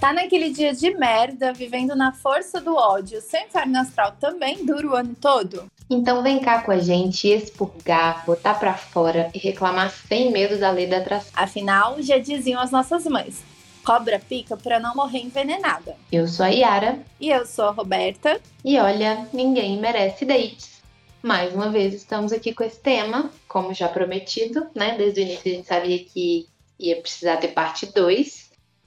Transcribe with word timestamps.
Tá 0.00 0.12
naquele 0.12 0.50
dia 0.50 0.74
de 0.74 0.90
merda, 0.94 1.54
vivendo 1.54 1.96
na 1.96 2.12
força 2.12 2.60
do 2.60 2.76
ódio, 2.76 3.20
seu 3.22 3.40
inferno 3.40 3.78
astral 3.78 4.12
também 4.20 4.64
dura 4.64 4.88
o 4.88 4.94
ano 4.94 5.16
todo? 5.18 5.70
Então 5.88 6.22
vem 6.22 6.38
cá 6.38 6.62
com 6.62 6.70
a 6.70 6.78
gente 6.78 7.26
expurgar, 7.28 8.24
botar 8.26 8.54
pra 8.54 8.74
fora 8.74 9.30
e 9.32 9.38
reclamar 9.38 9.90
sem 9.90 10.30
medo 10.30 10.58
da 10.58 10.70
lei 10.70 10.86
da 10.86 10.98
atração. 10.98 11.32
Afinal, 11.34 12.02
já 12.02 12.18
diziam 12.18 12.60
as 12.60 12.70
nossas 12.70 13.06
mães: 13.06 13.42
cobra 13.82 14.18
pica 14.18 14.54
pra 14.56 14.78
não 14.78 14.94
morrer 14.94 15.20
envenenada. 15.20 15.96
Eu 16.12 16.28
sou 16.28 16.44
a 16.44 16.48
Yara. 16.48 16.98
E 17.18 17.30
eu 17.30 17.46
sou 17.46 17.64
a 17.64 17.70
Roberta. 17.70 18.38
E 18.62 18.78
olha, 18.78 19.26
ninguém 19.32 19.80
merece 19.80 20.26
dates. 20.26 20.82
Mais 21.22 21.54
uma 21.54 21.70
vez 21.70 21.94
estamos 21.94 22.32
aqui 22.32 22.52
com 22.52 22.62
esse 22.62 22.78
tema, 22.78 23.30
como 23.48 23.72
já 23.72 23.88
prometido, 23.88 24.66
né? 24.74 24.96
Desde 24.98 25.20
o 25.20 25.22
início 25.22 25.50
a 25.50 25.54
gente 25.54 25.66
sabia 25.66 25.98
que 26.04 26.46
ia 26.78 27.00
precisar 27.00 27.38
ter 27.38 27.48
parte 27.48 27.86
2 27.86 28.45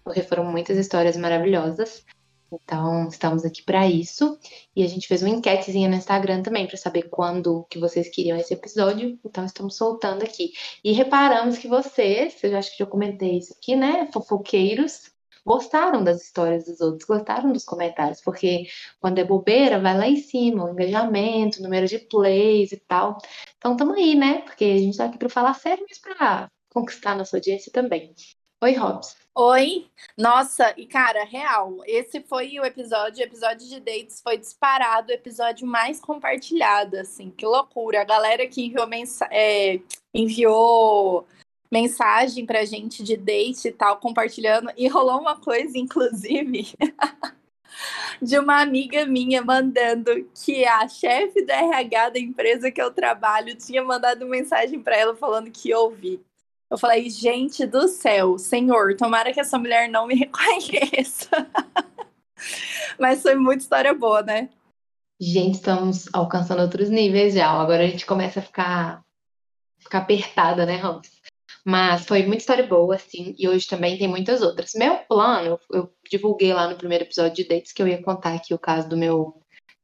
porque 0.09 0.23
foram 0.23 0.43
muitas 0.43 0.75
histórias 0.75 1.15
maravilhosas. 1.15 2.03
Então, 2.51 3.07
estamos 3.09 3.45
aqui 3.45 3.61
para 3.61 3.87
isso. 3.87 4.39
E 4.75 4.83
a 4.83 4.87
gente 4.87 5.07
fez 5.07 5.21
uma 5.21 5.29
enquetezinha 5.29 5.87
no 5.87 5.93
Instagram 5.93 6.41
também 6.41 6.65
para 6.65 6.77
saber 6.77 7.03
quando 7.09 7.63
que 7.69 7.77
vocês 7.77 8.09
queriam 8.09 8.35
esse 8.35 8.55
episódio. 8.55 9.19
Então, 9.23 9.45
estamos 9.45 9.75
soltando 9.75 10.23
aqui. 10.23 10.51
E 10.83 10.93
reparamos 10.93 11.59
que 11.59 11.67
vocês, 11.67 12.43
eu 12.43 12.57
acho 12.57 12.71
que 12.71 12.79
já 12.79 12.87
comentei 12.87 13.37
isso 13.37 13.53
aqui, 13.53 13.75
né? 13.75 14.09
Fofoqueiros, 14.11 15.11
gostaram 15.45 16.03
das 16.03 16.23
histórias 16.23 16.65
dos 16.65 16.81
outros, 16.81 17.05
gostaram 17.05 17.51
dos 17.53 17.63
comentários, 17.63 18.19
porque 18.19 18.65
quando 18.99 19.19
é 19.19 19.23
bobeira, 19.23 19.79
vai 19.79 19.95
lá 19.95 20.07
em 20.07 20.17
cima, 20.17 20.65
o 20.65 20.71
engajamento, 20.71 21.59
o 21.59 21.61
número 21.61 21.85
de 21.87 21.99
plays 21.99 22.71
e 22.71 22.77
tal. 22.77 23.19
Então, 23.59 23.73
estamos 23.73 23.95
aí, 23.95 24.15
né? 24.15 24.41
Porque 24.41 24.65
a 24.65 24.77
gente 24.79 24.89
está 24.89 25.05
aqui 25.05 25.19
para 25.19 25.29
falar 25.29 25.53
sério, 25.53 25.85
mas 25.87 25.99
para 25.99 26.49
conquistar 26.73 27.15
nossa 27.15 27.37
audiência 27.37 27.71
também. 27.71 28.15
Oi, 28.61 28.73
Robson. 28.73 29.15
Oi, 29.35 29.89
nossa, 30.17 30.73
e 30.75 30.85
cara, 30.85 31.23
real, 31.23 31.77
esse 31.85 32.19
foi 32.19 32.59
o 32.59 32.65
episódio, 32.65 33.21
o 33.21 33.25
episódio 33.25 33.65
de 33.65 33.79
dates 33.79 34.19
foi 34.21 34.37
disparado, 34.37 35.11
o 35.11 35.15
episódio 35.15 35.65
mais 35.65 36.01
compartilhado, 36.01 36.97
assim, 36.97 37.31
que 37.31 37.45
loucura. 37.45 38.01
A 38.01 38.03
galera 38.03 38.45
que 38.47 38.65
enviou, 38.65 38.85
mensa 38.85 39.25
é, 39.31 39.79
enviou 40.13 41.25
mensagem 41.71 42.45
pra 42.45 42.65
gente 42.65 43.01
de 43.01 43.15
date 43.15 43.69
e 43.69 43.71
tal, 43.71 43.97
compartilhando, 43.97 44.73
e 44.75 44.89
rolou 44.89 45.21
uma 45.21 45.39
coisa, 45.39 45.77
inclusive, 45.77 46.73
de 48.21 48.37
uma 48.37 48.59
amiga 48.59 49.05
minha 49.05 49.41
mandando 49.41 50.11
que 50.43 50.65
a 50.65 50.85
chefe 50.89 51.45
da 51.45 51.55
RH 51.55 52.09
da 52.09 52.19
empresa 52.19 52.69
que 52.69 52.81
eu 52.81 52.91
trabalho 52.91 53.55
tinha 53.55 53.81
mandado 53.81 54.25
mensagem 54.25 54.83
para 54.83 54.97
ela 54.97 55.15
falando 55.15 55.49
que 55.49 55.73
ouvi. 55.73 56.21
Eu 56.69 56.77
falei, 56.77 57.09
gente 57.09 57.65
do 57.65 57.87
céu, 57.87 58.37
senhor, 58.37 58.95
tomara 58.95 59.33
que 59.33 59.39
essa 59.39 59.57
mulher 59.57 59.89
não 59.89 60.05
me 60.05 60.15
reconheça. 60.19 61.29
Mas 62.99 63.21
foi 63.21 63.35
muita 63.35 63.63
história 63.63 63.93
boa, 63.93 64.21
né? 64.21 64.49
Gente, 65.19 65.55
estamos 65.55 66.07
alcançando 66.13 66.61
outros 66.61 66.89
níveis 66.89 67.33
já. 67.33 67.49
Agora 67.49 67.83
a 67.83 67.87
gente 67.87 68.05
começa 68.05 68.39
a 68.39 68.43
ficar, 68.43 69.03
ficar 69.79 69.99
apertada, 69.99 70.65
né, 70.65 70.75
Ramos? 70.75 71.19
Mas 71.65 72.05
foi 72.05 72.23
muita 72.25 72.41
história 72.41 72.65
boa, 72.65 72.95
assim, 72.95 73.35
e 73.37 73.47
hoje 73.47 73.67
também 73.67 73.97
tem 73.97 74.07
muitas 74.07 74.41
outras. 74.41 74.73
Meu 74.75 74.97
plano, 74.99 75.59
eu 75.71 75.93
divulguei 76.09 76.53
lá 76.53 76.69
no 76.69 76.77
primeiro 76.77 77.03
episódio 77.03 77.35
de 77.35 77.47
dates 77.49 77.73
que 77.73 77.81
eu 77.81 77.87
ia 77.87 78.01
contar 78.01 78.33
aqui 78.33 78.53
o 78.53 78.59
caso 78.59 78.87
do 78.87 78.95
meu 78.95 79.41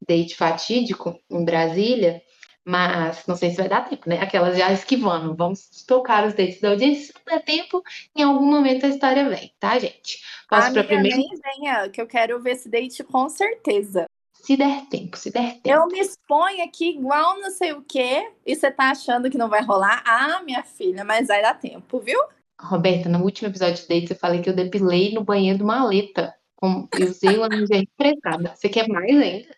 date 0.08 0.36
fatídico 0.36 1.20
em 1.30 1.44
Brasília. 1.44 2.22
Mas 2.66 3.28
não 3.28 3.36
sei 3.36 3.52
se 3.52 3.58
vai 3.58 3.70
dar 3.70 3.88
tempo, 3.88 4.10
né? 4.10 4.20
Aquelas 4.20 4.58
já 4.58 4.72
esquivando. 4.72 5.36
Vamos 5.36 5.86
tocar 5.86 6.26
os 6.26 6.34
dates 6.34 6.60
da 6.60 6.70
audiência. 6.70 7.06
Se 7.06 7.14
não 7.14 7.38
der 7.38 7.44
tempo, 7.44 7.84
em 8.16 8.24
algum 8.24 8.46
momento 8.46 8.88
a 8.88 8.90
história 8.90 9.30
vem, 9.30 9.54
tá, 9.60 9.78
gente? 9.78 10.20
Posso 10.50 10.74
para 10.74 10.84
primeiro. 10.84 11.18
Nem 11.18 11.30
venha, 11.30 11.90
que 11.90 12.02
eu 12.02 12.08
quero 12.08 12.42
ver 12.42 12.54
esse 12.54 12.68
date 12.68 13.04
com 13.04 13.30
certeza. 13.30 14.08
Se 14.34 14.58
der 14.58 14.86
tempo, 14.90 15.16
se 15.16 15.32
der 15.32 15.60
tempo. 15.62 15.70
Eu 15.70 15.88
me 15.88 16.00
exponho 16.00 16.64
aqui 16.64 16.90
igual 16.90 17.40
não 17.40 17.52
sei 17.52 17.74
o 17.74 17.84
quê, 17.84 18.32
e 18.46 18.56
você 18.56 18.72
tá 18.72 18.92
achando 18.92 19.30
que 19.30 19.38
não 19.38 19.50
vai 19.50 19.64
rolar? 19.64 20.04
Ah, 20.06 20.42
minha 20.44 20.64
filha, 20.64 21.04
mas 21.04 21.28
vai 21.28 21.42
dar 21.42 21.60
tempo, 21.60 22.00
viu? 22.00 22.20
Roberta, 22.60 23.10
no 23.10 23.24
último 23.24 23.50
episódio 23.50 23.76
de 23.76 23.88
dates 23.88 24.12
eu 24.12 24.16
falei 24.16 24.42
que 24.42 24.50
eu 24.50 24.56
depilei 24.56 25.14
no 25.14 25.24
banheiro 25.24 25.58
de 25.58 25.64
uma 25.64 25.80
maleta. 25.80 26.36
Eu 26.62 27.08
usei 27.08 27.38
uma 27.38 27.48
lingerie 27.48 27.88
emprestada. 27.94 28.56
Você 28.56 28.70
quer 28.70 28.88
mais 28.88 29.10
ainda? 29.10 29.56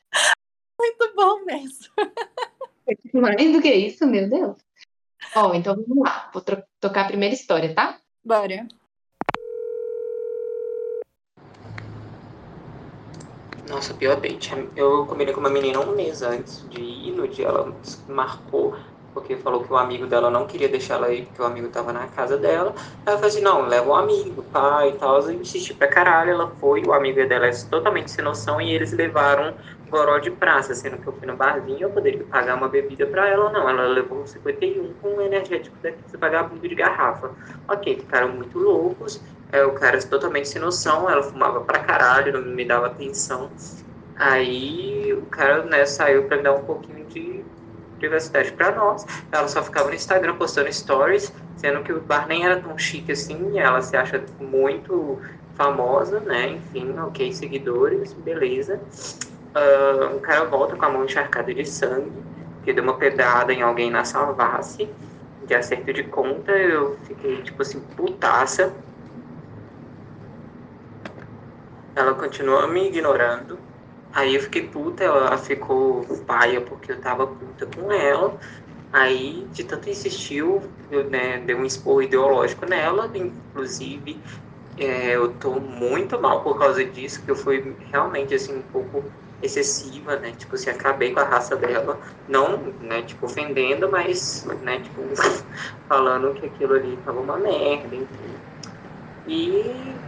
Muito 0.79 1.13
bom 1.15 1.45
mesmo. 1.45 1.87
Mais 3.13 3.51
do 3.51 3.61
que 3.61 3.73
isso, 3.73 4.05
meu 4.07 4.29
Deus. 4.29 4.57
Ó, 5.35 5.53
então 5.53 5.75
vamos 5.75 6.03
lá. 6.03 6.29
Vou 6.33 6.43
tocar 6.79 7.01
a 7.01 7.07
primeira 7.07 7.33
história, 7.33 7.73
tá? 7.73 7.99
Bora. 8.23 8.67
Nossa, 13.69 13.93
pior 13.93 14.19
date. 14.19 14.51
Eu 14.75 15.05
combinei 15.05 15.33
com 15.33 15.41
uma 15.41 15.49
menina 15.49 15.79
um 15.79 15.95
mês 15.95 16.21
antes 16.21 16.63
de 16.69 16.81
ir. 16.81 17.11
No 17.11 17.27
dia 17.27 17.47
ela 17.47 17.75
marcou 18.07 18.75
porque 19.13 19.35
falou 19.35 19.63
que 19.63 19.73
o 19.73 19.77
amigo 19.77 20.05
dela 20.05 20.29
não 20.29 20.45
queria 20.45 20.69
deixar 20.69 20.95
ela 20.95 21.11
ir, 21.11 21.25
porque 21.25 21.41
o 21.41 21.45
amigo 21.45 21.67
tava 21.69 21.91
na 21.91 22.05
casa 22.07 22.37
dela. 22.37 22.75
Aí 23.03 23.13
eu 23.13 23.17
falei 23.17 23.31
assim, 23.31 23.41
não, 23.41 23.67
leva 23.67 23.89
um 23.89 23.95
amigo, 23.95 24.43
pai 24.43 24.89
e 24.89 24.93
tal. 24.93 25.19
Eu 25.19 25.31
insisti 25.31 25.73
pra 25.73 25.87
caralho, 25.87 26.31
ela 26.31 26.51
foi, 26.59 26.83
o 26.83 26.93
amigo 26.93 27.27
dela 27.27 27.47
é 27.47 27.51
totalmente 27.51 28.11
sem 28.11 28.23
noção, 28.23 28.61
e 28.61 28.71
eles 28.71 28.91
levaram 28.91 29.55
goró 29.89 30.19
de 30.19 30.31
praça, 30.31 30.75
sendo 30.75 30.97
que 30.97 31.07
eu 31.07 31.13
fui 31.13 31.27
no 31.27 31.35
barzinho, 31.35 31.81
eu 31.81 31.89
poderia 31.89 32.23
pagar 32.25 32.55
uma 32.55 32.67
bebida 32.67 33.05
pra 33.07 33.27
ela, 33.27 33.51
não. 33.51 33.69
Ela 33.69 33.87
levou 33.87 34.25
51 34.25 34.93
com 34.95 35.15
um 35.15 35.21
energético 35.21 35.77
pagava 36.19 36.53
um 36.53 36.57
de 36.57 36.75
garrafa. 36.75 37.31
Ok, 37.67 37.99
ficaram 37.99 38.29
muito 38.29 38.57
loucos, 38.59 39.21
é, 39.51 39.63
o 39.63 39.73
cara 39.73 39.99
totalmente 40.03 40.49
sem 40.49 40.61
noção, 40.61 41.09
ela 41.09 41.23
fumava 41.23 41.61
pra 41.61 41.79
caralho, 41.79 42.33
não 42.33 42.53
me 42.53 42.65
dava 42.65 42.87
atenção. 42.87 43.51
Aí 44.15 45.13
o 45.13 45.25
cara, 45.27 45.63
né, 45.63 45.85
saiu 45.85 46.27
me 46.27 46.37
dar 46.41 46.53
um 46.53 46.63
pouquinho 46.63 47.05
de 47.07 47.45
privacidade 47.99 48.51
para 48.51 48.71
nós. 48.75 49.05
Ela 49.31 49.47
só 49.47 49.63
ficava 49.63 49.89
no 49.89 49.95
Instagram 49.95 50.35
postando 50.35 50.71
stories, 50.71 51.33
sendo 51.55 51.83
que 51.83 51.93
o 51.93 52.01
bar 52.01 52.27
nem 52.27 52.45
era 52.45 52.59
tão 52.59 52.77
chique 52.77 53.11
assim. 53.11 53.59
Ela 53.59 53.81
se 53.81 53.95
acha 53.95 54.23
muito 54.39 55.21
famosa, 55.53 56.19
né? 56.19 56.49
Enfim, 56.49 56.97
ok, 56.99 57.31
seguidores, 57.31 58.13
beleza. 58.13 58.81
Uh, 59.57 60.17
o 60.17 60.19
cara 60.19 60.45
volta 60.45 60.75
com 60.75 60.85
a 60.85 60.89
mão 60.89 61.05
encharcada 61.05 61.51
de 61.51 61.65
sangue, 61.65 62.11
que 62.63 62.71
deu 62.71 62.83
uma 62.83 62.93
pedrada 62.93 63.51
em 63.51 63.61
alguém 63.61 63.89
na 63.89 64.03
salvasse. 64.03 64.87
De 65.47 65.55
acerto 65.55 65.91
de 65.93 66.03
conta, 66.03 66.51
eu 66.51 66.97
fiquei 67.03 67.41
tipo 67.41 67.61
assim, 67.61 67.79
putaça. 67.95 68.71
Ela 71.95 72.13
continuou 72.13 72.67
me 72.67 72.89
ignorando. 72.89 73.57
Aí 74.13 74.35
eu 74.35 74.41
fiquei 74.41 74.67
puta, 74.67 75.03
ela 75.03 75.37
ficou 75.37 76.05
paia 76.25 76.61
porque 76.61 76.91
eu 76.91 77.01
tava 77.01 77.25
puta 77.25 77.65
com 77.65 77.91
ela. 77.91 78.37
Aí, 78.91 79.47
de 79.51 79.63
tanto 79.63 79.89
insistiu, 79.89 80.61
eu 80.91 81.09
né, 81.09 81.39
dei 81.39 81.55
um 81.55 81.65
esporro 81.65 82.01
ideológico 82.01 82.65
nela, 82.65 83.11
inclusive 83.15 84.21
é, 84.77 85.15
eu 85.15 85.33
tô 85.33 85.59
muito 85.59 86.21
mal 86.21 86.43
por 86.43 86.57
causa 86.57 86.83
disso, 86.85 87.23
que 87.23 87.31
eu 87.31 87.35
fui 87.35 87.75
realmente 87.91 88.33
assim 88.35 88.55
um 88.55 88.61
pouco 88.61 89.03
excessiva, 89.41 90.17
né? 90.17 90.31
Tipo, 90.31 90.55
assim, 90.55 90.69
acabei 90.69 91.13
com 91.13 91.19
a 91.19 91.23
raça 91.23 91.55
dela, 91.55 91.99
não, 92.27 92.73
né, 92.79 93.01
tipo, 93.03 93.25
ofendendo, 93.25 93.89
mas, 93.91 94.45
né, 94.61 94.79
tipo, 94.79 95.01
falando 95.87 96.33
que 96.33 96.45
aquilo 96.45 96.73
ali 96.73 96.97
tava 96.97 97.19
uma 97.19 97.37
merda, 97.37 97.95
enfim. 97.95 98.39
E 99.25 100.01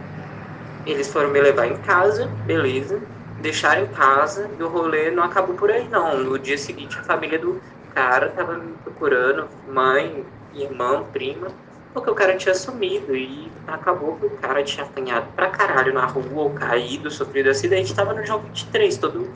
eles 0.84 1.08
foram 1.12 1.30
me 1.30 1.40
levar 1.40 1.66
em 1.66 1.76
casa, 1.76 2.34
beleza 2.44 3.00
deixaram 3.40 3.84
em 3.84 3.86
casa 3.88 4.54
e 4.58 4.62
o 4.62 4.68
rolê 4.68 5.10
não 5.10 5.22
acabou 5.24 5.56
por 5.56 5.70
aí, 5.70 5.88
não. 5.88 6.18
No 6.18 6.38
dia 6.38 6.58
seguinte, 6.58 6.98
a 6.98 7.02
família 7.04 7.38
do 7.38 7.60
cara 7.88 8.28
tava 8.30 8.58
me 8.58 8.76
procurando, 8.76 9.48
mãe, 9.66 10.26
irmão, 10.52 11.10
prima, 11.10 11.48
porque 11.92 12.10
o 12.10 12.14
cara 12.14 12.36
tinha 12.36 12.54
sumido 12.54 13.14
e 13.14 13.50
acabou 13.66 14.16
que 14.16 14.26
o 14.26 14.30
cara 14.30 14.62
tinha 14.62 14.84
apanhado 14.86 15.32
pra 15.34 15.50
caralho 15.50 15.92
na 15.92 16.06
rua, 16.06 16.44
ou 16.44 16.50
caído, 16.50 17.10
sofrido 17.10 17.50
acidente, 17.50 17.94
tava 17.94 18.14
no 18.14 18.24
jogo 18.24 18.44
23, 18.46 18.96
todo 18.98 19.32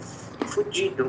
fudido. 0.46 1.08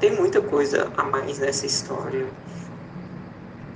Tem 0.00 0.12
muita 0.12 0.40
coisa 0.40 0.92
a 0.96 1.02
mais 1.04 1.38
nessa 1.38 1.66
história. 1.66 2.26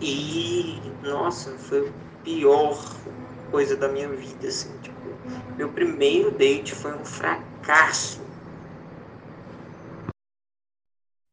E, 0.01 0.93
nossa, 1.03 1.51
foi 1.59 1.89
a 1.89 2.25
pior 2.25 2.85
coisa 3.51 3.77
da 3.77 3.89
minha 3.89 4.09
vida, 4.09 4.49
assim, 4.49 4.77
tipo, 4.79 4.97
meu 5.59 5.69
primeiro 5.69 6.31
date 6.33 6.75
foi 6.75 6.93
um 6.95 7.05
fracasso. 7.05 8.22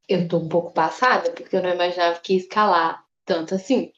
Eu 0.10 0.28
tô 0.28 0.40
um 0.40 0.50
pouco 0.50 0.74
passada, 0.74 1.32
porque 1.32 1.56
eu 1.56 1.62
não 1.62 1.70
imaginava 1.70 2.20
que 2.20 2.34
ia 2.34 2.40
escalar 2.40 3.06
tanto 3.24 3.54
assim. 3.54 3.92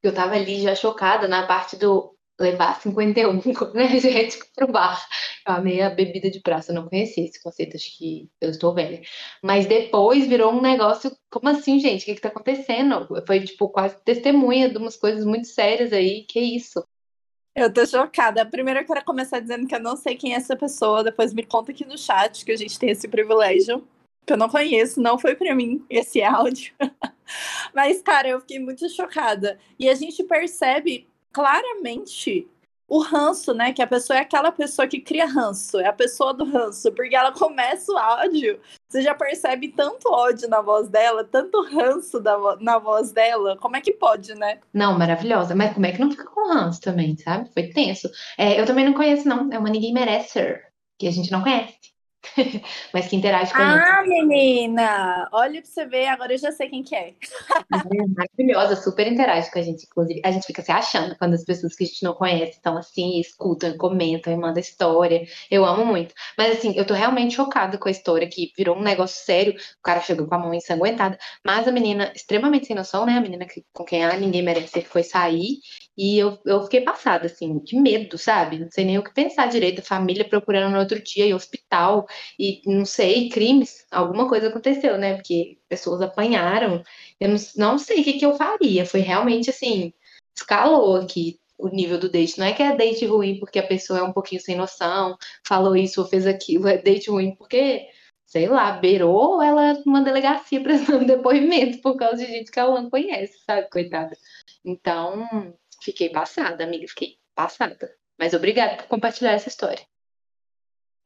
Eu 0.00 0.14
tava 0.14 0.36
ali 0.36 0.62
já 0.62 0.76
chocada 0.76 1.26
na 1.26 1.44
parte 1.44 1.76
do 1.76 2.16
levar 2.38 2.80
51 2.80 3.40
com 3.40 3.78
energético 3.78 4.46
pro 4.54 4.70
bar. 4.70 5.04
Eu 5.44 5.54
amei 5.54 5.80
a 5.82 5.90
bebida 5.90 6.30
de 6.30 6.40
praça, 6.40 6.70
eu 6.70 6.76
não 6.76 6.88
conhecia 6.88 7.24
esse 7.24 7.42
conceito, 7.42 7.76
acho 7.76 7.96
que 7.98 8.30
eu 8.40 8.50
estou 8.50 8.74
velha. 8.74 9.00
Mas 9.42 9.66
depois 9.66 10.28
virou 10.28 10.52
um 10.52 10.60
negócio, 10.60 11.10
como 11.30 11.48
assim, 11.48 11.80
gente? 11.80 12.02
O 12.02 12.04
que 12.04 12.14
que 12.14 12.20
tá 12.20 12.28
acontecendo? 12.28 13.08
Foi, 13.26 13.40
tipo, 13.40 13.68
quase 13.68 13.96
testemunha 14.04 14.68
de 14.68 14.76
umas 14.76 14.96
coisas 14.96 15.24
muito 15.24 15.48
sérias 15.48 15.92
aí, 15.92 16.24
que 16.28 16.38
isso? 16.38 16.86
Eu 17.54 17.72
tô 17.72 17.84
chocada. 17.86 18.44
Primeiro 18.44 18.80
eu 18.80 18.86
quero 18.86 19.04
começar 19.04 19.40
dizendo 19.40 19.66
que 19.66 19.74
eu 19.74 19.80
não 19.80 19.96
sei 19.96 20.14
quem 20.14 20.34
é 20.34 20.36
essa 20.36 20.54
pessoa, 20.54 21.02
depois 21.02 21.32
me 21.32 21.42
conta 21.42 21.72
aqui 21.72 21.84
no 21.84 21.98
chat 21.98 22.44
que 22.44 22.52
a 22.52 22.56
gente 22.56 22.78
tem 22.78 22.90
esse 22.90 23.08
privilégio. 23.08 23.82
Que 24.26 24.32
eu 24.32 24.36
não 24.36 24.48
conheço, 24.48 25.00
não 25.00 25.18
foi 25.18 25.36
para 25.36 25.54
mim 25.54 25.84
esse 25.88 26.22
áudio. 26.22 26.74
Mas, 27.72 28.02
cara, 28.02 28.28
eu 28.28 28.40
fiquei 28.40 28.58
muito 28.58 28.88
chocada. 28.88 29.58
E 29.78 29.88
a 29.88 29.94
gente 29.94 30.22
percebe 30.24 31.08
claramente 31.32 32.48
o 32.88 33.00
ranço, 33.00 33.52
né? 33.52 33.72
Que 33.72 33.82
a 33.82 33.86
pessoa 33.86 34.18
é 34.18 34.22
aquela 34.22 34.52
pessoa 34.52 34.86
que 34.86 35.00
cria 35.00 35.26
ranço, 35.26 35.78
é 35.78 35.86
a 35.86 35.92
pessoa 35.92 36.32
do 36.32 36.44
ranço, 36.44 36.92
porque 36.92 37.16
ela 37.16 37.32
começa 37.32 37.92
o 37.92 37.96
áudio, 37.96 38.60
você 38.88 39.02
já 39.02 39.14
percebe 39.14 39.68
tanto 39.68 40.08
ódio 40.08 40.48
na 40.48 40.60
voz 40.60 40.88
dela, 40.88 41.24
tanto 41.24 41.62
ranço 41.62 42.20
da, 42.20 42.56
na 42.60 42.78
voz 42.78 43.12
dela. 43.12 43.56
Como 43.56 43.76
é 43.76 43.80
que 43.80 43.92
pode, 43.92 44.34
né? 44.34 44.60
Não, 44.72 44.96
maravilhosa. 44.98 45.54
Mas 45.54 45.74
como 45.74 45.86
é 45.86 45.92
que 45.92 46.00
não 46.00 46.10
fica 46.10 46.26
com 46.26 46.52
ranço 46.52 46.80
também, 46.80 47.16
sabe? 47.16 47.50
Foi 47.52 47.68
tenso. 47.68 48.08
É, 48.38 48.60
eu 48.60 48.66
também 48.66 48.84
não 48.84 48.94
conheço, 48.94 49.28
não. 49.28 49.52
É 49.52 49.58
uma 49.58 49.70
Ninguém 49.70 49.92
Merece, 49.92 50.58
que 50.98 51.06
a 51.06 51.10
gente 51.10 51.30
não 51.30 51.42
conhece. 51.42 51.95
mas 52.92 53.06
que 53.06 53.16
interage 53.16 53.52
com 53.52 53.58
Ah, 53.58 54.02
menina! 54.06 55.28
Olha 55.32 55.60
pra 55.60 55.70
você 55.70 55.86
ver, 55.86 56.06
agora 56.06 56.32
eu 56.32 56.38
já 56.38 56.52
sei 56.52 56.68
quem 56.68 56.82
que 56.82 56.94
é. 56.94 57.08
é. 57.10 57.14
Maravilhosa, 58.16 58.76
super 58.76 59.06
interage 59.06 59.50
com 59.50 59.58
a 59.58 59.62
gente. 59.62 59.84
Inclusive, 59.84 60.20
a 60.24 60.30
gente 60.30 60.46
fica 60.46 60.62
se 60.62 60.72
achando 60.72 61.16
quando 61.16 61.34
as 61.34 61.44
pessoas 61.44 61.74
que 61.74 61.84
a 61.84 61.86
gente 61.86 62.02
não 62.02 62.14
conhece 62.14 62.52
estão 62.52 62.76
assim, 62.76 63.20
escutam, 63.20 63.76
comentam 63.76 64.32
e 64.32 64.36
mandam 64.36 64.60
história. 64.60 65.26
Eu 65.50 65.64
amo 65.64 65.84
muito. 65.84 66.14
Mas 66.36 66.58
assim, 66.58 66.74
eu 66.76 66.86
tô 66.86 66.94
realmente 66.94 67.34
chocada 67.34 67.78
com 67.78 67.88
a 67.88 67.92
história, 67.92 68.28
que 68.28 68.52
virou 68.56 68.76
um 68.76 68.82
negócio 68.82 69.24
sério. 69.24 69.54
O 69.54 69.82
cara 69.82 70.00
chegou 70.00 70.26
com 70.26 70.34
a 70.34 70.38
mão 70.38 70.54
ensanguentada. 70.54 71.18
Mas 71.44 71.68
a 71.68 71.72
menina, 71.72 72.12
extremamente 72.14 72.66
sem 72.66 72.76
noção, 72.76 73.06
né? 73.06 73.16
A 73.16 73.20
menina 73.20 73.46
que, 73.46 73.64
com 73.72 73.84
quem 73.84 74.04
ah, 74.04 74.16
ninguém 74.16 74.42
merece 74.42 74.82
foi 74.82 75.02
sair. 75.02 75.58
E 75.96 76.18
eu, 76.18 76.38
eu 76.44 76.62
fiquei 76.64 76.82
passada, 76.82 77.26
assim, 77.26 77.58
de 77.60 77.76
medo, 77.80 78.18
sabe? 78.18 78.58
Não 78.58 78.70
sei 78.70 78.84
nem 78.84 78.98
o 78.98 79.04
que 79.04 79.14
pensar 79.14 79.46
direito. 79.46 79.82
Família 79.82 80.28
procurando 80.28 80.72
no 80.72 80.78
outro 80.78 81.02
dia, 81.02 81.26
e 81.26 81.34
hospital 81.34 82.06
e 82.38 82.60
não 82.66 82.84
sei, 82.84 83.28
crimes, 83.30 83.86
alguma 83.90 84.28
coisa 84.28 84.48
aconteceu, 84.48 84.98
né? 84.98 85.14
Porque 85.14 85.58
pessoas 85.68 86.02
apanharam. 86.02 86.82
Eu 87.18 87.30
não, 87.30 87.36
não 87.56 87.78
sei 87.78 88.00
o 88.00 88.04
que, 88.04 88.14
que 88.14 88.26
eu 88.26 88.36
faria. 88.36 88.84
Foi 88.84 89.00
realmente 89.00 89.50
assim, 89.50 89.92
escalou 90.36 90.96
aqui 90.96 91.40
o 91.58 91.68
nível 91.68 91.98
do 91.98 92.08
date. 92.10 92.38
Não 92.38 92.46
é 92.46 92.52
que 92.52 92.62
é 92.62 92.76
date 92.76 93.06
ruim 93.06 93.38
porque 93.38 93.58
a 93.58 93.66
pessoa 93.66 94.00
é 94.00 94.02
um 94.02 94.12
pouquinho 94.12 94.40
sem 94.40 94.56
noção, 94.56 95.16
falou 95.46 95.76
isso 95.76 96.00
ou 96.00 96.08
fez 96.08 96.26
aquilo, 96.26 96.68
é 96.68 96.78
date 96.78 97.10
ruim 97.10 97.34
porque, 97.34 97.86
sei 98.26 98.48
lá, 98.48 98.72
beirou 98.72 99.42
ela 99.42 99.74
numa 99.84 100.02
delegacia 100.02 100.60
prestando 100.62 101.06
depoimento 101.06 101.80
por 101.80 101.96
causa 101.96 102.18
de 102.18 102.26
gente 102.26 102.50
que 102.50 102.58
ela 102.60 102.80
não 102.80 102.90
conhece, 102.90 103.38
sabe, 103.46 103.68
coitada. 103.70 104.16
Então, 104.64 105.54
fiquei 105.86 106.10
passada, 106.10 106.64
amiga, 106.64 106.86
fiquei 106.88 107.16
passada. 107.34 107.94
Mas 108.18 108.34
obrigada 108.34 108.76
por 108.76 108.88
compartilhar 108.88 109.32
essa 109.32 109.48
história. 109.48 109.84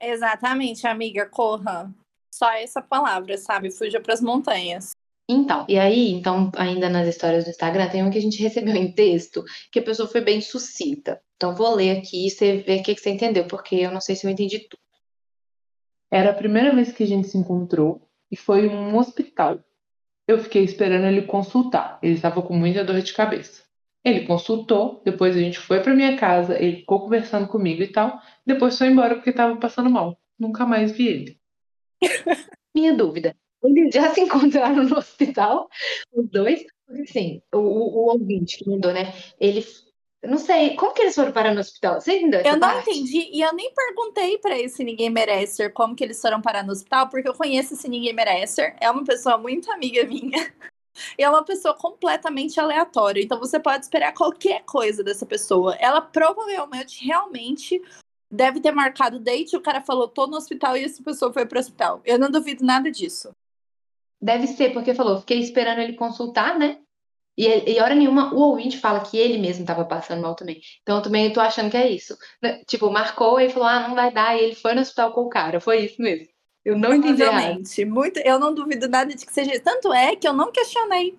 Exatamente, 0.01 0.87
amiga, 0.87 1.27
corra. 1.27 1.93
Só 2.33 2.51
essa 2.53 2.81
palavra, 2.81 3.37
sabe? 3.37 3.71
Fuja 3.71 4.01
para 4.01 4.15
as 4.15 4.21
montanhas. 4.21 4.93
Então, 5.29 5.67
e 5.69 5.79
aí, 5.79 6.11
então, 6.11 6.51
ainda 6.57 6.89
nas 6.89 7.07
histórias 7.07 7.45
do 7.45 7.51
Instagram, 7.51 7.89
tem 7.89 8.03
uma 8.03 8.11
que 8.11 8.19
a 8.19 8.23
gente 8.23 8.41
recebeu 8.43 8.75
em 8.75 8.93
texto, 8.93 9.45
que 9.71 9.79
a 9.79 9.83
pessoa 9.83 10.09
foi 10.09 10.21
bem 10.21 10.41
sucinta. 10.41 11.21
Então, 11.37 11.55
vou 11.55 11.75
ler 11.75 11.99
aqui 11.99 12.27
e 12.27 12.31
você 12.31 12.59
vê 12.59 12.77
o 12.77 12.83
que, 12.83 12.95
que 12.95 13.01
você 13.01 13.11
entendeu, 13.11 13.47
porque 13.47 13.77
eu 13.77 13.93
não 13.93 14.01
sei 14.01 14.17
se 14.17 14.27
eu 14.27 14.31
entendi 14.31 14.61
tudo. 14.61 14.81
Era 16.11 16.31
a 16.31 16.35
primeira 16.35 16.75
vez 16.75 16.93
que 16.93 17.05
a 17.05 17.07
gente 17.07 17.29
se 17.29 17.39
encontrou 17.39 18.09
e 18.31 18.37
foi 18.37 18.67
em 18.67 18.71
um 18.71 18.97
hospital. 18.97 19.61
Eu 20.27 20.39
fiquei 20.39 20.65
esperando 20.65 21.07
ele 21.07 21.23
consultar. 21.23 21.99
Ele 22.03 22.15
estava 22.15 22.43
com 22.43 22.55
muita 22.55 22.85
dor 22.85 23.01
de 23.01 23.13
cabeça. 23.13 23.63
Ele 24.05 24.27
consultou, 24.27 25.03
depois 25.05 25.37
a 25.37 25.41
gente 25.41 25.59
foi 25.59 25.81
para 25.81 25.95
minha 25.95 26.17
casa, 26.17 26.59
ele 26.59 26.79
ficou 26.79 27.01
conversando 27.01 27.47
comigo 27.47 27.83
e 27.83 27.89
tal, 27.93 28.19
depois 28.47 28.79
foi 28.79 28.89
embora 28.89 29.15
porque 29.15 29.31
estava 29.31 29.57
passando 29.57 29.91
mal. 29.91 30.19
Nunca 30.39 30.65
mais 30.65 30.93
vi 30.93 31.09
ele. 31.09 31.41
Minha 32.75 32.95
dúvida. 32.95 33.37
Eles 33.63 33.95
já 33.95 34.15
se 34.15 34.23
encontraram 34.23 34.85
no 34.85 34.97
hospital, 34.97 35.69
os 36.13 36.31
dois? 36.31 36.65
Porque 36.87 37.03
assim, 37.03 37.43
o, 37.53 37.59
o, 37.59 38.11
ouvinte 38.13 38.59
que 38.59 38.69
mandou, 38.69 38.93
né? 38.93 39.13
Ele. 39.39 39.65
Eu 40.23 40.31
não 40.31 40.39
sei, 40.39 40.77
como 40.77 40.93
que 40.93 41.03
eles 41.03 41.15
foram 41.15 41.33
parar 41.33 41.55
no 41.55 41.61
hospital? 41.61 42.01
Você 42.01 42.19
entendeu? 42.19 42.41
Eu 42.41 42.53
não 42.53 42.61
parte? 42.61 42.91
entendi, 42.91 43.31
e 43.33 43.41
eu 43.41 43.55
nem 43.55 43.73
perguntei 43.73 44.37
para 44.39 44.59
esse 44.59 44.85
Ninguém 44.85 45.09
Merecer 45.09 45.73
como 45.73 45.95
que 45.95 46.05
eles 46.05 46.21
foram 46.21 46.43
parar 46.43 46.63
no 46.63 46.73
hospital, 46.73 47.09
porque 47.09 47.29
eu 47.29 47.35
conheço 47.35 47.73
esse 47.73 47.89
Ninguém 47.89 48.13
Merecer, 48.13 48.77
é 48.81 48.91
uma 48.91 49.05
pessoa 49.05 49.39
muito 49.39 49.71
amiga 49.73 50.05
minha. 50.05 50.53
E 51.19 51.23
é 51.23 51.29
uma 51.29 51.45
pessoa 51.45 51.75
completamente 51.75 52.59
aleatória. 52.59 53.23
Então 53.23 53.39
você 53.39 53.59
pode 53.59 53.85
esperar 53.85 54.13
qualquer 54.13 54.65
coisa 54.65 55.03
dessa 55.03 55.27
pessoa. 55.27 55.75
Ela 55.77 56.01
provavelmente 56.01 57.05
realmente 57.05 57.81
deve 58.31 58.61
ter 58.61 58.73
marcado 58.73 59.19
date. 59.19 59.57
O 59.57 59.61
cara 59.61 59.81
falou, 59.81 60.09
tô 60.09 60.27
no 60.27 60.37
hospital 60.37 60.77
e 60.77 60.85
essa 60.85 61.03
pessoa 61.03 61.33
foi 61.33 61.47
pro 61.47 61.59
hospital. 61.59 62.01
Eu 62.05 62.19
não 62.19 62.31
duvido 62.31 62.65
nada 62.65 62.91
disso. 62.91 63.31
Deve 64.21 64.47
ser, 64.47 64.73
porque 64.73 64.95
falou, 64.95 65.21
fiquei 65.21 65.39
esperando 65.39 65.81
ele 65.81 65.95
consultar, 65.95 66.59
né? 66.59 66.79
E, 67.37 67.73
e 67.73 67.81
hora 67.81 67.95
nenhuma 67.95 68.35
o 68.35 68.39
ouvinte 68.39 68.77
fala 68.77 69.01
que 69.01 69.17
ele 69.17 69.39
mesmo 69.39 69.63
estava 69.63 69.85
passando 69.85 70.21
mal 70.21 70.35
também. 70.35 70.61
Então 70.83 70.99
eu 70.99 71.03
também 71.03 71.33
tô 71.33 71.41
achando 71.41 71.71
que 71.71 71.77
é 71.77 71.91
isso. 71.91 72.17
Tipo, 72.67 72.91
marcou 72.91 73.41
e 73.41 73.49
falou, 73.49 73.67
ah, 73.67 73.89
não 73.89 73.95
vai 73.95 74.13
dar. 74.13 74.37
E 74.37 74.45
ele 74.45 74.55
foi 74.55 74.75
no 74.75 74.83
hospital 74.83 75.13
com 75.13 75.23
o 75.23 75.29
cara. 75.31 75.59
Foi 75.61 75.87
isso 75.87 76.03
mesmo. 76.03 76.27
Eu 76.65 76.79
não 76.79 76.95
entendi 76.95 77.23
Realmente, 77.23 77.85
muito, 77.85 78.19
eu 78.21 78.39
não 78.39 78.55
duvido 78.55 78.89
nada 78.89 79.15
de 79.15 79.25
que 79.25 79.33
seja. 79.33 79.59
Tanto 79.61 79.93
é 79.93 80.15
que 80.15 80.29
eu 80.29 80.33
não 80.33 80.53
questionei. 80.53 81.19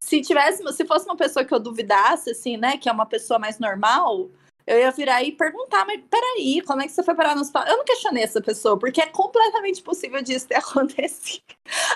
Se 0.00 0.20
tivesse, 0.20 0.62
se 0.72 0.84
fosse 0.86 1.06
uma 1.06 1.16
pessoa 1.16 1.44
que 1.44 1.52
eu 1.52 1.58
duvidasse, 1.58 2.30
assim, 2.30 2.56
né, 2.56 2.76
que 2.76 2.88
é 2.88 2.92
uma 2.92 3.06
pessoa 3.06 3.38
mais 3.38 3.58
normal, 3.58 4.30
eu 4.66 4.78
ia 4.80 4.90
virar 4.90 5.22
e 5.22 5.30
perguntar, 5.30 5.84
mas 5.86 6.02
peraí, 6.10 6.60
como 6.62 6.82
é 6.82 6.86
que 6.86 6.92
você 6.92 7.02
foi 7.02 7.14
parar 7.14 7.36
no 7.36 7.40
hospital? 7.40 7.66
Eu 7.68 7.76
não 7.78 7.84
questionei 7.84 8.24
essa 8.24 8.40
pessoa, 8.40 8.76
porque 8.76 9.00
é 9.00 9.06
completamente 9.06 9.80
possível 9.80 10.20
disso 10.20 10.48
ter 10.48 10.56
acontecido. 10.58 11.42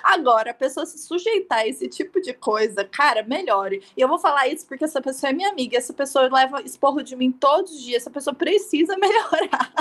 Agora, 0.05 0.53
a 0.53 0.55
pessoa 0.55 0.87
se 0.87 0.99
sujeitar 0.99 1.59
a 1.61 1.67
esse 1.67 1.89
tipo 1.89 2.21
de 2.21 2.33
coisa, 2.33 2.85
cara, 2.85 3.25
melhore. 3.25 3.83
E 3.97 4.01
eu 4.01 4.09
vou 4.09 4.19
falar 4.19 4.47
isso 4.47 4.67
porque 4.67 4.85
essa 4.85 5.01
pessoa 5.01 5.31
é 5.31 5.33
minha 5.33 5.51
amiga, 5.51 5.77
essa 5.77 5.93
pessoa 5.93 6.29
leva 6.33 6.63
esporro 6.63 7.03
de 7.03 7.17
mim 7.17 7.33
todos 7.33 7.73
os 7.73 7.83
dias, 7.83 8.03
essa 8.03 8.11
pessoa 8.11 8.35
precisa 8.35 8.97
melhorar. 8.99 9.73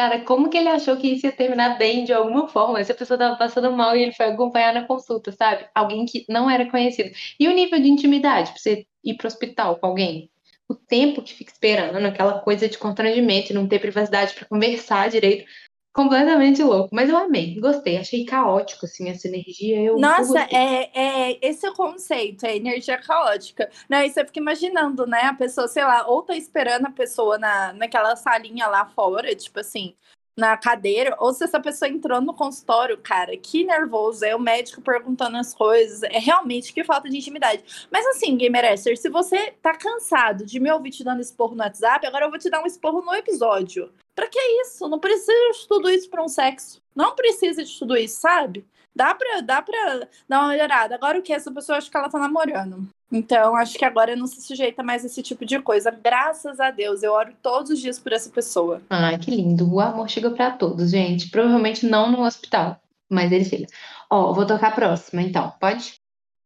Cara, 0.00 0.24
como 0.24 0.48
que 0.48 0.56
ele 0.56 0.70
achou 0.70 0.96
que 0.96 1.08
isso 1.08 1.26
ia 1.26 1.32
terminar 1.32 1.76
bem 1.76 2.04
de 2.04 2.12
alguma 2.14 2.48
forma? 2.48 2.82
Se 2.82 2.90
a 2.90 2.94
pessoa 2.94 3.18
tava 3.18 3.36
passando 3.36 3.70
mal 3.70 3.94
e 3.94 4.02
ele 4.02 4.14
foi 4.14 4.28
acompanhar 4.28 4.72
na 4.72 4.86
consulta, 4.86 5.30
sabe? 5.30 5.66
Alguém 5.74 6.06
que 6.06 6.24
não 6.26 6.48
era 6.48 6.70
conhecido. 6.70 7.10
E 7.38 7.46
o 7.46 7.52
nível 7.52 7.78
de 7.78 7.86
intimidade 7.90 8.50
pra 8.50 8.58
você 8.58 8.86
ir 9.04 9.16
pro 9.18 9.26
hospital 9.26 9.76
com 9.78 9.88
alguém? 9.88 10.30
O 10.66 10.74
tempo 10.74 11.20
que 11.20 11.34
fica 11.34 11.52
esperando, 11.52 12.02
aquela 12.06 12.40
coisa 12.40 12.66
de 12.66 12.78
constrangimento 12.78 13.52
não 13.52 13.68
ter 13.68 13.78
privacidade 13.78 14.32
para 14.32 14.48
conversar 14.48 15.10
direito 15.10 15.44
completamente 15.92 16.62
louco. 16.62 16.90
Mas 16.92 17.08
eu 17.08 17.16
amei, 17.16 17.58
gostei, 17.60 17.98
achei 17.98 18.24
caótico, 18.24 18.86
assim, 18.86 19.08
essa 19.08 19.28
energia. 19.28 19.82
Eu 19.82 19.98
Nossa, 19.98 20.40
é, 20.50 20.90
é 20.94 21.38
esse 21.42 21.66
é 21.66 21.70
o 21.70 21.74
conceito, 21.74 22.44
é 22.46 22.56
energia 22.56 22.98
caótica. 22.98 23.70
Não, 23.88 24.00
você 24.06 24.24
fica 24.24 24.40
imaginando, 24.40 25.06
né? 25.06 25.22
A 25.22 25.34
pessoa, 25.34 25.68
sei 25.68 25.84
lá, 25.84 26.06
ou 26.06 26.22
tá 26.22 26.36
esperando 26.36 26.86
a 26.86 26.90
pessoa 26.90 27.38
na, 27.38 27.72
naquela 27.72 28.14
salinha 28.16 28.66
lá 28.66 28.86
fora, 28.86 29.34
tipo 29.34 29.60
assim, 29.60 29.94
na 30.36 30.56
cadeira, 30.56 31.14
ou 31.18 31.34
se 31.34 31.44
essa 31.44 31.60
pessoa 31.60 31.88
entrou 31.88 32.20
no 32.20 32.32
consultório, 32.32 32.96
cara, 32.98 33.36
que 33.36 33.64
nervoso, 33.64 34.24
é 34.24 34.34
o 34.34 34.40
médico 34.40 34.80
perguntando 34.80 35.36
as 35.36 35.54
coisas, 35.54 36.02
é 36.04 36.18
realmente 36.18 36.72
que 36.72 36.82
falta 36.82 37.10
de 37.10 37.18
intimidade. 37.18 37.62
Mas 37.90 38.06
assim, 38.06 38.38
Gameresser, 38.38 38.96
se 38.96 39.10
você 39.10 39.52
tá 39.60 39.74
cansado 39.76 40.46
de 40.46 40.58
me 40.58 40.70
ouvir 40.72 40.90
te 40.90 41.04
dando 41.04 41.20
esporro 41.20 41.54
no 41.54 41.62
WhatsApp, 41.62 42.06
agora 42.06 42.24
eu 42.24 42.30
vou 42.30 42.38
te 42.38 42.48
dar 42.48 42.62
um 42.62 42.66
esporro 42.66 43.02
no 43.02 43.14
episódio. 43.14 43.92
Pra 44.14 44.28
que 44.28 44.38
isso? 44.62 44.88
Não 44.88 44.98
precisa 44.98 45.32
de 45.52 45.68
tudo 45.68 45.90
isso 45.90 46.10
pra 46.10 46.22
um 46.22 46.28
sexo. 46.28 46.80
Não 46.94 47.14
precisa 47.14 47.64
de 47.64 47.78
tudo 47.78 47.96
isso, 47.96 48.20
sabe? 48.20 48.66
Dá 48.94 49.14
pra, 49.14 49.40
dá 49.40 49.62
pra 49.62 50.08
dar 50.28 50.40
uma 50.40 50.48
melhorada. 50.48 50.94
Agora 50.94 51.18
o 51.18 51.22
que? 51.22 51.32
Essa 51.32 51.50
pessoa 51.52 51.78
acho 51.78 51.90
que 51.90 51.96
ela 51.96 52.08
tá 52.08 52.18
namorando. 52.18 52.88
Então, 53.10 53.56
acho 53.56 53.78
que 53.78 53.84
agora 53.84 54.14
não 54.14 54.26
se 54.26 54.40
sujeita 54.40 54.82
mais 54.82 55.02
a 55.02 55.06
esse 55.06 55.22
tipo 55.22 55.44
de 55.44 55.60
coisa. 55.60 55.90
Graças 55.90 56.60
a 56.60 56.70
Deus, 56.70 57.02
eu 57.02 57.12
oro 57.12 57.32
todos 57.42 57.70
os 57.70 57.80
dias 57.80 57.98
por 57.98 58.12
essa 58.12 58.30
pessoa. 58.30 58.82
Ai, 58.88 59.18
que 59.18 59.30
lindo. 59.30 59.72
O 59.72 59.80
amor 59.80 60.08
chega 60.08 60.30
para 60.30 60.50
todos, 60.52 60.90
gente. 60.90 61.30
Provavelmente 61.30 61.86
não 61.86 62.10
no 62.10 62.22
hospital, 62.22 62.80
mas 63.08 63.32
ele 63.32 63.44
chega. 63.44 63.66
Ó, 64.08 64.32
vou 64.32 64.46
tocar 64.46 64.68
a 64.68 64.74
próxima, 64.74 65.22
então. 65.22 65.52
Pode? 65.60 65.94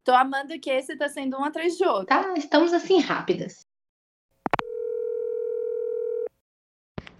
Tô 0.04 0.12
amando 0.12 0.58
que 0.58 0.70
esse 0.70 0.96
tá 0.96 1.08
sendo 1.08 1.38
um 1.38 1.44
atrás 1.44 1.76
de 1.76 1.84
outro. 1.84 2.06
Tá, 2.06 2.34
estamos 2.36 2.72
assim 2.72 2.98
rápidas. 3.00 3.66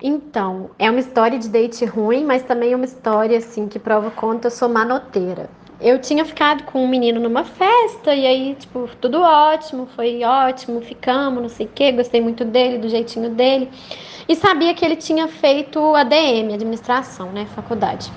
Então, 0.07 0.71
é 0.79 0.91
uma 0.91 1.01
história 1.01 1.39
de 1.39 1.49
date 1.49 1.85
ruim, 1.87 2.25
mas 2.25 2.43
também 2.43 2.73
é 2.73 2.77
uma 2.77 2.85
história 2.85 3.39
assim 3.39 3.67
que 3.67 3.79
prova 3.79 4.11
quanto 4.11 4.45
eu 4.45 4.51
sou 4.51 4.69
manoteira 4.69 5.49
eu 5.81 5.99
tinha 5.99 6.25
ficado 6.25 6.65
com 6.65 6.83
um 6.83 6.89
menino 6.89 7.21
numa 7.21 7.45
festa, 7.45 8.15
e 8.15 8.27
aí, 8.27 8.55
tipo, 8.55 8.89
tudo 9.01 9.21
ótimo, 9.21 9.87
foi 9.95 10.23
ótimo, 10.25 10.81
ficamos, 10.81 11.43
não 11.43 11.49
sei 11.49 11.67
o 11.67 11.69
quê, 11.69 11.93
gostei 11.93 12.23
muito 12.23 12.43
dele, 12.43 12.79
do 12.79 12.89
jeitinho 12.89 13.29
dele. 13.29 13.71
E 14.27 14.35
sabia 14.35 14.73
que 14.73 14.83
ele 14.83 14.97
tinha 14.97 15.29
feito 15.29 15.95
ADM, 15.95 16.55
administração, 16.55 17.31
né, 17.33 17.47
faculdade. 17.55 18.11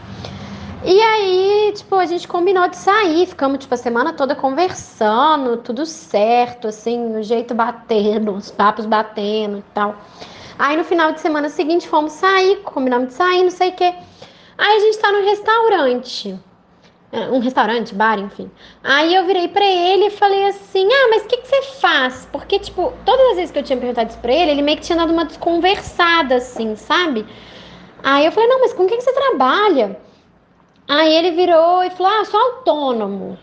E 0.85 1.01
aí, 1.01 1.73
tipo, 1.75 1.95
a 1.95 2.05
gente 2.05 2.27
combinou 2.27 2.69
de 2.69 2.77
sair, 2.77 3.25
ficamos, 3.25 3.59
tipo, 3.59 3.73
a 3.73 3.77
semana 3.77 4.13
toda 4.13 4.33
conversando, 4.35 5.57
tudo 5.57 5.85
certo, 5.85 6.67
assim, 6.67 7.17
o 7.17 7.23
jeito 7.23 7.53
batendo, 7.53 8.31
os 8.33 8.49
papos 8.49 8.85
batendo 8.85 9.57
e 9.57 9.63
tal. 9.73 9.95
Aí 10.59 10.75
no 10.75 10.83
final 10.83 11.11
de 11.11 11.21
semana 11.21 11.49
seguinte 11.49 11.87
fomos 11.87 12.13
sair, 12.13 12.57
combinamos 12.63 13.09
de 13.09 13.13
sair, 13.13 13.43
não 13.43 13.51
sei 13.51 13.69
o 13.69 13.73
quê. 13.73 13.93
Aí 14.57 14.77
a 14.77 14.79
gente 14.79 14.97
tá 14.97 15.11
no 15.11 15.23
restaurante. 15.23 16.39
É, 17.11 17.29
um 17.29 17.39
restaurante, 17.39 17.95
bar, 17.95 18.19
enfim. 18.19 18.51
Aí 18.83 19.15
eu 19.15 19.25
virei 19.25 19.47
pra 19.47 19.65
ele 19.65 20.07
e 20.07 20.09
falei 20.09 20.45
assim: 20.47 20.87
Ah, 20.91 21.07
mas 21.09 21.23
o 21.23 21.27
que, 21.27 21.37
que 21.37 21.47
você 21.47 21.61
faz? 21.79 22.27
Porque, 22.31 22.59
tipo, 22.59 22.91
todas 23.05 23.27
as 23.29 23.35
vezes 23.37 23.51
que 23.51 23.59
eu 23.59 23.63
tinha 23.63 23.77
perguntado 23.77 24.09
isso 24.09 24.19
pra 24.19 24.33
ele, 24.33 24.51
ele 24.51 24.61
meio 24.61 24.77
que 24.77 24.83
tinha 24.83 24.97
dado 24.97 25.13
uma 25.13 25.23
desconversada, 25.23 26.35
assim, 26.35 26.75
sabe? 26.75 27.25
Aí 28.03 28.25
eu 28.25 28.31
falei: 28.31 28.49
Não, 28.49 28.59
mas 28.59 28.73
com 28.73 28.83
o 28.83 28.87
que, 28.87 28.97
que 28.97 29.03
você 29.03 29.13
trabalha? 29.13 29.97
Aí 30.87 31.13
ele 31.13 31.31
virou 31.31 31.83
e 31.83 31.89
falou: 31.91 32.11
Ah, 32.11 32.25
sou 32.25 32.39
autônomo. 32.39 33.37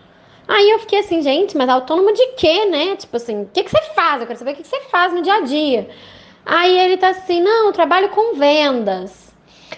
Aí 0.47 0.71
eu 0.71 0.79
fiquei 0.81 0.99
assim, 0.99 1.23
gente, 1.23 1.57
mas 1.57 1.69
autônomo 1.71 2.13
de 2.13 2.27
quê, 2.37 2.67
né? 2.67 2.97
Tipo 2.97 3.17
assim, 3.17 3.45
o 3.45 3.51
que, 3.53 3.63
que 3.65 3.71
você 3.71 3.81
faz? 3.95 4.21
Eu 4.21 4.27
quero 4.27 4.39
saber 4.39 4.53
o 4.53 4.57
que, 4.57 4.63
que 4.63 4.69
você 4.69 4.81
faz 4.91 5.13
no 5.13 5.23
dia 5.23 5.37
a 5.37 5.41
dia. 5.41 5.89
Aí 6.45 6.79
ele 6.79 6.97
tá 6.97 7.09
assim, 7.09 7.41
não, 7.41 7.67
eu 7.67 7.73
trabalho 7.73 8.11
com 8.11 8.35
vendas. 8.35 9.35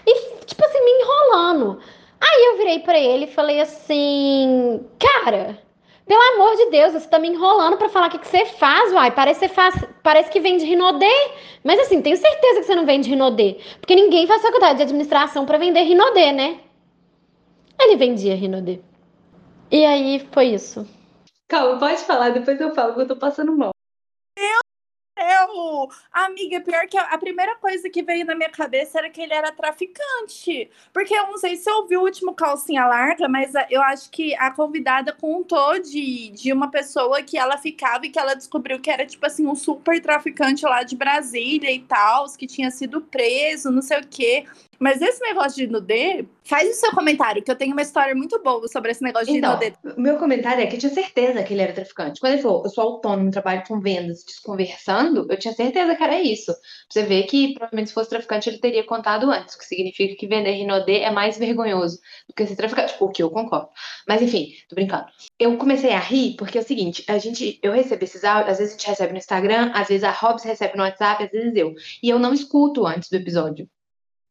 E, 0.07 0.45
tipo 0.45 0.65
assim, 0.65 0.85
me 0.85 0.91
enrolando. 1.03 1.81
Aí 2.21 2.45
eu 2.47 2.59
virei 2.59 2.81
para 2.81 2.99
ele 2.99 3.25
e 3.25 3.33
falei 3.33 3.61
assim, 3.61 4.85
cara, 4.99 5.59
pelo 6.07 6.23
amor 6.35 6.57
de 6.57 6.71
Deus, 6.71 6.93
você 6.93 7.09
tá 7.09 7.19
me 7.19 7.29
enrolando 7.29 7.77
para 7.77 7.89
falar 7.89 8.07
o 8.07 8.11
que, 8.11 8.19
que 8.19 8.29
você 8.29 8.47
faz, 8.47 8.93
uai. 8.93 9.11
Parece 9.11 9.41
que, 9.41 9.49
faz, 9.49 9.75
parece 10.03 10.31
que 10.31 10.41
vende 10.41 10.65
Rinodê. 10.65 11.13
Mas 11.65 11.81
assim, 11.81 12.01
tenho 12.01 12.17
certeza 12.17 12.61
que 12.61 12.67
você 12.67 12.75
não 12.75 12.87
vende 12.87 13.11
Rinodê. 13.11 13.59
Porque 13.81 13.95
ninguém 13.95 14.27
faz 14.27 14.43
faculdade 14.43 14.77
de 14.77 14.85
administração 14.85 15.45
para 15.45 15.59
vender 15.59 15.83
Rinodê, 15.83 16.33
né? 16.33 16.61
Ele 17.79 17.97
vendia 17.97 18.35
Rinodê. 18.35 18.81
E 19.71 19.85
aí 19.85 20.27
foi 20.33 20.47
isso. 20.47 20.87
Calma, 21.49 21.79
pode 21.79 22.03
falar, 22.03 22.31
depois 22.31 22.61
eu 22.61 22.75
falo 22.75 22.95
que 22.95 23.01
eu 23.01 23.09
tô 23.09 23.17
passando 23.17 23.57
mal. 23.57 23.71
Eu, 25.19 25.89
amiga, 26.13 26.61
pior 26.61 26.87
que 26.87 26.99
a, 26.99 27.17
primeira 27.17 27.57
coisa 27.57 27.89
que 27.89 28.03
veio 28.03 28.27
na 28.27 28.35
minha 28.35 28.51
cabeça 28.51 28.99
era 28.99 29.09
que 29.09 29.23
ele 29.23 29.33
era 29.33 29.51
traficante. 29.51 30.71
Porque 30.93 31.15
eu 31.15 31.27
não 31.29 31.39
sei 31.39 31.57
se 31.57 31.65
você 31.65 31.71
ouviu 31.71 32.01
o 32.01 32.05
último 32.05 32.35
calcinha 32.35 32.87
larga, 32.87 33.27
mas 33.27 33.53
eu 33.71 33.81
acho 33.83 34.11
que 34.11 34.35
a 34.35 34.51
convidada 34.51 35.15
contou 35.15 35.81
de, 35.81 36.29
de 36.31 36.53
uma 36.53 36.71
pessoa 36.71 37.23
que 37.23 37.39
ela 37.39 37.57
ficava 37.57 38.05
e 38.05 38.11
que 38.11 38.19
ela 38.19 38.35
descobriu 38.35 38.79
que 38.79 38.91
era, 38.91 39.07
tipo 39.07 39.25
assim, 39.25 39.47
um 39.47 39.55
super 39.55 40.03
traficante 40.03 40.67
lá 40.67 40.83
de 40.83 40.95
Brasília 40.95 41.73
e 41.73 41.81
tal, 41.81 42.27
que 42.37 42.47
tinha 42.47 42.71
sido 42.71 43.01
preso, 43.01 43.71
não 43.71 43.81
sei 43.81 44.01
o 44.01 44.07
quê. 44.07 44.45
Mas 44.79 45.01
esse 45.01 45.21
negócio 45.21 45.57
de 45.57 45.73
nudez, 45.73 46.25
faz 46.45 46.69
o 46.71 46.75
seu 46.75 46.93
comentário, 46.93 47.43
que 47.43 47.51
eu 47.51 47.57
tenho 47.57 47.73
uma 47.73 47.83
história 47.83 48.15
muito 48.15 48.41
boa 48.43 48.67
sobre 48.69 48.91
esse 48.91 49.03
negócio 49.03 49.27
de 49.27 49.39
então, 49.39 49.55
nudez. 49.55 49.75
Meu 49.97 50.17
comentário 50.17 50.63
é 50.63 50.67
que 50.67 50.77
eu 50.77 50.81
tinha 50.81 50.93
certeza 50.93 51.43
que 51.43 51.53
ele 51.53 51.63
era 51.63 51.73
traficante. 51.73 52.21
Quando 52.21 52.35
ele 52.35 52.43
falou, 52.43 52.63
eu 52.65 52.71
sou 52.71 52.85
autônomo, 52.85 53.31
trabalho 53.31 53.63
com 53.67 53.81
vendas, 53.81 54.25
desconversando, 54.25 55.27
eu 55.31 55.39
tinha 55.39 55.55
certeza 55.55 55.95
que 55.95 56.03
era 56.03 56.21
isso. 56.21 56.55
Você 56.91 57.03
vê 57.03 57.25
que 57.25 57.55
provavelmente 57.55 57.89
se 57.89 57.95
fosse 57.95 58.11
traficante 58.11 58.49
ele 58.49 58.59
teria 58.59 58.85
contado 58.85 59.31
antes, 59.31 59.55
o 59.55 59.59
que 59.59 59.65
significa 59.65 60.15
que 60.17 60.27
vender 60.27 60.53
Rinodê 60.53 61.01
é 61.01 61.11
mais 61.11 61.39
vergonhoso 61.39 61.99
do 62.29 62.35
que 62.35 62.47
ser 62.47 62.57
traficante, 62.57 62.95
o 63.01 63.09
que 63.09 63.23
eu 63.23 63.31
concordo. 63.31 63.69
Mas 64.07 64.23
enfim, 64.23 64.53
tô 64.69 64.75
brincando. 64.75 65.07
Eu 65.39 65.57
comecei 65.57 65.93
a 65.93 65.99
rir 65.99 66.37
porque 66.37 66.59
é 66.59 66.61
o 66.61 66.65
seguinte, 66.65 67.05
a 67.09 67.19
gente, 67.19 67.59
eu 67.63 67.73
recebo 67.73 68.05
esses 68.05 68.25
áudios, 68.25 68.53
às 68.53 68.59
vezes 68.59 68.75
a 68.75 68.79
gente 68.79 68.89
recebe 68.89 69.13
no 69.13 69.19
Instagram, 69.19 69.71
às 69.75 69.89
vezes 69.89 70.05
a 70.05 70.11
Hobbs 70.11 70.45
recebe 70.45 70.77
no 70.77 70.83
WhatsApp, 70.83 71.25
às 71.25 71.31
vezes 71.31 71.57
eu. 71.57 71.75
E 72.03 72.09
eu 72.09 72.19
não 72.19 72.33
escuto 72.33 72.87
antes 72.87 73.09
do 73.11 73.17
episódio 73.17 73.69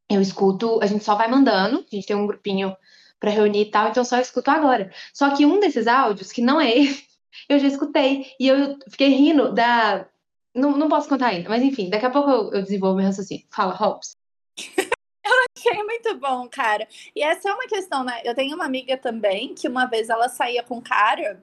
eu 0.09 0.21
escuto, 0.21 0.79
a 0.81 0.85
gente 0.85 1.03
só 1.03 1.15
vai 1.15 1.27
mandando, 1.27 1.85
a 1.91 1.95
gente 1.95 2.07
tem 2.07 2.15
um 2.15 2.27
grupinho 2.27 2.75
para 3.19 3.31
reunir 3.31 3.61
e 3.61 3.71
tal, 3.71 3.89
então 3.89 4.03
só 4.03 4.19
escuto 4.19 4.51
agora. 4.51 4.91
Só 5.13 5.35
que 5.35 5.45
um 5.45 5.59
desses 5.59 5.87
áudios, 5.87 6.31
que 6.31 6.41
não 6.41 6.59
é 6.59 6.71
esse, 6.77 7.05
eu 7.49 7.59
já 7.59 7.67
escutei, 7.67 8.27
e 8.39 8.47
eu 8.47 8.77
fiquei 8.89 9.09
rindo 9.09 9.53
da. 9.53 10.07
Não, 10.53 10.77
não 10.77 10.87
posso 10.87 11.09
contar 11.09 11.27
ainda, 11.27 11.49
mas 11.49 11.61
enfim, 11.61 11.89
daqui 11.89 12.05
a 12.05 12.09
pouco 12.09 12.29
eu, 12.29 12.53
eu 12.53 12.61
desenvolvo 12.61 12.97
meu 12.97 13.05
raciocínio. 13.05 13.45
Fala, 13.51 13.73
Hobbs. 13.73 14.15
eu 15.25 15.33
achei 15.57 15.83
muito 15.83 16.15
bom, 16.17 16.47
cara. 16.49 16.87
E 17.13 17.21
essa 17.21 17.49
é 17.49 17.53
uma 17.53 17.67
questão, 17.67 18.03
né? 18.03 18.21
Eu 18.23 18.33
tenho 18.33 18.55
uma 18.55 18.65
amiga 18.65 18.95
também 18.95 19.53
que 19.53 19.67
uma 19.67 19.85
vez 19.85 20.09
ela 20.09 20.29
saía 20.29 20.63
com 20.63 20.77
um 20.77 20.81
cara 20.81 21.41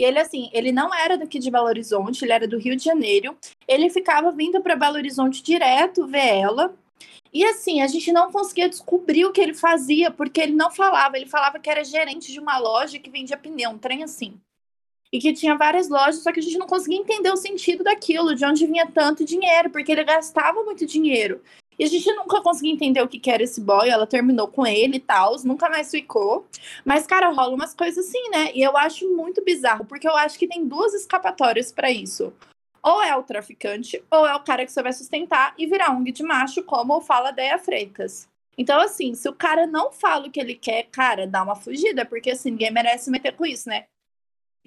e 0.00 0.04
ele, 0.04 0.18
assim, 0.18 0.48
ele 0.54 0.72
não 0.72 0.94
era 0.94 1.18
daqui 1.18 1.38
de 1.38 1.50
Belo 1.50 1.66
Horizonte, 1.66 2.24
ele 2.24 2.32
era 2.32 2.48
do 2.48 2.56
Rio 2.56 2.74
de 2.74 2.82
Janeiro. 2.82 3.36
Ele 3.68 3.90
ficava 3.90 4.32
vindo 4.32 4.58
para 4.62 4.74
Belo 4.74 4.96
Horizonte 4.96 5.42
direto 5.42 6.06
ver 6.06 6.38
ela. 6.38 6.74
E 7.32 7.44
assim, 7.44 7.80
a 7.80 7.86
gente 7.86 8.12
não 8.12 8.32
conseguia 8.32 8.68
descobrir 8.68 9.24
o 9.24 9.32
que 9.32 9.40
ele 9.40 9.54
fazia, 9.54 10.10
porque 10.10 10.40
ele 10.40 10.52
não 10.52 10.70
falava. 10.70 11.16
Ele 11.16 11.26
falava 11.26 11.58
que 11.58 11.70
era 11.70 11.84
gerente 11.84 12.32
de 12.32 12.40
uma 12.40 12.58
loja 12.58 12.98
que 12.98 13.10
vendia 13.10 13.36
pneu, 13.36 13.70
um 13.70 13.78
trem 13.78 14.02
assim. 14.02 14.40
E 15.12 15.18
que 15.18 15.32
tinha 15.32 15.56
várias 15.56 15.88
lojas, 15.88 16.22
só 16.22 16.32
que 16.32 16.40
a 16.40 16.42
gente 16.42 16.58
não 16.58 16.66
conseguia 16.66 16.98
entender 16.98 17.30
o 17.30 17.36
sentido 17.36 17.82
daquilo, 17.82 18.34
de 18.34 18.44
onde 18.44 18.66
vinha 18.66 18.86
tanto 18.86 19.24
dinheiro, 19.24 19.70
porque 19.70 19.90
ele 19.90 20.04
gastava 20.04 20.62
muito 20.62 20.86
dinheiro. 20.86 21.40
E 21.80 21.84
a 21.84 21.88
gente 21.88 22.12
nunca 22.12 22.42
conseguia 22.42 22.72
entender 22.72 23.00
o 23.00 23.08
que, 23.08 23.18
que 23.18 23.30
era 23.30 23.42
esse 23.42 23.60
boy. 23.60 23.88
Ela 23.88 24.06
terminou 24.06 24.46
com 24.48 24.66
ele 24.66 24.98
e 24.98 25.00
tal, 25.00 25.34
nunca 25.44 25.68
mais 25.68 25.90
ficou. 25.90 26.46
Mas, 26.84 27.06
cara, 27.06 27.30
rola 27.30 27.54
umas 27.54 27.74
coisas 27.74 28.06
assim, 28.06 28.28
né? 28.30 28.52
E 28.54 28.62
eu 28.62 28.76
acho 28.76 29.08
muito 29.16 29.42
bizarro, 29.42 29.84
porque 29.86 30.06
eu 30.06 30.14
acho 30.14 30.38
que 30.38 30.46
tem 30.46 30.66
duas 30.66 30.92
escapatórias 30.94 31.72
para 31.72 31.90
isso. 31.90 32.32
Ou 32.82 33.02
é 33.02 33.14
o 33.16 33.22
traficante, 33.22 34.02
ou 34.10 34.26
é 34.26 34.34
o 34.34 34.40
cara 34.40 34.64
que 34.64 34.72
você 34.72 34.82
vai 34.82 34.92
sustentar 34.92 35.54
e 35.58 35.66
virar 35.66 35.90
um 35.90 36.02
de 36.02 36.22
macho, 36.22 36.62
como 36.62 37.00
fala 37.00 37.30
Deia 37.30 37.58
Freitas. 37.58 38.28
Então, 38.56 38.80
assim, 38.80 39.14
se 39.14 39.28
o 39.28 39.34
cara 39.34 39.66
não 39.66 39.92
fala 39.92 40.26
o 40.26 40.30
que 40.30 40.40
ele 40.40 40.54
quer, 40.54 40.84
cara, 40.90 41.26
dá 41.26 41.42
uma 41.42 41.56
fugida, 41.56 42.04
porque 42.04 42.30
assim, 42.30 42.50
ninguém 42.50 42.70
merece 42.70 43.10
meter 43.10 43.32
com 43.32 43.46
isso, 43.46 43.68
né? 43.68 43.84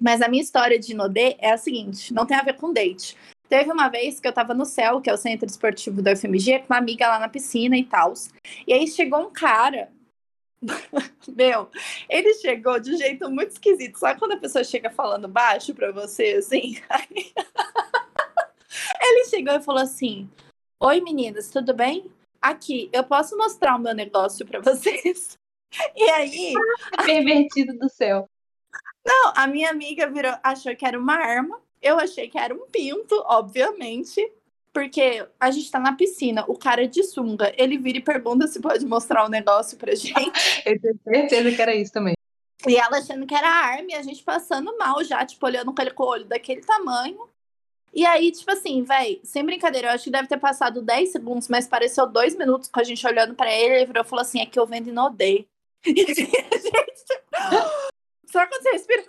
Mas 0.00 0.20
a 0.20 0.28
minha 0.28 0.42
história 0.42 0.78
de 0.78 0.94
Nodê 0.94 1.36
é 1.38 1.52
a 1.52 1.56
seguinte: 1.56 2.12
não 2.12 2.26
tem 2.26 2.36
a 2.36 2.42
ver 2.42 2.54
com 2.54 2.72
date. 2.72 3.16
Teve 3.48 3.70
uma 3.70 3.88
vez 3.88 4.18
que 4.18 4.26
eu 4.26 4.32
tava 4.32 4.54
no 4.54 4.64
CEL, 4.64 5.00
que 5.00 5.10
é 5.10 5.14
o 5.14 5.18
centro 5.18 5.46
esportivo 5.46 6.02
da 6.02 6.12
UFMG, 6.12 6.60
com 6.60 6.72
uma 6.72 6.78
amiga 6.78 7.06
lá 7.06 7.18
na 7.18 7.28
piscina 7.28 7.76
e 7.76 7.84
tal. 7.84 8.14
E 8.66 8.72
aí 8.72 8.86
chegou 8.88 9.20
um 9.20 9.30
cara. 9.30 9.90
Meu, 11.28 11.68
ele 12.08 12.34
chegou 12.34 12.78
de 12.78 12.94
um 12.94 12.96
jeito 12.96 13.30
muito 13.30 13.52
esquisito. 13.52 13.98
Sabe 13.98 14.18
quando 14.18 14.32
a 14.32 14.38
pessoa 14.38 14.64
chega 14.64 14.90
falando 14.90 15.28
baixo 15.28 15.74
pra 15.74 15.92
você, 15.92 16.36
assim? 16.38 16.80
Aí... 16.88 17.32
Ele 19.00 19.24
chegou 19.26 19.54
e 19.54 19.62
falou 19.62 19.82
assim: 19.82 20.28
Oi 20.80 21.00
meninas, 21.00 21.48
tudo 21.48 21.72
bem? 21.72 22.10
Aqui, 22.40 22.90
eu 22.92 23.04
posso 23.04 23.36
mostrar 23.36 23.76
o 23.76 23.78
meu 23.78 23.94
negócio 23.94 24.46
para 24.46 24.60
vocês? 24.60 25.38
E 25.96 26.08
aí. 26.08 26.52
Pervertido 27.04 27.76
do 27.76 27.88
céu. 27.88 28.30
Não, 29.04 29.32
a 29.34 29.44
minha 29.48 29.70
amiga 29.70 30.08
virou, 30.08 30.32
achou 30.40 30.76
que 30.76 30.86
era 30.86 30.96
uma 30.96 31.16
arma. 31.16 31.60
Eu 31.82 31.98
achei 31.98 32.28
que 32.28 32.38
era 32.38 32.54
um 32.54 32.68
pinto, 32.68 33.20
obviamente. 33.26 34.24
Porque 34.74 35.24
a 35.38 35.52
gente 35.52 35.70
tá 35.70 35.78
na 35.78 35.92
piscina, 35.92 36.44
o 36.48 36.58
cara 36.58 36.82
é 36.82 36.88
de 36.88 37.04
sunga, 37.04 37.54
ele 37.56 37.78
vira 37.78 37.98
e 37.98 38.02
pergunta 38.02 38.48
se 38.48 38.60
pode 38.60 38.84
mostrar 38.84 39.22
o 39.22 39.28
um 39.28 39.30
negócio 39.30 39.78
pra 39.78 39.90
gente. 39.94 40.32
Eu 40.66 40.80
tenho 40.80 40.98
certeza 41.04 41.52
que 41.52 41.62
era 41.62 41.74
isso 41.76 41.92
também. 41.92 42.14
E 42.66 42.76
ela 42.76 42.98
achando 42.98 43.24
que 43.24 43.34
era 43.34 43.48
arma 43.48 43.90
e 43.90 43.94
a 43.94 44.02
gente 44.02 44.24
passando 44.24 44.76
mal 44.76 45.04
já, 45.04 45.24
tipo, 45.24 45.46
olhando 45.46 45.72
com 45.72 45.80
ele 45.80 45.92
com 45.92 46.02
o 46.02 46.08
olho 46.08 46.24
daquele 46.24 46.60
tamanho. 46.62 47.28
E 47.92 48.04
aí, 48.04 48.32
tipo 48.32 48.50
assim, 48.50 48.82
velho, 48.82 49.20
sem 49.22 49.44
brincadeira, 49.44 49.88
eu 49.88 49.92
acho 49.92 50.04
que 50.04 50.10
deve 50.10 50.26
ter 50.26 50.38
passado 50.38 50.82
10 50.82 51.10
segundos, 51.10 51.46
mas 51.46 51.68
pareceu 51.68 52.08
dois 52.08 52.34
minutos 52.34 52.68
com 52.68 52.80
a 52.80 52.84
gente 52.84 53.06
olhando 53.06 53.34
para 53.34 53.52
ele. 53.52 53.76
Ele 53.76 53.86
virou 53.86 54.02
e 54.02 54.08
falou 54.08 54.22
assim: 54.22 54.40
é 54.40 54.46
que 54.46 54.58
eu 54.58 54.66
vendo 54.66 54.88
e 54.88 54.92
não 54.92 55.06
odeio. 55.06 55.46
E 55.86 56.00
a 56.00 56.06
gente. 56.06 56.26
Só 58.26 58.44
quando 58.46 58.62
você 58.62 58.72
respira. 58.72 59.04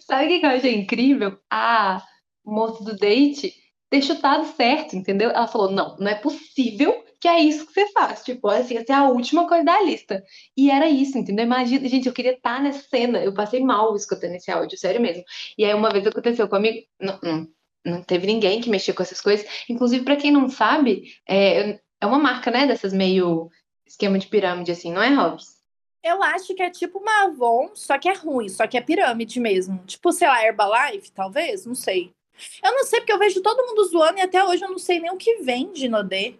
Sabe 0.00 0.24
o 0.24 0.40
que 0.40 0.46
eu 0.46 0.50
achei 0.50 0.74
incrível? 0.74 1.38
A 1.48 2.02
moça 2.44 2.82
do 2.82 2.96
date 2.96 3.54
ter 3.94 4.02
chutado 4.02 4.44
certo, 4.56 4.96
entendeu? 4.96 5.30
Ela 5.30 5.46
falou: 5.46 5.70
não, 5.70 5.96
não 5.98 6.08
é 6.08 6.16
possível 6.16 7.04
que 7.20 7.28
é 7.28 7.38
isso 7.38 7.64
que 7.66 7.72
você 7.72 7.92
faz. 7.92 8.24
Tipo, 8.24 8.48
assim, 8.48 8.76
essa 8.76 8.92
é 8.92 8.96
a 8.96 9.08
última 9.08 9.46
coisa 9.46 9.64
da 9.64 9.80
lista. 9.80 10.22
E 10.56 10.70
era 10.70 10.88
isso, 10.88 11.16
entendeu? 11.16 11.44
Imagina, 11.44 11.88
gente, 11.88 12.08
eu 12.08 12.12
queria 12.12 12.32
estar 12.32 12.60
nessa 12.60 12.86
cena. 12.88 13.22
Eu 13.22 13.32
passei 13.32 13.60
mal 13.60 13.94
escutando 13.94 14.34
esse 14.34 14.50
áudio, 14.50 14.76
sério 14.76 15.00
mesmo. 15.00 15.22
E 15.56 15.64
aí 15.64 15.72
uma 15.72 15.90
vez 15.90 16.06
aconteceu 16.06 16.48
comigo, 16.48 16.84
não, 17.00 17.18
não, 17.22 17.48
não 17.84 18.02
teve 18.02 18.26
ninguém 18.26 18.60
que 18.60 18.68
mexia 18.68 18.92
com 18.92 19.02
essas 19.02 19.20
coisas. 19.20 19.46
Inclusive, 19.68 20.04
para 20.04 20.16
quem 20.16 20.32
não 20.32 20.48
sabe, 20.50 21.14
é, 21.26 21.78
é 22.00 22.06
uma 22.06 22.18
marca, 22.18 22.50
né, 22.50 22.66
dessas 22.66 22.92
meio 22.92 23.48
esquema 23.86 24.18
de 24.18 24.26
pirâmide, 24.26 24.72
assim, 24.72 24.92
não 24.92 25.02
é, 25.02 25.08
Hobbs? 25.14 25.62
Eu 26.02 26.22
acho 26.22 26.54
que 26.54 26.62
é 26.62 26.68
tipo 26.68 26.98
uma 26.98 27.24
Avon, 27.24 27.70
só 27.74 27.96
que 27.96 28.08
é 28.08 28.12
ruim, 28.12 28.48
só 28.48 28.66
que 28.66 28.76
é 28.76 28.80
pirâmide 28.80 29.40
mesmo. 29.40 29.78
Tipo, 29.86 30.12
sei 30.12 30.28
lá, 30.28 30.44
Herbalife, 30.44 31.12
talvez? 31.12 31.64
Não 31.64 31.74
sei. 31.74 32.12
Eu 32.62 32.72
não 32.72 32.84
sei, 32.84 33.00
porque 33.00 33.12
eu 33.12 33.18
vejo 33.18 33.42
todo 33.42 33.66
mundo 33.66 33.84
zoando 33.84 34.18
e 34.18 34.22
até 34.22 34.42
hoje 34.44 34.64
eu 34.64 34.70
não 34.70 34.78
sei 34.78 35.00
nem 35.00 35.10
o 35.10 35.16
que 35.16 35.36
vende 35.36 35.88
no 35.88 36.02
D. 36.02 36.36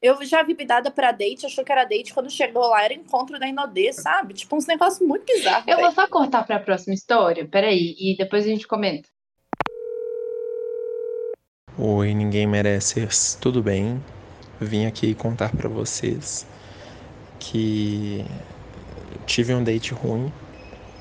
Eu 0.00 0.24
já 0.24 0.42
vi 0.42 0.52
bidada 0.52 0.90
pra 0.90 1.12
date, 1.12 1.46
achou 1.46 1.64
que 1.64 1.70
era 1.70 1.84
date, 1.84 2.12
quando 2.12 2.28
chegou 2.28 2.66
lá 2.66 2.84
era 2.84 2.92
encontro 2.92 3.38
da 3.38 3.46
Inodê, 3.46 3.92
sabe? 3.92 4.34
Tipo, 4.34 4.56
uns 4.56 4.66
negócios 4.66 5.06
muito 5.06 5.24
bizarros. 5.24 5.66
Eu 5.68 5.76
véio. 5.76 5.86
vou 5.86 5.94
só 5.94 6.08
cortar 6.08 6.44
pra 6.44 6.58
próxima 6.58 6.92
história, 6.92 7.46
peraí, 7.46 7.94
e 7.96 8.16
depois 8.16 8.44
a 8.44 8.48
gente 8.48 8.66
comenta. 8.66 9.08
Oi, 11.78 12.12
ninguém 12.14 12.46
merece. 12.46 13.06
Tudo 13.40 13.62
bem? 13.62 14.02
Vim 14.60 14.86
aqui 14.86 15.14
contar 15.14 15.56
para 15.56 15.68
vocês 15.68 16.46
que 17.38 18.24
tive 19.24 19.54
um 19.54 19.62
date 19.62 19.94
ruim, 19.94 20.32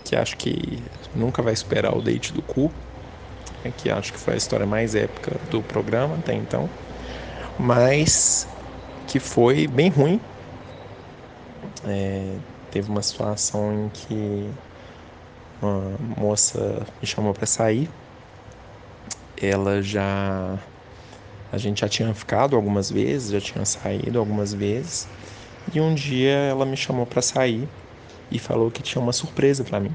que 0.05 0.15
acho 0.15 0.37
que 0.37 0.81
nunca 1.15 1.41
vai 1.41 1.55
superar 1.55 1.97
o 1.97 2.01
date 2.01 2.31
do 2.33 2.41
cu, 2.41 2.71
né, 3.63 3.71
que 3.75 3.89
acho 3.89 4.13
que 4.13 4.19
foi 4.19 4.33
a 4.33 4.37
história 4.37 4.65
mais 4.65 4.95
épica 4.95 5.39
do 5.49 5.61
programa 5.61 6.15
até 6.15 6.33
então, 6.33 6.69
mas 7.57 8.47
que 9.07 9.19
foi 9.19 9.67
bem 9.67 9.89
ruim. 9.89 10.19
É, 11.85 12.37
teve 12.71 12.89
uma 12.89 13.01
situação 13.01 13.85
em 13.85 13.89
que 13.89 14.49
uma 15.61 15.95
moça 16.17 16.85
me 17.01 17.07
chamou 17.07 17.33
para 17.33 17.45
sair. 17.45 17.89
Ela 19.41 19.81
já 19.81 20.57
a 21.51 21.57
gente 21.57 21.81
já 21.81 21.89
tinha 21.89 22.13
ficado 22.13 22.55
algumas 22.55 22.89
vezes, 22.89 23.31
já 23.31 23.41
tinha 23.41 23.65
saído 23.65 24.17
algumas 24.17 24.53
vezes. 24.53 25.07
E 25.73 25.81
um 25.81 25.93
dia 25.93 26.31
ela 26.31 26.65
me 26.65 26.77
chamou 26.77 27.05
para 27.05 27.21
sair 27.21 27.67
e 28.31 28.39
falou 28.39 28.71
que 28.71 28.81
tinha 28.81 29.01
uma 29.01 29.11
surpresa 29.11 29.63
para 29.63 29.79
mim. 29.79 29.93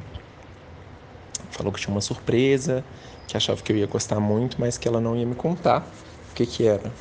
Falou 1.51 1.73
que 1.73 1.81
tinha 1.81 1.93
uma 1.93 2.03
surpresa, 2.03 2.85
que 3.27 3.37
achava 3.37 3.61
que 3.63 3.73
eu 3.73 3.77
ia 3.77 3.87
gostar 3.87 4.21
muito, 4.21 4.57
mas 4.59 4.79
que 4.79 4.87
ela 4.87 5.01
não 5.01 5.17
ia 5.17 5.27
me 5.27 5.35
contar 5.35 5.87
o 6.31 6.35
que 6.35 6.47
que 6.47 6.67
era. 6.67 6.93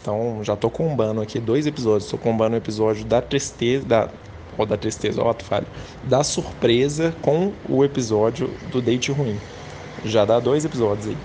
Então, 0.00 0.44
já 0.44 0.54
tô 0.54 0.68
combando 0.68 1.20
aqui 1.20 1.38
dois 1.38 1.66
episódios. 1.66 2.10
Tô 2.10 2.18
combando 2.18 2.54
o 2.54 2.58
episódio 2.58 3.04
da 3.04 3.22
tristeza, 3.22 3.86
da 3.86 4.10
ou 4.56 4.64
da 4.64 4.76
tristeza, 4.76 5.22
ó, 5.22 5.32
tu 5.32 5.44
falho, 5.44 5.66
da 6.02 6.22
surpresa 6.22 7.14
com 7.22 7.52
o 7.68 7.84
episódio 7.84 8.48
do 8.70 8.80
date 8.80 9.10
ruim. 9.10 9.36
Já 10.04 10.24
dá 10.24 10.38
dois 10.38 10.64
episódios 10.64 11.08
aí. 11.08 11.16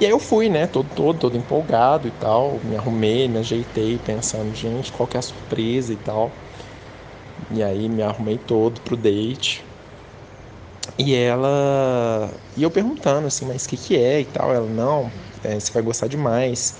E 0.00 0.06
aí 0.06 0.10
eu 0.10 0.18
fui, 0.18 0.48
né, 0.48 0.66
todo, 0.66 0.88
todo, 0.94 1.18
todo 1.18 1.36
empolgado 1.36 2.08
e 2.08 2.10
tal, 2.12 2.58
me 2.64 2.76
arrumei, 2.76 3.28
me 3.28 3.38
ajeitei, 3.38 3.98
pensando, 4.04 4.54
gente, 4.54 4.90
qual 4.92 5.06
que 5.06 5.16
é 5.16 5.20
a 5.20 5.22
surpresa 5.22 5.92
e 5.92 5.96
tal. 5.96 6.32
E 7.50 7.62
aí 7.62 7.88
me 7.88 8.02
arrumei 8.02 8.38
todo 8.38 8.80
pro 8.80 8.96
date. 8.96 9.64
E 10.98 11.14
ela. 11.14 12.40
E 12.56 12.62
eu 12.62 12.70
perguntando 12.70 13.26
assim, 13.26 13.44
mas 13.46 13.64
o 13.64 13.68
que, 13.68 13.76
que 13.76 13.96
é 13.96 14.20
e 14.20 14.26
tal. 14.26 14.52
Ela, 14.52 14.68
não, 14.68 15.12
é, 15.42 15.58
você 15.58 15.72
vai 15.72 15.82
gostar 15.82 16.08
demais. 16.08 16.78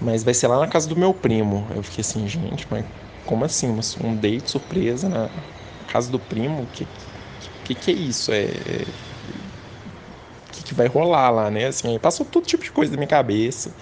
Mas 0.00 0.24
vai 0.24 0.34
ser 0.34 0.48
lá 0.48 0.58
na 0.60 0.68
casa 0.68 0.88
do 0.88 0.96
meu 0.96 1.14
primo. 1.14 1.68
Eu 1.74 1.82
fiquei 1.82 2.02
assim, 2.02 2.26
gente, 2.28 2.66
mas 2.70 2.86
como 3.24 3.44
assim? 3.44 3.68
Um 4.02 4.16
date 4.16 4.50
surpresa 4.50 5.08
na 5.08 5.30
casa 5.86 6.10
do 6.10 6.20
primo? 6.20 6.64
O 6.64 6.68
que, 6.68 6.88
que, 7.64 7.74
que 7.76 7.90
é 7.90 7.94
isso? 7.94 8.32
É. 8.32 8.94
O 10.48 10.50
que, 10.52 10.62
que 10.64 10.74
vai 10.74 10.86
rolar 10.86 11.30
lá, 11.30 11.50
né? 11.50 11.66
Assim, 11.66 11.98
passou 11.98 12.24
todo 12.26 12.46
tipo 12.46 12.64
de 12.64 12.72
coisa 12.72 12.90
da 12.90 12.96
minha 12.96 13.08
cabeça. 13.08 13.74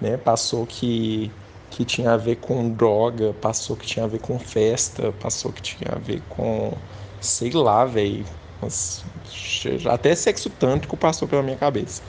Né? 0.00 0.16
Passou 0.18 0.66
que 0.66 1.36
que 1.70 1.84
tinha 1.86 2.12
a 2.12 2.18
ver 2.18 2.36
com 2.36 2.70
droga, 2.74 3.34
passou 3.34 3.76
que 3.76 3.86
tinha 3.86 4.04
a 4.04 4.08
ver 4.08 4.20
com 4.20 4.38
festa, 4.38 5.12
passou 5.12 5.52
que 5.52 5.62
tinha 5.62 5.90
a 5.96 5.98
ver 5.98 6.22
com, 6.28 6.82
sei 7.20 7.50
lá, 7.52 7.84
velho. 7.86 8.26
Até 9.90 10.14
sexo 10.14 10.50
tântrico 10.50 10.96
passou 10.96 11.26
pela 11.26 11.42
minha 11.42 11.56
cabeça. 11.56 12.02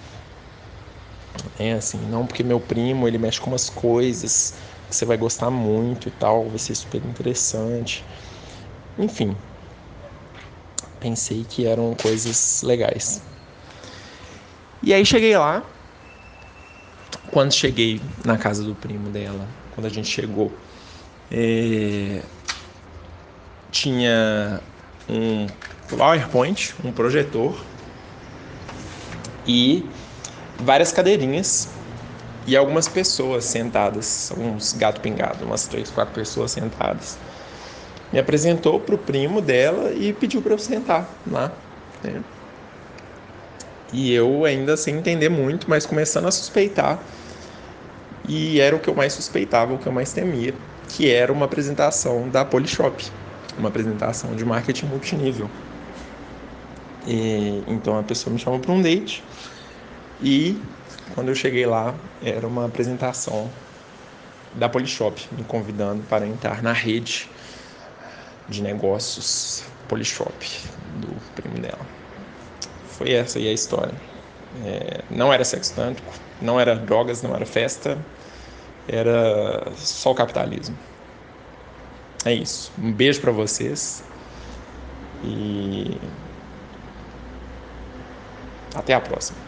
É 1.57 1.73
assim, 1.73 1.97
não 2.09 2.25
porque 2.25 2.43
meu 2.43 2.59
primo 2.59 3.07
ele 3.07 3.17
mexe 3.17 3.39
com 3.39 3.49
umas 3.49 3.69
coisas 3.69 4.55
que 4.89 4.95
você 4.95 5.05
vai 5.05 5.17
gostar 5.17 5.49
muito 5.49 6.07
e 6.07 6.11
tal, 6.11 6.49
vai 6.49 6.59
ser 6.59 6.75
super 6.75 7.03
interessante. 7.03 8.03
Enfim, 8.97 9.35
pensei 10.99 11.43
que 11.43 11.65
eram 11.65 11.93
coisas 11.95 12.61
legais. 12.61 13.21
E 14.81 14.93
aí 14.93 15.05
cheguei 15.05 15.37
lá, 15.37 15.63
quando 17.31 17.53
cheguei 17.53 18.01
na 18.23 18.37
casa 18.37 18.63
do 18.63 18.75
primo 18.75 19.09
dela, 19.09 19.47
quando 19.71 19.87
a 19.87 19.89
gente 19.89 20.09
chegou, 20.09 20.51
é, 21.31 22.21
tinha 23.71 24.61
um 25.09 25.49
PowerPoint, 25.97 26.73
um 26.83 26.91
projetor 26.91 27.55
e 29.47 29.87
várias 30.59 30.91
cadeirinhas 30.91 31.69
e 32.45 32.57
algumas 32.57 32.87
pessoas 32.87 33.45
sentadas, 33.45 34.31
uns 34.37 34.73
gato 34.73 34.99
pingado, 35.01 35.45
umas 35.45 35.67
três, 35.67 35.89
quatro 35.89 36.13
pessoas 36.13 36.51
sentadas. 36.51 37.17
Me 38.11 38.19
apresentou 38.19 38.79
para 38.79 38.95
o 38.95 38.97
primo 38.97 39.41
dela 39.41 39.91
e 39.93 40.13
pediu 40.13 40.41
para 40.41 40.53
eu 40.53 40.59
sentar 40.59 41.09
lá. 41.29 41.51
Né? 42.03 42.21
E 43.91 44.13
eu 44.13 44.45
ainda 44.45 44.75
sem 44.75 44.97
entender 44.97 45.29
muito, 45.29 45.69
mas 45.69 45.85
começando 45.85 46.27
a 46.27 46.31
suspeitar 46.31 46.99
e 48.27 48.59
era 48.59 48.75
o 48.75 48.79
que 48.79 48.89
eu 48.89 48.95
mais 48.95 49.13
suspeitava, 49.13 49.73
o 49.73 49.77
que 49.77 49.87
eu 49.87 49.91
mais 49.91 50.13
temia, 50.13 50.53
que 50.89 51.09
era 51.09 51.31
uma 51.31 51.45
apresentação 51.45 52.29
da 52.29 52.45
Polishop, 52.45 53.03
uma 53.57 53.69
apresentação 53.69 54.35
de 54.35 54.45
marketing 54.45 54.87
multinível. 54.87 55.49
E, 57.05 57.63
então 57.67 57.97
a 57.97 58.03
pessoa 58.03 58.33
me 58.33 58.39
chamou 58.39 58.59
para 58.59 58.71
um 58.71 58.81
date 58.81 59.23
e 60.21 60.61
quando 61.13 61.29
eu 61.29 61.35
cheguei 61.35 61.65
lá 61.65 61.93
era 62.23 62.47
uma 62.47 62.65
apresentação 62.65 63.49
da 64.53 64.69
Polishop, 64.69 65.21
me 65.31 65.43
convidando 65.43 66.03
para 66.03 66.25
entrar 66.25 66.61
na 66.61 66.71
rede 66.71 67.29
de 68.47 68.61
negócios 68.61 69.63
Polishop 69.87 70.33
do 71.01 71.07
primo 71.35 71.59
dela. 71.59 71.85
Foi 72.85 73.11
essa 73.11 73.39
aí 73.39 73.47
a 73.47 73.53
história. 73.53 73.93
É, 74.63 75.03
não 75.09 75.33
era 75.33 75.43
sexo 75.43 75.73
tântrico, 75.73 76.13
não 76.41 76.59
era 76.59 76.75
drogas, 76.75 77.21
não 77.21 77.35
era 77.35 77.45
festa, 77.45 77.97
era 78.87 79.71
só 79.75 80.11
o 80.11 80.15
capitalismo. 80.15 80.77
É 82.25 82.33
isso. 82.33 82.71
Um 82.77 82.91
beijo 82.91 83.19
para 83.19 83.31
vocês 83.31 84.03
e 85.23 85.97
até 88.75 88.93
a 88.93 89.01
próxima. 89.01 89.39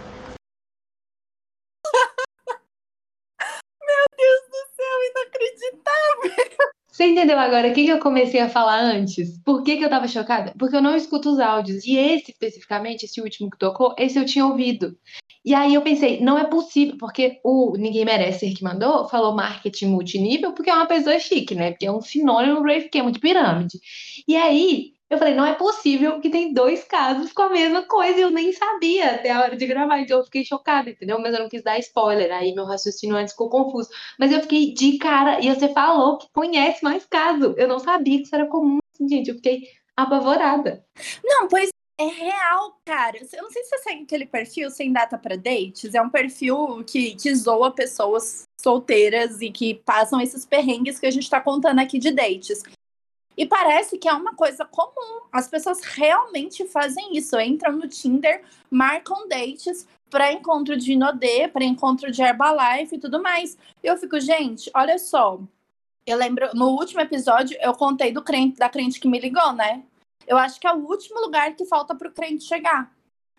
Meu 3.82 4.06
Deus 4.18 4.42
do 4.50 4.62
céu, 4.76 4.98
inacreditável! 5.10 6.66
Você 6.96 7.08
entendeu 7.08 7.38
agora 7.38 7.68
o 7.68 7.74
que, 7.74 7.86
eu 7.86 8.00
comecei 8.00 8.40
a 8.40 8.48
falar 8.48 8.80
antes? 8.80 9.38
Por 9.44 9.64
que, 9.64 9.76
que 9.76 9.84
eu 9.84 9.90
tava 9.90 10.08
chocada? 10.08 10.54
Porque 10.58 10.78
eu 10.78 10.82
não 10.82 10.96
escuto 10.96 11.30
os 11.30 11.42
áudios. 11.42 11.86
E 11.86 11.98
esse, 11.98 12.32
especificamente, 12.32 13.04
esse 13.04 13.20
último 13.20 13.50
que 13.50 13.58
tocou, 13.58 13.94
esse 14.00 14.18
eu 14.18 14.26
tinha 14.26 14.46
ouvido. 14.46 14.98
E 15.44 15.54
aí 15.54 15.74
eu 15.74 15.82
pensei, 15.82 16.22
não 16.22 16.40
é 16.40 16.46
possível, 16.46 16.96
porque 16.98 17.42
o 17.44 17.76
Ninguém 17.78 18.06
Merece 18.06 18.54
que 18.54 18.64
mandou 18.64 19.10
falou 19.10 19.36
marketing 19.36 19.88
multinível, 19.88 20.54
porque 20.54 20.70
é 20.70 20.74
uma 20.74 20.88
pessoa 20.88 21.20
chique, 21.20 21.54
né? 21.54 21.72
Porque 21.72 21.86
é 21.86 21.92
um 21.92 22.02
sinônimo 22.02 22.62
do 22.62 22.70
esquema 22.70 23.12
de 23.12 23.20
pirâmide. 23.20 23.78
E 24.26 24.36
aí 24.38 24.95
eu 25.10 25.20
falei, 25.20 25.36
não 25.36 25.46
é 25.46 25.54
possível 25.54 26.20
que 26.20 26.30
tem 26.30 26.52
dois 26.52 26.84
casos 26.84 27.32
com 27.32 27.44
a 27.44 27.50
mesma 27.50 27.84
coisa, 27.84 28.20
eu 28.20 28.32
nem 28.32 28.52
sabia 28.52 29.16
até 29.16 29.32
a 29.32 29.42
hora 29.42 29.56
de 29.56 29.68
gravar, 29.68 30.00
então 30.00 30.18
eu 30.18 30.24
fiquei 30.24 30.44
chocada, 30.44 30.90
entendeu? 30.90 31.20
Mas 31.20 31.34
eu 31.34 31.42
não 31.42 31.50
quis 31.50 31.64
dar 31.64 31.78
spoiler, 31.78 32.32
aí 32.32 32.54
meu 32.56 32.66
raciocínio 32.66 33.16
antes 33.16 33.34
ficou 33.34 33.50
confuso. 33.50 33.90
Mas 34.20 34.32
eu 34.32 34.42
fiquei 34.42 34.74
de 34.74 34.98
cara, 34.98 35.40
e 35.40 35.54
você 35.54 35.70
falou 35.70 36.18
que 36.18 36.28
conhece 36.34 36.84
mais 36.84 37.06
casos. 37.06 37.54
Eu 37.56 37.68
não 37.68 37.80
sabia 37.80 38.18
que 38.18 38.24
isso 38.24 38.36
era 38.36 38.48
comum, 38.48 38.80
assim, 38.94 39.08
gente, 39.08 39.30
eu 39.30 39.36
fiquei 39.36 39.64
apavorada. 39.96 40.84
Não, 41.24 41.48
pois 41.48 41.70
é 42.00 42.06
real, 42.06 42.78
cara. 42.84 43.18
Eu 43.18 43.44
não 43.44 43.52
sei 43.52 43.64
se 43.64 43.70
você 43.70 43.78
segue 43.84 44.04
aquele 44.04 44.26
perfil 44.26 44.70
sem 44.70 44.92
data 44.92 45.18
para 45.18 45.38
dates. 45.38 45.94
É 45.94 46.02
um 46.02 46.10
perfil 46.10 46.84
que, 46.84 47.16
que 47.16 47.34
zoa 47.34 47.72
pessoas 47.72 48.44
solteiras 48.60 49.40
e 49.40 49.52
que 49.52 49.76
passam 49.76 50.20
esses 50.20 50.46
perrengues 50.46 51.00
que 51.00 51.06
a 51.06 51.12
gente 51.12 51.30
tá 51.30 51.40
contando 51.40 51.80
aqui 51.80 52.00
de 52.00 52.12
dates. 52.12 52.64
E 53.38 53.46
parece 53.46 53.98
que 53.98 54.08
é 54.08 54.14
uma 54.14 54.34
coisa 54.34 54.64
comum. 54.66 55.22
As 55.32 55.48
pessoas 55.48 55.82
realmente 55.82 56.66
fazem 56.68 57.18
isso. 57.18 57.40
Entram 57.40 57.74
no 57.74 57.88
Tinder, 57.88 58.44
marcam 58.70 59.28
dates 59.28 59.88
para 60.10 60.32
encontro 60.32 60.78
de 60.78 60.94
Inodê, 60.94 61.48
para 61.48 61.66
encontro 61.66 62.12
de 62.12 62.22
Herbalife 62.22 62.96
e 62.96 63.00
tudo 63.00 63.22
mais. 63.22 63.58
Eu 63.84 63.98
fico, 63.98 64.20
gente, 64.20 64.72
olha 64.74 64.98
só. 64.98 65.40
Eu 66.06 66.18
lembro, 66.18 66.50
no 66.54 66.70
último 66.70 67.02
episódio, 67.02 67.58
eu 67.60 67.74
contei 67.74 68.12
do 68.12 68.22
crente, 68.22 68.58
da 68.58 68.70
crente 68.70 69.00
que 69.00 69.08
me 69.08 69.20
ligou, 69.20 69.52
né? 69.52 69.84
Eu 70.28 70.38
acho 70.38 70.60
que 70.60 70.68
é 70.68 70.74
o 70.74 70.88
último 70.88 71.20
lugar 71.20 71.54
que 71.56 71.66
falta 71.66 71.94
para 71.96 72.08
o 72.08 72.12
crente 72.12 72.46
chegar. 72.46 72.95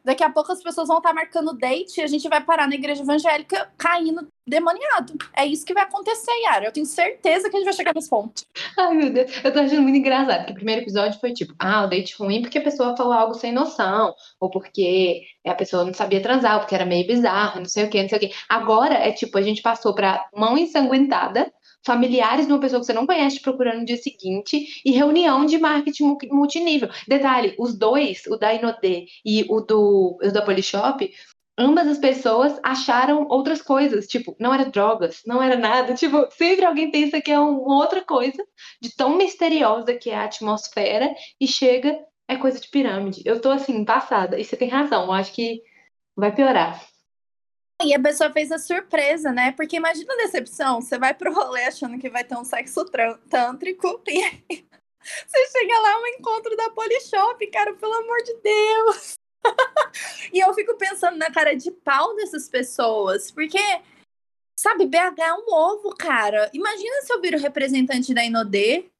Daqui 0.07 0.23
a 0.23 0.31
pouco 0.31 0.53
as 0.53 0.63
pessoas 0.63 0.87
vão 0.87 0.99
estar 0.99 1.09
tá 1.09 1.15
marcando 1.17 1.53
date 1.59 1.99
e 1.99 2.01
a 2.01 2.07
gente 2.07 2.29
vai 2.29 2.41
parar 2.41 2.69
na 2.69 2.77
igreja 2.77 3.03
evangélica 3.03 3.69
caindo 3.77 4.29
demoniado. 4.47 5.15
É 5.37 5.45
isso 5.45 5.67
que 5.67 5.75
vai 5.75 5.83
acontecer, 5.83 6.31
Yara. 6.45 6.67
Eu 6.67 6.73
tenho 6.73 6.87
certeza 6.87 7.51
que 7.51 7.57
a 7.57 7.59
gente 7.59 7.67
vai 7.67 7.75
chegar 7.75 7.93
nesse 7.93 8.09
ponto. 8.09 8.45
Ai, 8.79 8.95
meu 8.95 9.13
Deus. 9.13 9.33
Eu 9.43 9.53
tô 9.53 9.59
achando 9.59 9.83
muito 9.83 9.99
engraçado, 9.99 10.39
porque 10.39 10.53
o 10.53 10.55
primeiro 10.55 10.83
episódio 10.83 11.19
foi 11.19 11.33
tipo, 11.33 11.53
ah, 11.59 11.83
o 11.83 11.89
date 11.89 12.15
ruim 12.17 12.41
porque 12.41 12.59
a 12.59 12.63
pessoa 12.63 12.97
falou 12.97 13.15
algo 13.15 13.35
sem 13.35 13.51
noção, 13.51 14.15
ou 14.39 14.49
porque 14.49 15.23
a 15.45 15.55
pessoa 15.57 15.85
não 15.85 15.93
sabia 15.93 16.23
transar, 16.23 16.61
porque 16.61 16.77
era 16.77 16.87
meio 16.87 17.05
bizarro, 17.05 17.59
não 17.59 17.67
sei 17.67 17.87
o 17.87 17.91
que, 17.91 18.01
não 18.01 18.09
sei 18.09 18.19
o 18.19 18.21
que. 18.21 18.31
Agora 18.49 18.95
é 18.95 19.11
tipo, 19.11 19.37
a 19.37 19.43
gente 19.43 19.61
passou 19.61 19.93
pra 19.93 20.25
mão 20.33 20.57
ensanguentada, 20.57 21.53
familiares 21.87 22.47
de 22.47 22.53
uma 22.53 22.61
pessoa 22.61 22.81
que 22.81 22.87
você 22.87 22.93
não 22.93 23.07
conhece 23.07 23.41
procurando 23.41 23.79
no 23.79 23.85
dia 23.87 23.97
seguinte 23.97 24.83
e 24.85 24.91
reunião 24.91 25.47
de 25.47 25.57
marketing 25.57 26.17
multinível. 26.31 26.91
Detalhe, 27.07 27.55
os 27.59 27.79
dois, 27.79 28.25
o 28.27 28.37
da 28.37 28.53
Inodê 28.53 29.07
e 29.25 29.47
o 29.49 29.61
do 29.61 30.19
o 30.23 30.33
da 30.33 30.43
Polishop, 30.43 31.09
ambas 31.59 31.87
as 31.87 31.99
pessoas 31.99 32.59
acharam 32.63 33.27
outras 33.29 33.63
coisas, 33.63 34.07
tipo, 34.07 34.37
não 34.39 34.53
era 34.53 34.67
drogas, 34.67 35.23
não 35.25 35.43
era 35.43 35.57
nada, 35.57 35.95
tipo, 35.95 36.29
sempre 36.33 36.65
alguém 36.65 36.91
pensa 36.91 37.21
que 37.21 37.31
é 37.31 37.39
uma 37.39 37.77
outra 37.77 38.05
coisa, 38.05 38.45
de 38.81 38.95
tão 38.95 39.17
misteriosa 39.17 39.95
que 39.95 40.11
é 40.11 40.17
a 40.17 40.25
atmosfera, 40.25 41.15
e 41.41 41.47
chega, 41.47 41.99
é 42.29 42.37
coisa 42.37 42.61
de 42.61 42.69
pirâmide. 42.69 43.23
Eu 43.25 43.41
tô 43.41 43.51
assim, 43.51 43.85
passada, 43.85 44.39
e 44.39 44.45
você 44.45 44.57
tem 44.57 44.69
razão, 44.69 45.05
eu 45.05 45.13
acho 45.13 45.33
que 45.33 45.63
vai 46.17 46.35
piorar. 46.35 46.81
E 47.83 47.95
a 47.95 48.01
pessoa 48.01 48.33
fez 48.33 48.51
a 48.51 48.59
surpresa, 48.59 49.31
né? 49.33 49.53
Porque 49.53 49.77
imagina 49.77 50.13
a 50.15 50.17
decepção, 50.17 50.81
você 50.81 50.99
vai 50.99 51.13
pro 51.13 51.33
rolê 51.33 51.65
achando 51.65 51.99
que 51.99 52.09
vai 52.09 52.25
ter 52.25 52.37
um 52.37 52.45
sexo 52.45 52.85
tântrico, 53.29 54.01
e 54.09 54.23
aí 54.23 54.67
você 55.27 55.47
chega 55.53 55.79
lá, 55.81 55.93
é 55.93 55.97
um 55.97 56.07
encontro 56.19 56.57
da 56.57 56.71
Polishop, 56.71 57.47
cara, 57.49 57.75
pelo 57.75 57.93
amor 57.95 58.19
de 58.23 58.35
Deus! 58.43 59.15
e 60.33 60.41
eu 60.41 60.53
fico 60.55 60.77
pensando 60.77 61.17
na 61.17 61.31
cara 61.31 61.55
de 61.55 61.71
pau 61.71 62.17
dessas 62.17 62.49
pessoas, 62.49 63.31
porque, 63.31 63.61
sabe, 64.59 64.87
BH 64.87 65.21
é 65.21 65.35
um 65.35 65.53
ovo, 65.53 65.95
cara. 65.95 66.51
Imagina 66.53 67.03
se 67.03 67.13
eu 67.13 67.21
viro 67.21 67.39
representante 67.39 68.15
da 68.15 68.25
Inodê 68.25 68.91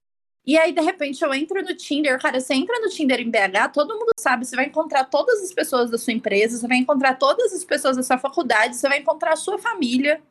e 0.47 0.57
aí, 0.57 0.73
de 0.73 0.81
repente, 0.81 1.25
eu 1.25 1.35
entro 1.35 1.61
no 1.61 1.75
Tinder. 1.75 2.21
Cara, 2.21 2.41
você 2.41 2.55
entra 2.55 2.79
no 2.79 2.89
Tinder 2.89 3.21
em 3.21 3.31
BH, 3.31 3.73
todo 3.73 3.99
mundo 3.99 4.13
sabe, 4.19 4.47
você 4.47 4.55
vai 4.55 4.67
encontrar 4.67 5.05
todas 5.05 5.43
as 5.43 5.53
pessoas 5.53 5.91
da 5.91 5.99
sua 5.99 6.13
empresa, 6.13 6.57
você 6.57 6.69
vai 6.69 6.77
encontrar 6.77 7.17
todas 7.17 7.53
as 7.53 7.65
pessoas 7.65 7.97
da 7.97 8.03
sua 8.05 8.17
faculdade, 8.17 8.77
você 8.77 8.89
vai 8.89 8.99
encontrar 8.99 9.33
a 9.33 9.37
sua 9.37 9.59
família. 9.59 10.23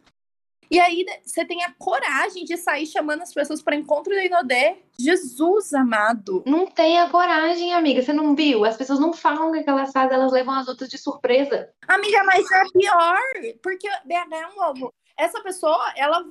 E 0.72 0.80
aí 0.80 1.06
você 1.24 1.46
tem 1.46 1.64
a 1.64 1.74
coragem 1.78 2.44
de 2.46 2.58
sair 2.58 2.88
chamando 2.88 3.22
as 3.22 3.34
pessoas 3.34 3.62
para 3.62 3.76
encontro 3.76 4.16
da 4.16 4.24
Inodé. 4.24 4.78
Jesus 4.98 5.74
amado. 5.74 6.44
Não 6.46 6.66
tem 6.66 6.98
a 7.00 7.10
coragem, 7.10 7.74
amiga. 7.74 8.02
Você 8.02 8.14
não 8.14 8.36
viu? 8.36 8.66
As 8.66 8.78
pessoas 8.78 9.00
não 9.00 9.14
falam 9.14 9.50
o 9.50 9.52
que 9.52 9.70
elas 9.70 9.92
fazem, 9.92 10.16
elas 10.16 10.32
levam 10.32 10.56
as 10.56 10.68
outras 10.68 10.90
de 10.90 10.98
surpresa. 10.98 11.70
Amiga, 11.88 12.24
mas 12.24 12.50
é 12.52 12.64
pior, 12.72 13.20
porque 13.62 13.88
BH 14.06 14.34
é 14.34 14.48
um 14.48 14.70
ovo. 14.70 14.94
Essa 15.18 15.42
pessoa, 15.42 15.94
ela, 15.96 16.26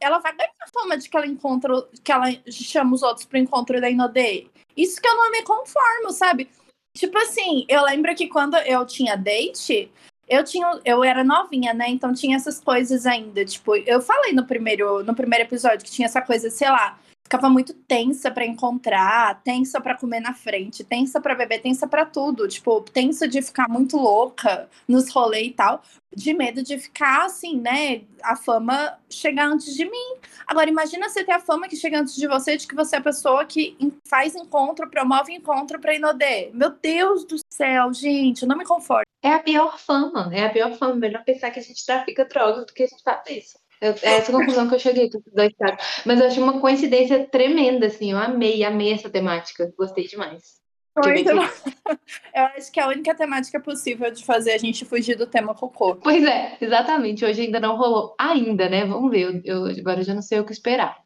ela 0.00 0.18
vai 0.18 0.34
ganhar 0.34 0.52
fama 0.72 0.96
de 0.96 1.08
que 1.08 1.16
ela 1.16 1.26
encontra, 1.26 1.72
que 2.02 2.10
ela 2.10 2.26
chama 2.50 2.94
os 2.94 3.02
outros 3.02 3.26
para 3.26 3.38
encontro 3.38 3.80
da 3.80 3.90
Inodé. 3.90 4.46
Isso 4.76 5.00
que 5.00 5.08
eu 5.08 5.16
não 5.16 5.30
me 5.30 5.42
conformo, 5.42 6.10
sabe? 6.10 6.48
Tipo 6.96 7.18
assim, 7.18 7.64
eu 7.68 7.84
lembro 7.84 8.14
que 8.14 8.26
quando 8.28 8.56
eu 8.56 8.84
tinha 8.86 9.16
date, 9.16 9.92
eu 10.28 10.44
tinha, 10.44 10.80
eu 10.84 11.04
era 11.04 11.22
novinha, 11.22 11.74
né? 11.74 11.88
Então 11.88 12.14
tinha 12.14 12.36
essas 12.36 12.60
coisas 12.60 13.06
ainda. 13.06 13.44
Tipo, 13.44 13.76
eu 13.76 14.00
falei 14.00 14.32
no 14.32 14.46
primeiro, 14.46 15.04
no 15.04 15.14
primeiro 15.14 15.44
episódio 15.44 15.84
que 15.84 15.90
tinha 15.90 16.06
essa 16.06 16.22
coisa, 16.22 16.50
sei 16.50 16.68
lá, 16.68 16.98
ficava 17.24 17.48
muito 17.48 17.72
tensa 17.72 18.30
para 18.30 18.44
encontrar, 18.44 19.40
tensa 19.42 19.80
para 19.80 19.96
comer 19.96 20.20
na 20.20 20.34
frente, 20.34 20.82
tensa 20.82 21.20
para 21.20 21.34
beber, 21.34 21.60
tensa 21.62 21.86
para 21.86 22.04
tudo, 22.04 22.48
tipo, 22.48 22.80
tensa 22.80 23.28
de 23.28 23.40
ficar 23.40 23.68
muito 23.68 23.96
louca 23.96 24.68
nos 24.88 25.10
rolês 25.10 25.48
e 25.48 25.52
tal, 25.52 25.82
de 26.14 26.34
medo 26.34 26.62
de 26.62 26.76
ficar 26.76 27.26
assim, 27.26 27.60
né, 27.60 28.02
a 28.22 28.34
fama 28.34 28.98
chegar 29.08 29.46
antes 29.46 29.74
de 29.74 29.84
mim. 29.84 30.16
Agora 30.46 30.68
imagina 30.68 31.08
você 31.08 31.22
ter 31.22 31.32
a 31.32 31.40
fama 31.40 31.68
que 31.68 31.76
chega 31.76 32.00
antes 32.00 32.16
de 32.16 32.26
você, 32.26 32.56
de 32.56 32.66
que 32.66 32.74
você 32.74 32.96
é 32.96 32.98
a 32.98 33.02
pessoa 33.02 33.44
que 33.44 33.76
faz 34.08 34.34
encontro, 34.34 34.90
promove 34.90 35.32
encontro 35.32 35.80
para 35.80 35.94
Inodê. 35.94 36.50
Meu 36.52 36.70
Deus 36.70 37.24
do 37.24 37.36
céu, 37.52 37.92
gente, 37.94 38.44
não 38.44 38.58
me 38.58 38.64
conforto. 38.64 39.04
É 39.22 39.34
a 39.34 39.38
pior 39.38 39.78
fama, 39.78 40.30
é 40.32 40.46
a 40.46 40.50
pior 40.50 40.76
fama, 40.76 40.96
melhor 40.96 41.22
pensar 41.22 41.50
que 41.50 41.60
a 41.60 41.62
gente 41.62 41.84
trafica 41.84 42.24
drogas 42.24 42.66
do 42.66 42.72
que 42.72 42.82
a 42.82 42.86
gente 42.86 43.02
faz 43.02 43.22
isso. 43.28 43.58
Eu, 43.80 43.94
é 44.02 44.18
essa 44.18 44.30
conclusão 44.30 44.68
que 44.68 44.74
eu 44.74 44.78
cheguei 44.78 45.10
com 45.10 45.18
esses 45.18 45.32
dois 45.32 45.52
casos. 45.56 46.02
Mas 46.04 46.20
eu 46.20 46.26
achei 46.26 46.42
uma 46.42 46.60
coincidência 46.60 47.26
tremenda, 47.26 47.86
assim. 47.86 48.12
Eu 48.12 48.18
amei, 48.18 48.62
amei 48.62 48.92
essa 48.92 49.08
temática. 49.08 49.72
Gostei 49.76 50.06
demais. 50.06 50.60
Muito 50.96 51.30
Eu 52.34 52.44
acho 52.56 52.70
que 52.70 52.78
é 52.78 52.82
a 52.82 52.88
única 52.88 53.14
temática 53.14 53.58
possível 53.60 54.10
de 54.10 54.24
fazer 54.24 54.52
a 54.52 54.58
gente 54.58 54.84
fugir 54.84 55.16
do 55.16 55.26
tema 55.26 55.54
cocô. 55.54 55.96
Pois 55.96 56.22
é, 56.24 56.58
exatamente. 56.60 57.24
Hoje 57.24 57.42
ainda 57.42 57.60
não 57.60 57.76
rolou. 57.76 58.14
Ainda, 58.18 58.68
né? 58.68 58.84
Vamos 58.84 59.10
ver. 59.10 59.40
Eu, 59.44 59.66
eu 59.66 59.78
agora 59.78 60.02
já 60.02 60.12
não 60.12 60.22
sei 60.22 60.40
o 60.40 60.44
que 60.44 60.52
esperar. 60.52 60.98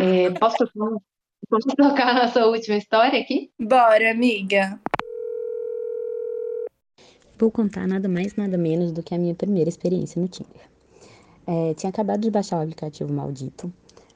É, 0.00 0.30
posso, 0.32 0.56
posso 1.48 1.68
tocar 1.76 2.08
a 2.08 2.14
nossa 2.14 2.46
última 2.46 2.76
história 2.76 3.18
aqui? 3.18 3.50
Bora, 3.58 4.10
amiga. 4.10 4.78
Vou 7.38 7.50
contar 7.50 7.88
nada 7.88 8.08
mais, 8.08 8.36
nada 8.36 8.58
menos 8.58 8.92
do 8.92 9.02
que 9.02 9.14
a 9.14 9.18
minha 9.18 9.34
primeira 9.34 9.68
experiência 9.68 10.20
no 10.20 10.28
Tinder. 10.28 10.71
É, 11.46 11.74
tinha 11.74 11.90
acabado 11.90 12.20
de 12.20 12.30
baixar 12.30 12.58
o 12.58 12.62
aplicativo 12.62 13.12
maldito. 13.12 13.72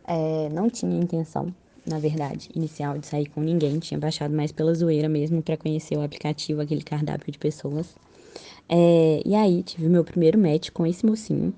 É, 0.07 0.49
não 0.51 0.71
tinha 0.71 0.97
intenção, 0.97 1.53
na 1.85 1.99
verdade, 1.99 2.49
inicial 2.55 2.99
de 2.99 3.07
sair 3.07 3.27
com 3.27 3.41
ninguém. 3.41 3.79
Tinha 3.79 3.99
baixado 3.99 4.35
mais 4.35 4.53
pela 4.53 4.73
zoeira 4.75 5.09
mesmo 5.09 5.43
para 5.43 5.57
conhecer 5.57 5.97
o 5.97 6.03
aplicativo, 6.03 6.61
aquele 6.61 6.83
cardápio 6.83 7.33
de 7.33 7.39
pessoas. 7.39 7.95
É, 8.69 9.23
e 9.25 9.35
aí 9.35 9.62
tive 9.62 9.89
meu 9.89 10.05
primeiro 10.05 10.39
match 10.39 10.71
com 10.71 10.87
esse 10.87 11.05
mocinho. 11.05 11.53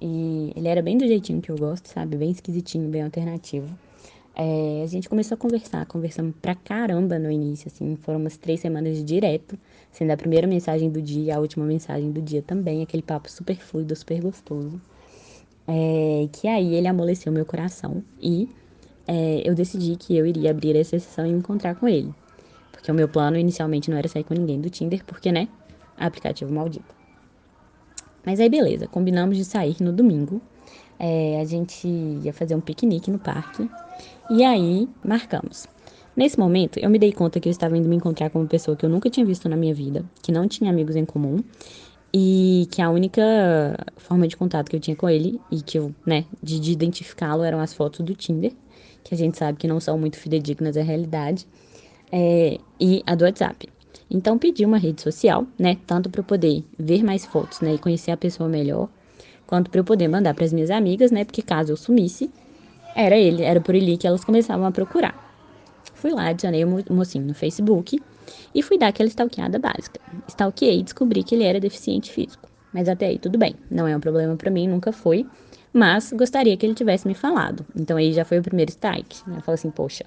E 0.00 0.52
ele 0.56 0.68
era 0.68 0.82
bem 0.82 0.98
do 0.98 1.06
jeitinho 1.06 1.40
que 1.40 1.50
eu 1.50 1.56
gosto, 1.56 1.86
sabe? 1.86 2.16
Bem 2.16 2.30
esquisitinho, 2.30 2.88
bem 2.88 3.02
alternativo. 3.02 3.68
É, 4.38 4.82
a 4.84 4.86
gente 4.86 5.08
começou 5.08 5.34
a 5.34 5.38
conversar, 5.38 5.86
conversamos 5.86 6.34
pra 6.42 6.54
caramba 6.54 7.18
no 7.18 7.30
início, 7.30 7.68
assim, 7.68 7.96
foram 7.96 8.20
umas 8.20 8.36
três 8.36 8.60
semanas 8.60 8.94
de 8.98 9.02
direto, 9.02 9.58
sendo 9.90 10.10
a 10.10 10.16
primeira 10.16 10.46
mensagem 10.46 10.90
do 10.90 11.00
dia, 11.00 11.36
a 11.36 11.40
última 11.40 11.64
mensagem 11.64 12.12
do 12.12 12.20
dia 12.20 12.42
também, 12.42 12.82
aquele 12.82 13.02
papo 13.02 13.30
super 13.30 13.56
fluido, 13.56 13.96
super 13.96 14.20
gostoso. 14.20 14.78
É, 15.68 16.28
que 16.32 16.46
aí 16.46 16.74
ele 16.74 16.86
amoleceu 16.86 17.32
meu 17.32 17.44
coração 17.44 18.02
e 18.20 18.48
é, 19.06 19.42
eu 19.44 19.54
decidi 19.54 19.96
que 19.96 20.16
eu 20.16 20.26
iria 20.26 20.50
abrir 20.50 20.76
essa 20.76 20.98
sessão 20.98 21.26
e 21.26 21.32
me 21.32 21.38
encontrar 21.38 21.74
com 21.74 21.88
ele. 21.88 22.12
Porque 22.72 22.90
o 22.90 22.94
meu 22.94 23.08
plano 23.08 23.36
inicialmente 23.36 23.90
não 23.90 23.96
era 23.96 24.08
sair 24.08 24.24
com 24.24 24.34
ninguém 24.34 24.60
do 24.60 24.70
Tinder, 24.70 25.04
porque, 25.04 25.32
né, 25.32 25.48
aplicativo 25.96 26.52
maldito. 26.52 26.94
Mas 28.24 28.40
aí, 28.40 28.48
beleza, 28.48 28.86
combinamos 28.88 29.36
de 29.36 29.44
sair 29.44 29.76
no 29.80 29.92
domingo. 29.92 30.40
É, 30.98 31.40
a 31.40 31.44
gente 31.44 31.86
ia 31.86 32.32
fazer 32.32 32.54
um 32.54 32.60
piquenique 32.60 33.10
no 33.10 33.18
parque. 33.18 33.70
E 34.28 34.44
aí, 34.44 34.88
marcamos. 35.04 35.68
Nesse 36.16 36.38
momento, 36.38 36.78
eu 36.78 36.88
me 36.88 36.98
dei 36.98 37.12
conta 37.12 37.38
que 37.38 37.48
eu 37.48 37.50
estava 37.50 37.76
indo 37.76 37.88
me 37.88 37.94
encontrar 37.94 38.30
com 38.30 38.40
uma 38.40 38.48
pessoa 38.48 38.76
que 38.76 38.84
eu 38.84 38.90
nunca 38.90 39.10
tinha 39.10 39.24
visto 39.24 39.48
na 39.48 39.56
minha 39.56 39.74
vida, 39.74 40.04
que 40.22 40.32
não 40.32 40.48
tinha 40.48 40.70
amigos 40.70 40.96
em 40.96 41.04
comum 41.04 41.44
e 42.18 42.66
que 42.70 42.80
a 42.80 42.88
única 42.88 43.22
forma 43.98 44.26
de 44.26 44.38
contato 44.38 44.70
que 44.70 44.76
eu 44.76 44.80
tinha 44.80 44.96
com 44.96 45.06
ele 45.06 45.38
e 45.52 45.60
que 45.60 45.78
eu, 45.78 45.94
né, 46.06 46.24
de, 46.42 46.58
de 46.58 46.72
identificá-lo 46.72 47.44
eram 47.44 47.60
as 47.60 47.74
fotos 47.74 48.00
do 48.00 48.14
Tinder, 48.14 48.54
que 49.04 49.14
a 49.14 49.18
gente 49.18 49.36
sabe 49.36 49.58
que 49.58 49.68
não 49.68 49.78
são 49.78 49.98
muito 49.98 50.16
fidedignas 50.16 50.78
à 50.78 50.82
realidade, 50.82 51.46
é, 52.10 52.58
e 52.80 53.02
a 53.06 53.14
do 53.14 53.26
WhatsApp. 53.26 53.68
Então 54.10 54.38
pedi 54.38 54.64
uma 54.64 54.78
rede 54.78 55.02
social, 55.02 55.46
né, 55.58 55.76
tanto 55.86 56.08
para 56.08 56.20
eu 56.20 56.24
poder 56.24 56.64
ver 56.78 57.04
mais 57.04 57.26
fotos, 57.26 57.60
né, 57.60 57.74
e 57.74 57.78
conhecer 57.78 58.12
a 58.12 58.16
pessoa 58.16 58.48
melhor, 58.48 58.88
quanto 59.46 59.70
para 59.70 59.80
eu 59.80 59.84
poder 59.84 60.08
mandar 60.08 60.32
para 60.32 60.46
as 60.46 60.54
minhas 60.54 60.70
amigas, 60.70 61.10
né, 61.10 61.22
porque 61.22 61.42
caso 61.42 61.72
eu 61.72 61.76
sumisse, 61.76 62.30
era 62.94 63.14
ele, 63.14 63.42
era 63.42 63.60
por 63.60 63.74
ele 63.74 63.94
que 63.98 64.06
elas 64.06 64.24
começavam 64.24 64.64
a 64.64 64.72
procurar. 64.72 65.14
Fui 65.92 66.12
lá, 66.12 66.28
adicionei 66.28 66.64
o 66.64 66.94
mocinho 66.94 67.26
no 67.26 67.34
Facebook 67.34 68.00
e 68.54 68.62
fui 68.62 68.78
dar 68.78 68.88
aquela 68.88 69.08
stalkeada 69.08 69.58
básica. 69.58 70.00
Stalkeei 70.28 70.80
e 70.80 70.82
descobri 70.82 71.22
que 71.22 71.34
ele 71.34 71.44
era 71.44 71.60
deficiente 71.60 72.12
físico. 72.12 72.48
Mas 72.72 72.88
até 72.88 73.06
aí 73.06 73.18
tudo 73.18 73.38
bem, 73.38 73.54
não 73.70 73.86
é 73.86 73.96
um 73.96 74.00
problema 74.00 74.36
para 74.36 74.50
mim, 74.50 74.68
nunca 74.68 74.92
foi. 74.92 75.26
Mas 75.72 76.12
gostaria 76.12 76.56
que 76.56 76.64
ele 76.64 76.74
tivesse 76.74 77.06
me 77.06 77.14
falado. 77.14 77.64
Então 77.74 77.96
aí 77.96 78.12
já 78.12 78.24
foi 78.24 78.38
o 78.38 78.42
primeiro 78.42 78.70
strike. 78.70 79.28
Né? 79.28 79.36
Eu 79.38 79.42
falei 79.42 79.54
assim, 79.54 79.70
poxa, 79.70 80.04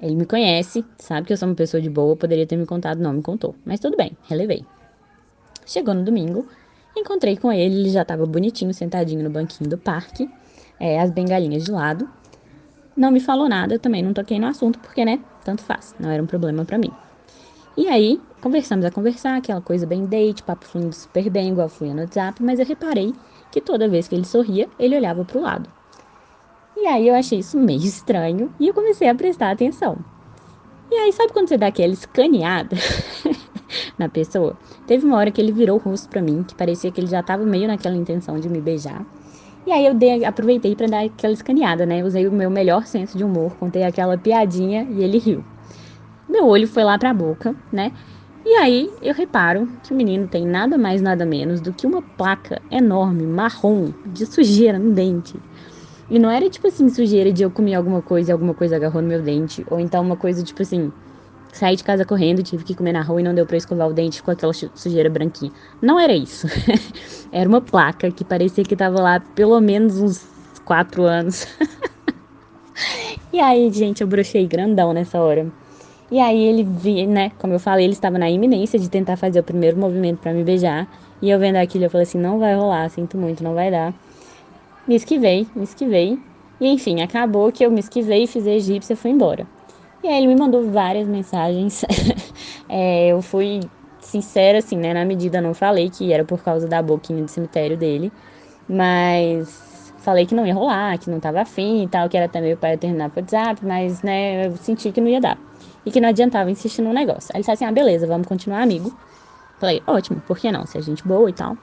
ele 0.00 0.14
me 0.14 0.24
conhece, 0.24 0.84
sabe 0.96 1.26
que 1.26 1.32
eu 1.32 1.36
sou 1.36 1.48
uma 1.48 1.54
pessoa 1.54 1.80
de 1.80 1.90
boa, 1.90 2.14
poderia 2.14 2.46
ter 2.46 2.56
me 2.56 2.64
contado, 2.64 2.98
não 2.98 3.12
me 3.12 3.22
contou. 3.22 3.54
Mas 3.64 3.80
tudo 3.80 3.96
bem, 3.96 4.12
relevei. 4.28 4.64
Chegou 5.66 5.92
no 5.92 6.04
domingo, 6.04 6.46
encontrei 6.96 7.36
com 7.36 7.52
ele, 7.52 7.80
ele 7.80 7.90
já 7.90 8.02
estava 8.02 8.24
bonitinho, 8.24 8.72
sentadinho 8.72 9.22
no 9.24 9.30
banquinho 9.30 9.68
do 9.68 9.76
parque, 9.76 10.30
é, 10.78 11.00
as 11.00 11.10
bengalinhas 11.10 11.64
de 11.64 11.72
lado. 11.72 12.08
Não 12.98 13.12
me 13.12 13.20
falou 13.20 13.48
nada, 13.48 13.72
eu 13.74 13.78
também 13.78 14.02
não 14.02 14.12
toquei 14.12 14.40
no 14.40 14.48
assunto, 14.48 14.80
porque, 14.80 15.04
né, 15.04 15.20
tanto 15.44 15.62
faz, 15.62 15.94
não 16.00 16.10
era 16.10 16.20
um 16.20 16.26
problema 16.26 16.64
para 16.64 16.76
mim. 16.76 16.90
E 17.76 17.86
aí, 17.86 18.20
conversamos 18.40 18.84
a 18.84 18.90
conversar, 18.90 19.36
aquela 19.36 19.60
coisa 19.60 19.86
bem 19.86 20.04
date, 20.04 20.42
papo 20.42 20.64
fluindo 20.64 20.92
super 20.92 21.30
bem, 21.30 21.50
igual 21.50 21.68
fluía 21.68 21.94
no 21.94 22.00
WhatsApp, 22.00 22.42
mas 22.42 22.58
eu 22.58 22.66
reparei 22.66 23.14
que 23.52 23.60
toda 23.60 23.88
vez 23.88 24.08
que 24.08 24.16
ele 24.16 24.24
sorria, 24.24 24.68
ele 24.80 24.96
olhava 24.96 25.24
para 25.24 25.38
o 25.38 25.40
lado. 25.40 25.70
E 26.76 26.88
aí 26.88 27.06
eu 27.06 27.14
achei 27.14 27.38
isso 27.38 27.56
meio 27.56 27.84
estranho 27.84 28.52
e 28.58 28.66
eu 28.66 28.74
comecei 28.74 29.08
a 29.08 29.14
prestar 29.14 29.52
atenção. 29.52 29.96
E 30.90 30.94
aí, 30.96 31.12
sabe 31.12 31.32
quando 31.32 31.48
você 31.48 31.56
dá 31.56 31.68
aquela 31.68 31.92
escaneada 31.92 32.74
na 33.96 34.08
pessoa? 34.08 34.58
Teve 34.88 35.06
uma 35.06 35.18
hora 35.18 35.30
que 35.30 35.40
ele 35.40 35.52
virou 35.52 35.76
o 35.76 35.80
rosto 35.80 36.08
para 36.08 36.20
mim, 36.20 36.42
que 36.42 36.56
parecia 36.56 36.90
que 36.90 37.00
ele 37.00 37.06
já 37.06 37.22
tava 37.22 37.44
meio 37.44 37.68
naquela 37.68 37.96
intenção 37.96 38.40
de 38.40 38.48
me 38.48 38.60
beijar. 38.60 39.06
E 39.68 39.70
aí 39.70 39.84
eu 39.84 39.92
dei, 39.92 40.24
aproveitei 40.24 40.74
para 40.74 40.86
dar 40.86 41.04
aquela 41.04 41.34
escaneada, 41.34 41.84
né? 41.84 42.02
Usei 42.02 42.26
o 42.26 42.32
meu 42.32 42.48
melhor 42.48 42.86
senso 42.86 43.18
de 43.18 43.22
humor, 43.22 43.54
contei 43.56 43.82
aquela 43.82 44.16
piadinha 44.16 44.86
e 44.90 45.04
ele 45.04 45.18
riu. 45.18 45.44
Meu 46.26 46.46
olho 46.46 46.66
foi 46.66 46.82
lá 46.82 46.96
para 46.96 47.10
a 47.10 47.12
boca, 47.12 47.54
né? 47.70 47.92
E 48.46 48.48
aí 48.54 48.90
eu 49.02 49.12
reparo 49.12 49.68
que 49.82 49.92
o 49.92 49.94
menino 49.94 50.26
tem 50.26 50.46
nada 50.46 50.78
mais 50.78 51.02
nada 51.02 51.26
menos 51.26 51.60
do 51.60 51.70
que 51.74 51.86
uma 51.86 52.00
placa 52.00 52.62
enorme, 52.70 53.26
marrom, 53.26 53.92
de 54.06 54.24
sujeira 54.24 54.78
no 54.78 54.94
dente. 54.94 55.38
E 56.08 56.18
não 56.18 56.30
era 56.30 56.48
tipo 56.48 56.66
assim, 56.66 56.88
sujeira 56.88 57.30
de 57.30 57.42
eu 57.42 57.50
comer 57.50 57.74
alguma 57.74 58.00
coisa 58.00 58.30
e 58.30 58.32
alguma 58.32 58.54
coisa 58.54 58.76
agarrou 58.76 59.02
no 59.02 59.08
meu 59.08 59.20
dente, 59.20 59.66
ou 59.70 59.78
então 59.78 60.02
uma 60.02 60.16
coisa 60.16 60.42
tipo 60.42 60.62
assim, 60.62 60.90
saí 61.58 61.74
de 61.74 61.82
casa 61.82 62.04
correndo, 62.04 62.42
tive 62.42 62.62
que 62.62 62.74
comer 62.74 62.92
na 62.92 63.02
rua 63.02 63.20
e 63.20 63.24
não 63.24 63.34
deu 63.34 63.44
pra 63.44 63.56
escovar 63.56 63.88
o 63.88 63.92
dente 63.92 64.22
com 64.22 64.30
aquela 64.30 64.52
sujeira 64.52 65.10
branquinha. 65.10 65.50
Não 65.82 65.98
era 65.98 66.12
isso. 66.12 66.46
era 67.32 67.48
uma 67.48 67.60
placa 67.60 68.10
que 68.10 68.24
parecia 68.24 68.64
que 68.64 68.76
tava 68.76 69.00
lá 69.00 69.20
pelo 69.34 69.60
menos 69.60 70.00
uns 70.00 70.24
quatro 70.64 71.02
anos. 71.02 71.46
e 73.32 73.40
aí, 73.40 73.70
gente, 73.72 74.02
eu 74.02 74.06
brochei 74.06 74.46
grandão 74.46 74.92
nessa 74.92 75.20
hora. 75.20 75.50
E 76.10 76.20
aí 76.20 76.42
ele 76.42 76.62
vi, 76.62 77.06
né, 77.06 77.32
como 77.38 77.52
eu 77.52 77.58
falei, 77.58 77.84
ele 77.84 77.92
estava 77.92 78.18
na 78.18 78.30
iminência 78.30 78.78
de 78.78 78.88
tentar 78.88 79.16
fazer 79.16 79.40
o 79.40 79.42
primeiro 79.42 79.76
movimento 79.76 80.18
para 80.20 80.32
me 80.32 80.44
beijar. 80.44 80.88
E 81.20 81.28
eu 81.28 81.38
vendo 81.40 81.56
aquilo, 81.56 81.84
eu 81.84 81.90
falei 81.90 82.04
assim, 82.04 82.18
não 82.18 82.38
vai 82.38 82.54
rolar, 82.54 82.88
sinto 82.88 83.18
muito, 83.18 83.42
não 83.42 83.54
vai 83.54 83.70
dar. 83.70 83.92
Me 84.86 84.94
esquivei, 84.94 85.46
me 85.56 85.64
esquivei. 85.64 86.18
E 86.60 86.68
enfim, 86.68 87.02
acabou 87.02 87.50
que 87.50 87.66
eu 87.66 87.70
me 87.70 87.80
esquivei, 87.80 88.26
fiz 88.28 88.46
a 88.46 88.52
egípcia 88.52 88.94
e 88.94 88.96
fui 88.96 89.10
embora. 89.10 89.57
E 90.02 90.08
aí 90.08 90.18
ele 90.18 90.28
me 90.28 90.36
mandou 90.36 90.70
várias 90.70 91.06
mensagens. 91.08 91.84
é, 92.68 93.08
eu 93.08 93.20
fui 93.20 93.60
sincera, 94.00 94.58
assim, 94.58 94.76
né? 94.76 94.94
Na 94.94 95.04
medida 95.04 95.40
não 95.40 95.54
falei 95.54 95.90
que 95.90 96.12
era 96.12 96.24
por 96.24 96.42
causa 96.42 96.66
da 96.66 96.80
boquinha 96.80 97.22
do 97.22 97.30
cemitério 97.30 97.76
dele. 97.76 98.12
Mas 98.68 99.92
falei 99.98 100.24
que 100.26 100.34
não 100.34 100.46
ia 100.46 100.54
rolar, 100.54 100.98
que 100.98 101.10
não 101.10 101.20
tava 101.20 101.40
afim 101.40 101.84
e 101.84 101.88
tal, 101.88 102.08
que 102.08 102.16
era 102.16 102.26
até 102.26 102.40
meio 102.40 102.56
para 102.56 102.76
terminar 102.76 103.10
pro 103.10 103.20
WhatsApp, 103.20 103.64
mas, 103.64 104.02
né, 104.02 104.46
eu 104.46 104.56
senti 104.56 104.90
que 104.92 105.00
não 105.00 105.08
ia 105.08 105.20
dar. 105.20 105.38
E 105.84 105.90
que 105.90 106.00
não 106.00 106.08
adiantava 106.08 106.50
insistir 106.50 106.82
no 106.82 106.92
negócio. 106.92 107.30
Aí 107.32 107.38
ele 107.38 107.40
disse 107.40 107.50
assim, 107.50 107.64
ah, 107.64 107.72
beleza, 107.72 108.06
vamos 108.06 108.26
continuar 108.26 108.62
amigo. 108.62 108.92
Falei, 109.58 109.82
ótimo, 109.86 110.20
por 110.26 110.38
que 110.38 110.50
não? 110.52 110.64
Se 110.66 110.78
é 110.78 110.82
gente 110.82 111.06
boa 111.06 111.28
e 111.28 111.32
tal. 111.32 111.56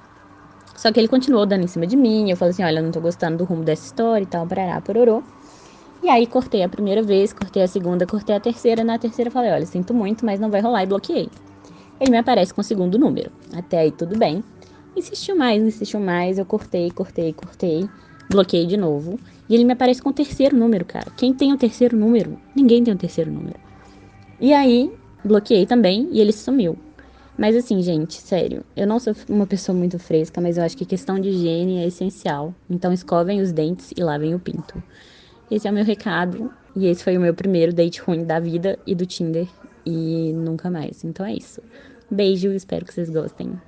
Só 0.75 0.91
que 0.91 0.99
ele 0.99 1.07
continuou 1.07 1.45
dando 1.45 1.63
em 1.63 1.67
cima 1.67 1.87
de 1.87 1.95
mim. 1.95 2.29
Eu 2.29 2.37
falei 2.37 2.51
assim: 2.51 2.63
olha, 2.63 2.79
eu 2.79 2.83
não 2.83 2.91
tô 2.91 2.99
gostando 2.99 3.37
do 3.37 3.45
rumo 3.45 3.63
dessa 3.63 3.85
história 3.85 4.23
e 4.23 4.27
tal, 4.27 4.45
parará, 4.45 4.79
pororô. 4.81 5.23
E 6.05 6.09
aí 6.09 6.27
cortei 6.27 6.61
a 6.61 6.69
primeira 6.69 7.01
vez, 7.01 7.33
cortei 7.33 7.63
a 7.63 7.67
segunda, 7.67 8.05
cortei 8.05 8.35
a 8.35 8.39
terceira. 8.39 8.83
Na 8.83 8.99
terceira 8.99 9.31
falei: 9.31 9.49
olha, 9.49 9.65
sinto 9.65 9.91
muito, 9.91 10.23
mas 10.23 10.39
não 10.39 10.51
vai 10.51 10.61
rolar 10.61 10.83
e 10.83 10.85
bloqueei. 10.85 11.27
Ele 11.99 12.11
me 12.11 12.17
aparece 12.17 12.53
com 12.53 12.61
o 12.61 12.63
segundo 12.63 12.99
número. 12.99 13.31
Até 13.51 13.79
aí 13.79 13.91
tudo 13.91 14.15
bem. 14.15 14.43
Insistiu 14.95 15.35
mais, 15.35 15.63
insistiu 15.63 15.99
mais. 15.99 16.37
Eu 16.37 16.45
cortei, 16.45 16.91
cortei, 16.91 17.33
cortei. 17.33 17.89
Bloqueei 18.29 18.67
de 18.67 18.77
novo. 18.77 19.19
E 19.49 19.55
ele 19.55 19.63
me 19.63 19.73
aparece 19.73 19.99
com 19.99 20.09
o 20.11 20.13
terceiro 20.13 20.55
número, 20.55 20.85
cara. 20.85 21.07
Quem 21.17 21.33
tem 21.33 21.51
o 21.51 21.57
terceiro 21.57 21.97
número? 21.97 22.37
Ninguém 22.55 22.83
tem 22.83 22.93
o 22.93 22.97
terceiro 22.97 23.31
número. 23.31 23.59
E 24.39 24.53
aí, 24.53 24.93
bloqueei 25.23 25.65
também 25.65 26.07
e 26.11 26.21
ele 26.21 26.31
sumiu. 26.31 26.77
Mas 27.35 27.55
assim, 27.55 27.81
gente, 27.81 28.13
sério, 28.13 28.63
eu 28.77 28.85
não 28.85 28.99
sou 28.99 29.15
uma 29.27 29.47
pessoa 29.47 29.75
muito 29.75 29.97
fresca, 29.97 30.39
mas 30.39 30.55
eu 30.55 30.63
acho 30.63 30.77
que 30.77 30.85
questão 30.85 31.19
de 31.19 31.29
higiene 31.29 31.79
é 31.79 31.87
essencial. 31.87 32.53
Então 32.69 32.93
escovem 32.93 33.41
os 33.41 33.51
dentes 33.51 33.91
e 33.97 34.03
lavem 34.03 34.35
o 34.35 34.39
pinto. 34.39 34.83
Esse 35.49 35.67
é 35.67 35.71
o 35.71 35.73
meu 35.73 35.85
recado. 35.85 36.53
E 36.75 36.87
esse 36.87 37.03
foi 37.03 37.17
o 37.17 37.21
meu 37.21 37.33
primeiro 37.33 37.73
date 37.73 38.01
ruim 38.01 38.25
da 38.25 38.39
vida 38.39 38.77
e 38.85 38.95
do 38.95 39.05
Tinder. 39.05 39.47
E 39.85 40.33
nunca 40.33 40.69
mais. 40.69 41.03
Então 41.03 41.25
é 41.25 41.33
isso. 41.33 41.61
Beijo, 42.09 42.51
espero 42.51 42.85
que 42.85 42.93
vocês 42.93 43.09
gostem. 43.09 43.59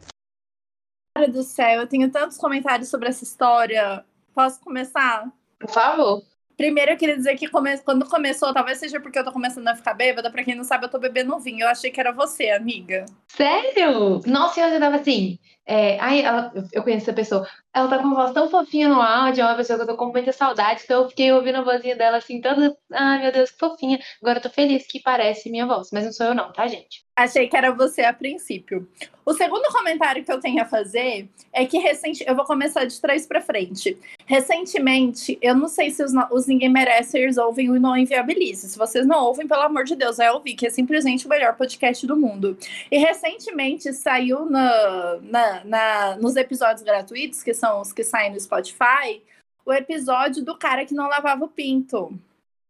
Cara 1.15 1.27
do 1.27 1.43
céu, 1.43 1.81
eu 1.81 1.87
tenho 1.87 2.11
tantos 2.11 2.37
comentários 2.37 2.89
sobre 2.89 3.09
essa 3.09 3.23
história. 3.23 4.03
Posso 4.33 4.59
começar? 4.61 5.31
Por 5.59 5.69
favor. 5.69 6.21
Primeiro, 6.55 6.91
eu 6.91 6.97
queria 6.97 7.15
dizer 7.15 7.35
que 7.35 7.47
come... 7.47 7.77
quando 7.79 8.09
começou, 8.09 8.51
talvez 8.51 8.79
seja 8.79 8.99
porque 8.99 9.19
eu 9.19 9.23
tô 9.23 9.31
começando 9.31 9.67
a 9.67 9.75
ficar 9.75 9.93
bêbada. 9.93 10.31
Pra 10.31 10.43
quem 10.43 10.55
não 10.55 10.63
sabe, 10.63 10.85
eu 10.85 10.89
tô 10.89 10.97
bebendo 10.97 11.39
vinho. 11.39 11.61
Eu 11.61 11.69
achei 11.69 11.91
que 11.91 11.99
era 11.99 12.11
você, 12.11 12.49
amiga. 12.49 13.05
Sério? 13.27 14.21
Nossa, 14.25 14.59
eu 14.59 14.71
já 14.71 14.79
tava 14.79 14.95
assim. 14.95 15.37
É... 15.65 15.99
Ai, 15.99 16.21
ela... 16.21 16.51
eu 16.73 16.81
conheço 16.81 17.03
essa 17.03 17.13
pessoa. 17.13 17.47
Ela 17.73 17.87
tá 17.89 17.97
com 17.99 18.05
uma 18.05 18.15
voz 18.15 18.33
tão 18.33 18.49
fofinha 18.49 18.87
no 18.89 19.01
áudio. 19.01 19.41
É 19.41 19.45
uma 19.45 19.55
pessoa 19.55 19.77
que 19.77 19.83
eu 19.83 19.87
tô 19.87 19.97
com 19.97 20.11
muita 20.11 20.31
saudade. 20.31 20.81
Então 20.83 21.03
eu 21.03 21.09
fiquei 21.09 21.31
ouvindo 21.31 21.57
a 21.57 21.61
vozinha 21.61 21.95
dela 21.95 22.17
assim, 22.17 22.41
toda. 22.41 22.75
Ai, 22.91 23.21
meu 23.21 23.31
Deus, 23.31 23.51
que 23.51 23.59
fofinha. 23.59 23.99
Agora 24.21 24.39
eu 24.39 24.43
tô 24.43 24.49
feliz 24.49 24.87
que 24.87 24.99
parece 24.99 25.49
minha 25.49 25.65
voz. 25.65 25.89
Mas 25.91 26.05
não 26.05 26.11
sou 26.11 26.27
eu, 26.27 26.35
não, 26.35 26.51
tá, 26.51 26.67
gente? 26.67 27.07
Achei 27.17 27.47
que 27.47 27.57
era 27.57 27.71
você 27.71 28.03
a 28.03 28.13
princípio. 28.13 28.87
O 29.25 29.33
segundo 29.33 29.67
comentário 29.73 30.23
que 30.23 30.31
eu 30.31 30.39
tenho 30.39 30.61
a 30.61 30.65
fazer 30.65 31.27
é 31.51 31.65
que 31.65 31.79
recente, 31.79 32.23
eu 32.25 32.35
vou 32.35 32.45
começar 32.45 32.85
de 32.85 33.01
trás 33.01 33.25
para 33.25 33.41
frente. 33.41 33.97
Recentemente, 34.25 35.37
eu 35.41 35.55
não 35.55 35.67
sei 35.67 35.89
se 35.89 36.03
os, 36.03 36.13
os 36.31 36.45
Ninguém 36.45 36.69
Merecers 36.69 37.37
ouvem 37.37 37.71
o 37.71 37.79
Não 37.79 37.97
Inviabilize. 37.97 38.69
Se 38.69 38.77
vocês 38.77 39.05
não 39.07 39.25
ouvem, 39.25 39.47
pelo 39.47 39.63
amor 39.63 39.83
de 39.83 39.95
Deus, 39.95 40.17
vai 40.17 40.29
ouvir, 40.29 40.53
que 40.53 40.67
é 40.67 40.69
simplesmente 40.69 41.25
o 41.25 41.29
melhor 41.29 41.57
podcast 41.57 42.05
do 42.05 42.15
mundo. 42.15 42.55
E 42.91 42.97
recentemente 42.99 43.91
saiu 43.93 44.45
na, 44.45 45.17
na, 45.23 45.65
na, 45.65 46.15
nos 46.17 46.35
episódios 46.35 46.83
gratuitos, 46.83 47.41
que 47.41 47.53
são 47.57 47.81
os 47.81 47.91
que 47.91 48.03
saem 48.03 48.31
no 48.31 48.39
Spotify, 48.39 49.23
o 49.65 49.73
episódio 49.73 50.43
do 50.43 50.57
cara 50.57 50.85
que 50.85 50.93
não 50.93 51.07
lavava 51.09 51.45
o 51.45 51.49
pinto. 51.49 52.17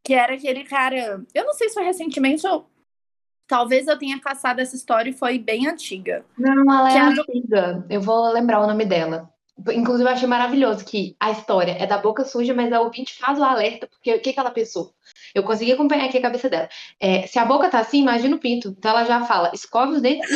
Que 0.04 0.13
era 0.13 0.36
aquele 0.36 0.63
cara. 0.63 1.23
Eu 1.34 1.45
não 1.45 1.54
sei 1.54 1.69
se 1.69 1.76
foi 1.76 1.84
recentemente 1.84 2.47
ou 2.47 2.65
Talvez 3.47 3.88
eu 3.88 3.97
tenha 3.97 4.19
caçado 4.19 4.60
essa 4.60 4.76
história 4.76 5.10
e 5.10 5.13
foi 5.13 5.39
bem 5.39 5.67
antiga. 5.67 6.26
Não, 6.38 6.62
ela 6.63 6.91
é, 6.91 6.97
é 6.97 7.02
antiga. 7.02 7.86
Eu 7.89 8.02
vou 8.02 8.30
lembrar 8.34 8.60
o 8.60 8.67
nome 8.67 8.86
dela. 8.86 9.30
Inclusive, 9.71 10.08
eu 10.08 10.13
achei 10.13 10.28
maravilhoso 10.28 10.86
que 10.86 11.15
a 11.19 11.32
história 11.32 11.71
é 11.80 11.88
da 11.88 11.97
boca 11.97 12.26
suja, 12.26 12.54
mas 12.54 12.71
a 12.71 12.82
ouvinte 12.82 13.17
faz 13.17 13.39
o 13.39 13.43
alerta, 13.43 13.88
porque 13.88 14.13
o 14.13 14.21
que, 14.21 14.34
que 14.34 14.39
ela 14.39 14.52
pensou? 14.52 14.93
Eu 15.34 15.43
consegui 15.43 15.71
acompanhar 15.71 16.06
aqui 16.06 16.17
a 16.17 16.21
cabeça 16.21 16.50
dela. 16.50 16.69
É, 17.00 17.26
se 17.26 17.39
a 17.39 17.45
boca 17.45 17.69
tá 17.69 17.80
assim, 17.80 18.02
imagina 18.02 18.36
o 18.36 18.39
pinto. 18.39 18.76
Então 18.78 18.91
ela 18.91 19.06
já 19.06 19.23
fala, 19.23 19.50
escove 19.54 19.93
os 19.93 20.02
dentes. 20.02 20.30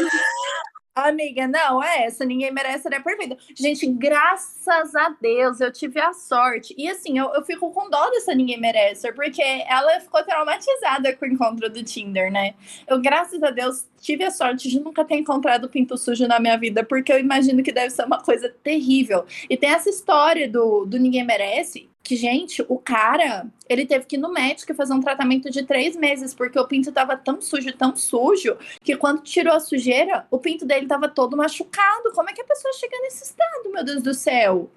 Amiga, 0.94 1.48
não, 1.48 1.82
é 1.82 2.04
essa, 2.04 2.26
ninguém 2.26 2.52
merece, 2.52 2.86
ela 2.86 2.98
é 2.98 3.00
perfeita. 3.00 3.38
Gente, 3.56 3.88
graças 3.88 4.94
a 4.94 5.16
Deus, 5.22 5.62
eu 5.62 5.72
tive 5.72 6.02
a 6.02 6.12
sorte. 6.12 6.76
E 6.78 6.90
assim, 6.90 7.18
eu, 7.18 7.34
eu 7.34 7.46
fico 7.46 7.72
com 7.72 7.90
dó 7.90 8.10
dessa 8.10 8.36
ninguém 8.36 8.60
merece, 8.60 9.10
porque 9.14 9.42
ela 9.42 10.02
ficou 10.02 10.22
traumatizada 10.22 11.16
com 11.16 11.26
o 11.26 11.30
encontro 11.30 11.70
do 11.70 11.82
Tinder, 11.82 12.30
né? 12.30 12.56
Eu, 12.86 13.02
graças 13.02 13.42
a 13.42 13.52
Deus, 13.52 13.88
tive 14.02 14.26
a 14.26 14.32
sorte 14.32 14.70
de 14.70 14.82
nunca 14.82 15.06
ter 15.06 15.16
encontrado 15.16 15.70
pinto 15.70 15.98
sujo 15.98 16.28
na 16.28 16.42
minha 16.42 16.58
vida, 16.58 16.84
porque 16.84 17.14
eu 17.14 17.20
imagino 17.20 17.64
que 17.64 17.72
deve 17.72 17.92
ser 17.92 18.04
uma 18.06 18.22
coisa 18.22 18.50
terrível. 18.62 19.26
E 19.50 19.56
tem 19.56 19.70
essa 19.70 19.90
história 19.90 20.50
do, 20.50 20.86
do 20.86 21.00
Ninguém 21.00 21.24
Merece, 21.24 21.90
que, 22.04 22.16
gente, 22.16 22.66
o 22.68 22.78
cara, 22.78 23.46
ele 23.70 23.86
teve 23.86 24.06
que 24.06 24.16
ir 24.16 24.20
no 24.20 24.32
médico 24.32 24.74
fazer 24.74 24.94
um 24.94 25.00
tratamento 25.00 25.50
de 25.50 25.64
três 25.64 25.96
meses, 25.96 26.34
porque 26.34 26.60
o 26.60 26.68
pinto 26.68 26.92
tava 26.92 27.16
tão 27.16 27.40
sujo, 27.42 27.72
tão 27.74 27.96
sujo, 27.96 28.58
que 28.84 28.96
quando 28.96 29.22
tirou 29.22 29.54
a 29.54 29.60
sujeira, 29.60 30.26
o 30.32 30.40
pinto 30.40 30.66
dele 30.66 30.88
tava 30.88 31.08
todo 31.08 31.38
machucado. 31.38 32.12
Como 32.14 32.30
é 32.30 32.34
que 32.34 32.42
a 32.42 32.46
pessoa 32.46 32.74
chega 32.74 32.98
nesse 33.02 33.24
estado, 33.24 33.72
meu 33.72 33.84
Deus 33.84 34.02
do 34.02 34.14
céu? 34.14 34.70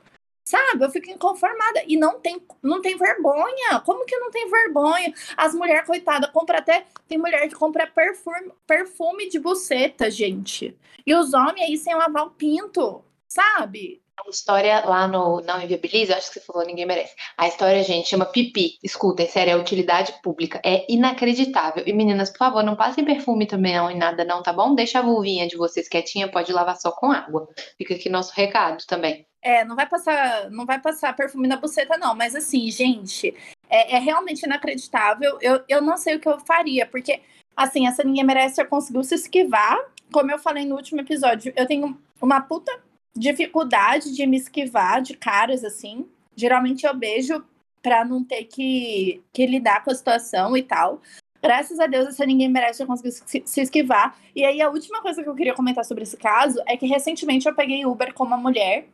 Sabe, 0.44 0.84
eu 0.84 0.90
fico 0.90 1.10
inconformada. 1.10 1.82
E 1.88 1.96
não 1.96 2.20
tem, 2.20 2.40
não 2.62 2.82
tem 2.82 2.98
vergonha. 2.98 3.80
Como 3.84 4.04
que 4.04 4.16
não 4.18 4.30
tem 4.30 4.48
vergonha? 4.50 5.14
As 5.36 5.54
mulheres, 5.54 5.86
coitadas, 5.86 6.30
compram 6.30 6.58
até. 6.58 6.86
Tem 7.08 7.16
mulher 7.16 7.48
que 7.48 7.54
compra 7.54 7.86
perfume, 7.86 8.52
perfume 8.66 9.28
de 9.30 9.38
buceta, 9.38 10.10
gente. 10.10 10.76
E 11.06 11.14
os 11.14 11.32
homens 11.32 11.62
aí 11.62 11.76
sem 11.78 11.94
lavar 11.94 12.26
o 12.26 12.30
pinto, 12.30 13.02
sabe? 13.26 14.03
A 14.16 14.30
história 14.30 14.84
lá 14.86 15.06
no 15.08 15.40
Não 15.40 15.60
Inviabilize, 15.60 16.12
acho 16.12 16.28
que 16.28 16.38
você 16.38 16.46
falou, 16.46 16.64
ninguém 16.64 16.86
merece. 16.86 17.14
A 17.36 17.48
história, 17.48 17.82
gente, 17.82 18.08
chama 18.08 18.24
Pipi. 18.24 18.78
Escutem, 18.82 19.28
sério, 19.28 19.52
é 19.52 19.56
utilidade 19.56 20.14
pública. 20.22 20.60
É 20.64 20.90
inacreditável. 20.92 21.82
E 21.86 21.92
meninas, 21.92 22.30
por 22.30 22.38
favor, 22.38 22.62
não 22.62 22.76
passem 22.76 23.04
perfume 23.04 23.46
também 23.46 23.74
não 23.74 23.90
e 23.90 23.94
nada 23.94 24.24
não, 24.24 24.42
tá 24.42 24.52
bom? 24.52 24.74
Deixa 24.74 25.00
a 25.00 25.02
vulvinha 25.02 25.48
de 25.48 25.56
vocês 25.56 25.88
quietinha, 25.88 26.30
pode 26.30 26.52
lavar 26.52 26.76
só 26.76 26.92
com 26.92 27.10
água. 27.10 27.48
Fica 27.76 27.94
aqui 27.94 28.08
nosso 28.08 28.32
recado 28.34 28.84
também. 28.86 29.26
É, 29.42 29.64
não 29.64 29.76
vai 29.76 29.86
passar, 29.86 30.50
não 30.50 30.64
vai 30.64 30.80
passar 30.80 31.14
perfume 31.14 31.48
na 31.48 31.56
buceta, 31.56 31.98
não. 31.98 32.14
Mas 32.14 32.34
assim, 32.34 32.70
gente, 32.70 33.34
é, 33.68 33.96
é 33.96 33.98
realmente 33.98 34.44
inacreditável. 34.44 35.38
Eu, 35.40 35.62
eu 35.68 35.82
não 35.82 35.96
sei 35.96 36.16
o 36.16 36.20
que 36.20 36.28
eu 36.28 36.38
faria, 36.40 36.86
porque 36.86 37.20
assim, 37.56 37.86
essa 37.86 38.02
ninguém 38.02 38.24
merece 38.24 38.64
conseguiu 38.64 39.02
se 39.02 39.16
esquivar. 39.16 39.78
Como 40.12 40.30
eu 40.30 40.38
falei 40.38 40.64
no 40.64 40.76
último 40.76 41.00
episódio, 41.00 41.52
eu 41.56 41.66
tenho 41.66 41.98
uma 42.22 42.40
puta 42.40 42.72
dificuldade 43.16 44.14
de 44.14 44.26
me 44.26 44.36
esquivar 44.36 45.00
de 45.00 45.16
caras 45.16 45.64
assim. 45.64 46.06
Geralmente 46.36 46.86
eu 46.86 46.94
beijo 46.94 47.44
para 47.82 48.04
não 48.04 48.24
ter 48.24 48.44
que, 48.44 49.22
que 49.32 49.46
lidar 49.46 49.84
com 49.84 49.90
a 49.90 49.94
situação 49.94 50.56
e 50.56 50.62
tal. 50.62 51.00
Graças 51.42 51.78
a 51.78 51.86
Deus, 51.86 52.08
essa 52.08 52.24
ninguém 52.24 52.48
merece 52.48 52.82
eu 52.82 52.86
consegui 52.86 53.12
se, 53.12 53.60
esquivar. 53.60 54.18
E 54.34 54.42
aí, 54.42 54.62
a 54.62 54.70
última 54.70 55.02
coisa 55.02 55.22
que 55.22 55.28
eu 55.28 55.34
queria 55.34 55.52
comentar 55.52 55.84
sobre 55.84 56.02
esse 56.02 56.16
caso 56.16 56.58
é 56.66 56.74
que 56.74 56.86
recentemente 56.86 57.46
eu 57.46 57.54
peguei 57.54 57.84
Uber 57.84 58.14
com 58.14 58.24
uma 58.24 58.38
mulher 58.38 58.88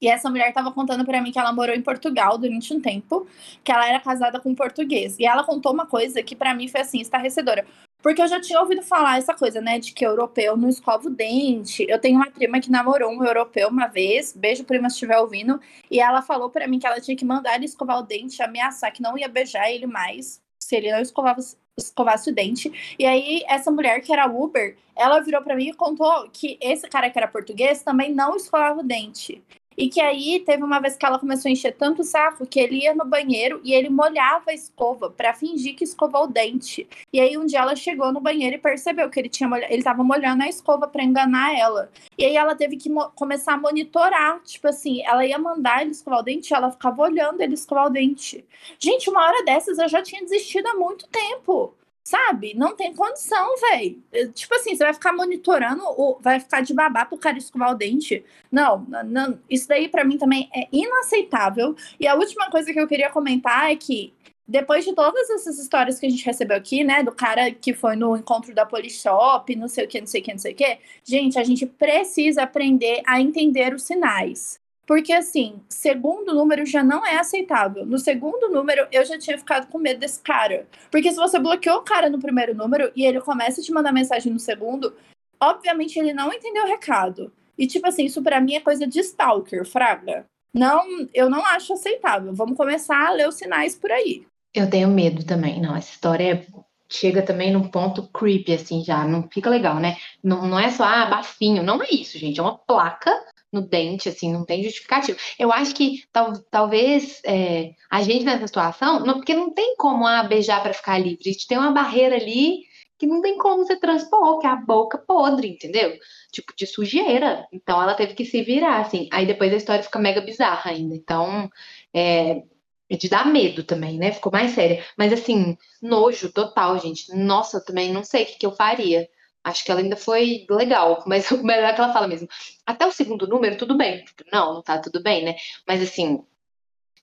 e 0.00 0.08
essa 0.08 0.30
mulher 0.30 0.48
estava 0.48 0.70
contando 0.70 1.04
para 1.04 1.20
mim 1.20 1.32
que 1.32 1.38
ela 1.38 1.52
morou 1.52 1.74
em 1.74 1.82
Portugal 1.82 2.38
durante 2.38 2.72
um 2.72 2.80
tempo, 2.80 3.26
que 3.64 3.72
ela 3.72 3.88
era 3.88 3.98
casada 3.98 4.38
com 4.38 4.50
um 4.50 4.54
português. 4.54 5.18
E 5.18 5.26
ela 5.26 5.42
contou 5.42 5.72
uma 5.72 5.86
coisa 5.86 6.22
que 6.22 6.36
para 6.36 6.54
mim 6.54 6.68
foi 6.68 6.82
assim, 6.82 7.00
estarrecedora. 7.00 7.66
Porque 8.00 8.22
eu 8.22 8.28
já 8.28 8.40
tinha 8.40 8.60
ouvido 8.60 8.80
falar 8.82 9.18
essa 9.18 9.34
coisa, 9.34 9.60
né, 9.60 9.78
de 9.78 9.92
que 9.92 10.06
europeu 10.06 10.56
não 10.56 10.68
escova 10.68 11.08
o 11.08 11.10
dente. 11.10 11.84
Eu 11.88 11.98
tenho 11.98 12.16
uma 12.16 12.30
prima 12.30 12.60
que 12.60 12.70
namorou 12.70 13.10
um 13.10 13.24
europeu 13.24 13.68
uma 13.68 13.88
vez, 13.88 14.32
beijo 14.32 14.64
prima 14.64 14.88
se 14.88 14.94
estiver 14.96 15.18
ouvindo, 15.18 15.60
e 15.90 16.00
ela 16.00 16.22
falou 16.22 16.48
para 16.48 16.68
mim 16.68 16.78
que 16.78 16.86
ela 16.86 17.00
tinha 17.00 17.16
que 17.16 17.24
mandar 17.24 17.56
ele 17.56 17.64
escovar 17.64 17.98
o 17.98 18.02
dente, 18.02 18.40
ameaçar 18.42 18.92
que 18.92 19.02
não 19.02 19.18
ia 19.18 19.28
beijar 19.28 19.70
ele 19.70 19.86
mais 19.86 20.40
se 20.60 20.76
ele 20.76 20.92
não 20.92 21.00
escovasse 21.00 22.30
o 22.30 22.34
dente. 22.34 22.96
E 22.98 23.04
aí 23.04 23.42
essa 23.48 23.70
mulher 23.70 24.00
que 24.00 24.12
era 24.12 24.26
Uber, 24.26 24.76
ela 24.94 25.20
virou 25.20 25.42
para 25.42 25.56
mim 25.56 25.70
e 25.70 25.74
contou 25.74 26.28
que 26.30 26.56
esse 26.60 26.88
cara 26.88 27.10
que 27.10 27.18
era 27.18 27.26
português 27.26 27.82
também 27.82 28.12
não 28.14 28.36
escovava 28.36 28.80
o 28.80 28.84
dente. 28.84 29.42
E 29.78 29.88
que 29.88 30.00
aí 30.00 30.40
teve 30.40 30.64
uma 30.64 30.80
vez 30.80 30.96
que 30.96 31.06
ela 31.06 31.20
começou 31.20 31.48
a 31.48 31.52
encher 31.52 31.72
tanto 31.72 32.02
o 32.02 32.04
saco 32.04 32.44
que 32.44 32.58
ele 32.58 32.82
ia 32.82 32.92
no 32.96 33.04
banheiro 33.04 33.60
e 33.62 33.72
ele 33.72 33.88
molhava 33.88 34.50
a 34.50 34.52
escova 34.52 35.08
para 35.08 35.32
fingir 35.32 35.76
que 35.76 35.84
escovou 35.84 36.24
o 36.24 36.26
dente. 36.26 36.88
E 37.12 37.20
aí 37.20 37.38
um 37.38 37.46
dia 37.46 37.60
ela 37.60 37.76
chegou 37.76 38.12
no 38.12 38.20
banheiro 38.20 38.56
e 38.56 38.58
percebeu 38.58 39.08
que 39.08 39.20
ele 39.20 39.28
tinha 39.28 39.48
molha... 39.48 39.72
ele 39.72 39.84
tava 39.84 40.02
molhando 40.02 40.42
a 40.42 40.48
escova 40.48 40.88
para 40.88 41.04
enganar 41.04 41.56
ela. 41.56 41.92
E 42.18 42.24
aí 42.24 42.34
ela 42.34 42.56
teve 42.56 42.76
que 42.76 42.90
começar 43.14 43.54
a 43.54 43.56
monitorar, 43.56 44.40
tipo 44.42 44.66
assim, 44.66 45.00
ela 45.04 45.24
ia 45.24 45.38
mandar 45.38 45.82
ele 45.82 45.92
escovar 45.92 46.18
o 46.18 46.22
dente, 46.24 46.52
ela 46.52 46.72
ficava 46.72 47.00
olhando 47.00 47.40
ele 47.40 47.54
escovar 47.54 47.86
o 47.86 47.90
dente. 47.90 48.44
Gente, 48.80 49.08
uma 49.08 49.24
hora 49.24 49.44
dessas 49.44 49.78
eu 49.78 49.88
já 49.88 50.02
tinha 50.02 50.22
desistido 50.22 50.66
há 50.66 50.74
muito 50.74 51.06
tempo. 51.06 51.77
Sabe? 52.08 52.54
Não 52.54 52.74
tem 52.74 52.94
condição, 52.94 53.54
velho. 53.60 54.02
Tipo 54.32 54.54
assim, 54.54 54.74
você 54.74 54.82
vai 54.82 54.94
ficar 54.94 55.12
monitorando, 55.12 55.82
ou 55.84 56.18
vai 56.22 56.40
ficar 56.40 56.62
de 56.62 56.72
babá 56.72 57.04
pro 57.04 57.18
cara 57.18 57.36
escovar 57.36 57.72
o 57.72 57.74
dente. 57.74 58.24
Não, 58.50 58.86
não 59.04 59.38
isso 59.50 59.68
daí 59.68 59.90
para 59.90 60.04
mim 60.04 60.16
também 60.16 60.48
é 60.54 60.66
inaceitável. 60.72 61.76
E 62.00 62.06
a 62.06 62.14
última 62.14 62.50
coisa 62.50 62.72
que 62.72 62.80
eu 62.80 62.88
queria 62.88 63.10
comentar 63.10 63.70
é 63.70 63.76
que 63.76 64.14
depois 64.46 64.86
de 64.86 64.94
todas 64.94 65.28
essas 65.28 65.58
histórias 65.58 66.00
que 66.00 66.06
a 66.06 66.08
gente 66.08 66.24
recebeu 66.24 66.56
aqui, 66.56 66.82
né, 66.82 67.02
do 67.02 67.12
cara 67.12 67.50
que 67.52 67.74
foi 67.74 67.94
no 67.94 68.16
encontro 68.16 68.54
da 68.54 68.64
Polishop, 68.64 69.54
não 69.54 69.68
sei 69.68 69.84
o 69.84 69.88
que, 69.88 70.00
não 70.00 70.06
sei 70.06 70.22
o 70.22 70.24
que, 70.24 70.32
não 70.32 70.38
sei 70.38 70.52
o 70.54 70.56
que, 70.56 70.78
gente, 71.04 71.38
a 71.38 71.44
gente 71.44 71.66
precisa 71.66 72.44
aprender 72.44 73.02
a 73.06 73.20
entender 73.20 73.74
os 73.74 73.82
sinais. 73.82 74.58
Porque, 74.88 75.12
assim, 75.12 75.60
segundo 75.68 76.32
número 76.32 76.64
já 76.64 76.82
não 76.82 77.06
é 77.06 77.18
aceitável. 77.18 77.84
No 77.84 77.98
segundo 77.98 78.48
número, 78.48 78.88
eu 78.90 79.04
já 79.04 79.18
tinha 79.18 79.36
ficado 79.36 79.66
com 79.66 79.76
medo 79.76 80.00
desse 80.00 80.18
cara. 80.22 80.66
Porque 80.90 81.10
se 81.10 81.18
você 81.18 81.38
bloqueou 81.38 81.76
o 81.76 81.82
cara 81.82 82.08
no 82.08 82.18
primeiro 82.18 82.54
número 82.54 82.90
e 82.96 83.04
ele 83.04 83.20
começa 83.20 83.60
a 83.60 83.64
te 83.64 83.70
mandar 83.70 83.92
mensagem 83.92 84.32
no 84.32 84.38
segundo, 84.38 84.94
obviamente 85.38 85.98
ele 85.98 86.14
não 86.14 86.32
entendeu 86.32 86.64
o 86.64 86.66
recado. 86.66 87.30
E, 87.58 87.66
tipo 87.66 87.86
assim, 87.86 88.06
isso 88.06 88.22
para 88.22 88.40
mim 88.40 88.54
é 88.54 88.60
coisa 88.60 88.86
de 88.86 88.98
stalker, 89.00 89.66
fraga. 89.66 90.24
Não, 90.54 90.86
eu 91.12 91.28
não 91.28 91.44
acho 91.44 91.74
aceitável. 91.74 92.32
Vamos 92.32 92.56
começar 92.56 93.08
a 93.08 93.12
ler 93.12 93.28
os 93.28 93.34
sinais 93.34 93.76
por 93.76 93.92
aí. 93.92 94.26
Eu 94.54 94.70
tenho 94.70 94.88
medo 94.88 95.22
também. 95.22 95.60
Não, 95.60 95.76
essa 95.76 95.90
história 95.90 96.32
é 96.32 96.46
chega 96.90 97.20
também 97.20 97.52
num 97.52 97.68
ponto 97.68 98.08
creepy, 98.08 98.54
assim, 98.54 98.82
já. 98.82 99.04
Não 99.06 99.28
fica 99.30 99.50
legal, 99.50 99.76
né? 99.76 99.98
Não, 100.24 100.46
não 100.46 100.58
é 100.58 100.70
só, 100.70 100.84
ah, 100.84 101.04
bafinho. 101.04 101.62
Não 101.62 101.82
é 101.82 101.88
isso, 101.90 102.16
gente. 102.16 102.40
É 102.40 102.42
uma 102.42 102.56
placa 102.56 103.12
no 103.52 103.62
dente, 103.62 104.08
assim, 104.08 104.32
não 104.32 104.44
tem 104.44 104.62
justificativo. 104.62 105.18
Eu 105.38 105.52
acho 105.52 105.74
que 105.74 106.02
tal, 106.12 106.32
talvez 106.50 107.20
é, 107.24 107.72
a 107.90 108.02
gente 108.02 108.24
nessa 108.24 108.46
situação, 108.46 109.00
não, 109.00 109.14
porque 109.14 109.34
não 109.34 109.52
tem 109.52 109.74
como 109.76 110.06
ah, 110.06 110.22
beijar 110.22 110.62
para 110.62 110.74
ficar 110.74 110.98
livre, 110.98 111.28
a 111.28 111.32
gente 111.32 111.46
tem 111.46 111.58
uma 111.58 111.72
barreira 111.72 112.16
ali 112.16 112.68
que 112.98 113.06
não 113.06 113.20
tem 113.22 113.38
como 113.38 113.64
você 113.64 113.76
transpor, 113.78 114.40
que 114.40 114.46
é 114.46 114.50
a 114.50 114.56
boca 114.56 114.98
podre, 114.98 115.48
entendeu? 115.48 115.96
Tipo, 116.32 116.52
de 116.56 116.66
sujeira. 116.66 117.46
Então 117.52 117.80
ela 117.80 117.94
teve 117.94 118.14
que 118.14 118.24
se 118.24 118.42
virar, 118.42 118.80
assim. 118.80 119.08
Aí 119.12 119.24
depois 119.24 119.52
a 119.52 119.56
história 119.56 119.84
fica 119.84 119.98
mega 120.00 120.20
bizarra 120.20 120.72
ainda. 120.72 120.94
Então, 120.96 121.48
é, 121.94 122.42
é 122.90 122.96
de 122.96 123.08
dar 123.08 123.26
medo 123.26 123.62
também, 123.62 123.98
né? 123.98 124.12
Ficou 124.12 124.32
mais 124.32 124.50
séria. 124.52 124.84
Mas 124.96 125.12
assim, 125.12 125.56
nojo 125.80 126.32
total, 126.32 126.78
gente. 126.80 127.14
Nossa, 127.14 127.58
eu 127.58 127.64
também 127.64 127.92
não 127.92 128.02
sei 128.02 128.24
o 128.24 128.26
que, 128.26 128.38
que 128.38 128.46
eu 128.46 128.52
faria. 128.52 129.08
Acho 129.44 129.64
que 129.64 129.70
ela 129.70 129.80
ainda 129.80 129.96
foi 129.96 130.46
legal, 130.50 131.04
mas 131.06 131.30
o 131.30 131.42
melhor 131.42 131.70
é 131.70 131.72
que 131.72 131.80
ela 131.80 131.92
fala 131.92 132.08
mesmo. 132.08 132.28
Até 132.66 132.86
o 132.86 132.92
segundo 132.92 133.26
número, 133.26 133.56
tudo 133.56 133.76
bem. 133.76 134.04
Não, 134.32 134.54
não 134.54 134.62
tá 134.62 134.78
tudo 134.78 135.02
bem, 135.02 135.24
né? 135.24 135.36
Mas 135.66 135.82
assim, 135.82 136.24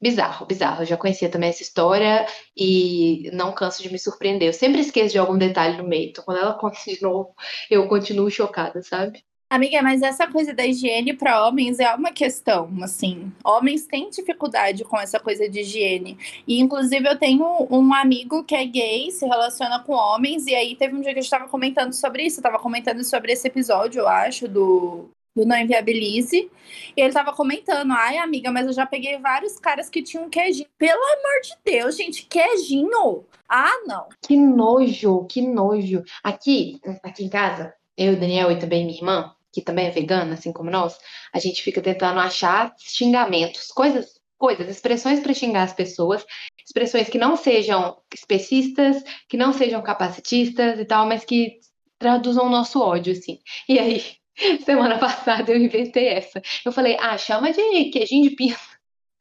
bizarro, 0.02 0.46
bizarro. 0.46 0.84
Eu 0.84 0.86
já 0.86 0.98
conhecia 0.98 1.30
também 1.30 1.50
essa 1.50 1.64
história 1.64 2.26
e 2.56 3.30
não 3.34 3.54
canso 3.54 3.82
de 3.82 3.92
me 3.92 4.00
surpreender. 4.00 4.50
Eu 4.50 4.54
sempre 4.54 4.82
esqueço 4.82 5.14
de 5.14 5.20
algum 5.20 5.38
detalhe 5.38 5.78
no 5.78 5.88
meio. 5.88 6.10
Então, 6.10 6.24
quando 6.24 6.40
ela 6.40 6.54
conta 6.58 6.78
de 6.86 7.02
novo, 7.02 7.34
eu 7.70 7.88
continuo 7.88 8.30
chocada, 8.30 8.82
sabe? 8.84 9.24
Amiga, 9.56 9.82
mas 9.82 10.02
essa 10.02 10.28
coisa 10.28 10.54
da 10.54 10.66
higiene 10.66 11.14
para 11.14 11.48
homens 11.48 11.80
é 11.80 11.96
uma 11.96 12.12
questão, 12.12 12.70
assim. 12.84 13.32
Homens 13.42 13.86
têm 13.86 14.10
dificuldade 14.10 14.84
com 14.84 15.00
essa 15.00 15.18
coisa 15.18 15.48
de 15.48 15.62
higiene. 15.62 16.18
E, 16.46 16.60
inclusive, 16.60 17.08
eu 17.08 17.18
tenho 17.18 17.66
um 17.72 17.94
amigo 17.94 18.44
que 18.44 18.54
é 18.54 18.66
gay, 18.66 19.10
se 19.12 19.26
relaciona 19.26 19.80
com 19.80 19.94
homens, 19.94 20.46
e 20.46 20.54
aí 20.54 20.76
teve 20.76 20.94
um 20.94 21.00
dia 21.00 21.14
que 21.14 21.20
a 21.20 21.22
gente 21.22 21.32
tava 21.32 21.48
comentando 21.48 21.94
sobre 21.94 22.24
isso. 22.24 22.40
Eu 22.40 22.44
tava 22.44 22.60
comentando 22.60 23.02
sobre 23.06 23.32
esse 23.32 23.48
episódio, 23.48 24.02
eu 24.02 24.10
acho, 24.10 24.46
do, 24.50 25.06
do 25.34 25.46
Não 25.46 25.58
Inviabilize. 25.58 26.52
E 26.98 27.02
ele 27.02 27.14
tava 27.14 27.32
comentando, 27.32 27.94
ai, 27.94 28.18
amiga, 28.18 28.52
mas 28.52 28.68
eu 28.68 28.74
já 28.74 28.86
peguei 28.86 29.18
vários 29.20 29.58
caras 29.58 29.90
que 29.90 30.04
tinham 30.04 30.30
queijinho. 30.30 30.68
Pelo 30.78 31.00
amor 31.00 31.42
de 31.42 31.56
Deus, 31.64 31.96
gente, 31.96 32.26
queijinho! 32.26 33.24
Ah, 33.48 33.84
não. 33.88 34.10
Que 34.22 34.36
nojo, 34.36 35.26
que 35.30 35.42
nojo. 35.42 36.04
Aqui, 36.22 36.78
aqui 37.02 37.24
em 37.24 37.30
casa, 37.30 37.74
eu, 37.98 38.20
Daniel 38.20 38.52
e 38.52 38.60
também 38.60 38.86
minha 38.86 38.98
irmã, 38.98 39.35
que 39.56 39.62
também 39.62 39.88
é 39.88 39.90
vegana, 39.92 40.34
assim 40.34 40.52
como 40.52 40.70
nós, 40.70 40.98
a 41.34 41.40
gente 41.40 41.64
fica 41.64 41.82
tentando 41.82 42.20
achar 42.20 42.76
xingamentos, 42.78 43.68
coisas, 43.68 44.20
coisas, 44.38 44.68
expressões 44.68 45.22
para 45.22 45.34
xingar 45.34 45.64
as 45.64 45.74
pessoas, 45.74 46.26
expressões 46.66 47.08
que 47.08 47.18
não 47.18 47.38
sejam 47.38 47.98
especistas, 48.14 49.02
que 49.30 49.38
não 49.38 49.54
sejam 49.54 49.82
capacitistas 49.82 50.78
e 50.78 50.84
tal, 50.84 51.08
mas 51.08 51.24
que 51.24 51.60
traduzam 51.98 52.48
o 52.48 52.50
nosso 52.50 52.82
ódio, 52.82 53.14
assim. 53.14 53.40
E 53.70 53.80
aí, 53.80 54.04
semana 54.66 54.98
passada 55.00 55.52
eu 55.54 55.58
inventei 55.58 56.10
essa. 56.10 56.42
Eu 56.66 56.74
falei, 56.74 56.98
ah, 57.00 57.18
chama 57.18 57.54
de 57.54 57.86
queijinho 57.86 58.30
de 58.30 58.36
pinto. 58.36 58.75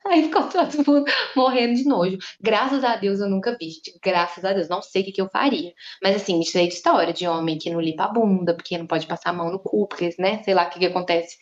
Aí 0.06 0.24
ficou 0.24 0.42
todo 0.48 0.76
mundo 0.86 1.04
morrendo 1.34 1.74
de 1.74 1.84
nojo. 1.84 2.18
Graças 2.38 2.84
a 2.84 2.96
Deus 2.96 3.20
eu 3.20 3.28
nunca 3.28 3.56
vi, 3.58 3.70
gente. 3.70 3.98
Graças 4.02 4.44
a 4.44 4.52
Deus. 4.52 4.68
Não 4.68 4.82
sei 4.82 5.00
o 5.00 5.04
que, 5.06 5.12
que 5.12 5.20
eu 5.20 5.30
faria. 5.30 5.72
Mas 6.02 6.16
assim, 6.16 6.40
isso 6.40 6.58
aí 6.58 6.68
de 6.68 6.74
história 6.74 7.12
de 7.12 7.26
homem 7.26 7.56
que 7.56 7.70
não 7.70 7.80
limpa 7.80 8.04
a 8.04 8.08
bunda, 8.08 8.54
porque 8.54 8.76
não 8.76 8.86
pode 8.86 9.06
passar 9.06 9.30
a 9.30 9.32
mão 9.32 9.50
no 9.50 9.58
cu, 9.58 9.86
porque, 9.88 10.14
né? 10.18 10.42
Sei 10.42 10.52
lá 10.52 10.64
o 10.66 10.70
que, 10.70 10.78
que 10.78 10.86
acontece. 10.86 11.38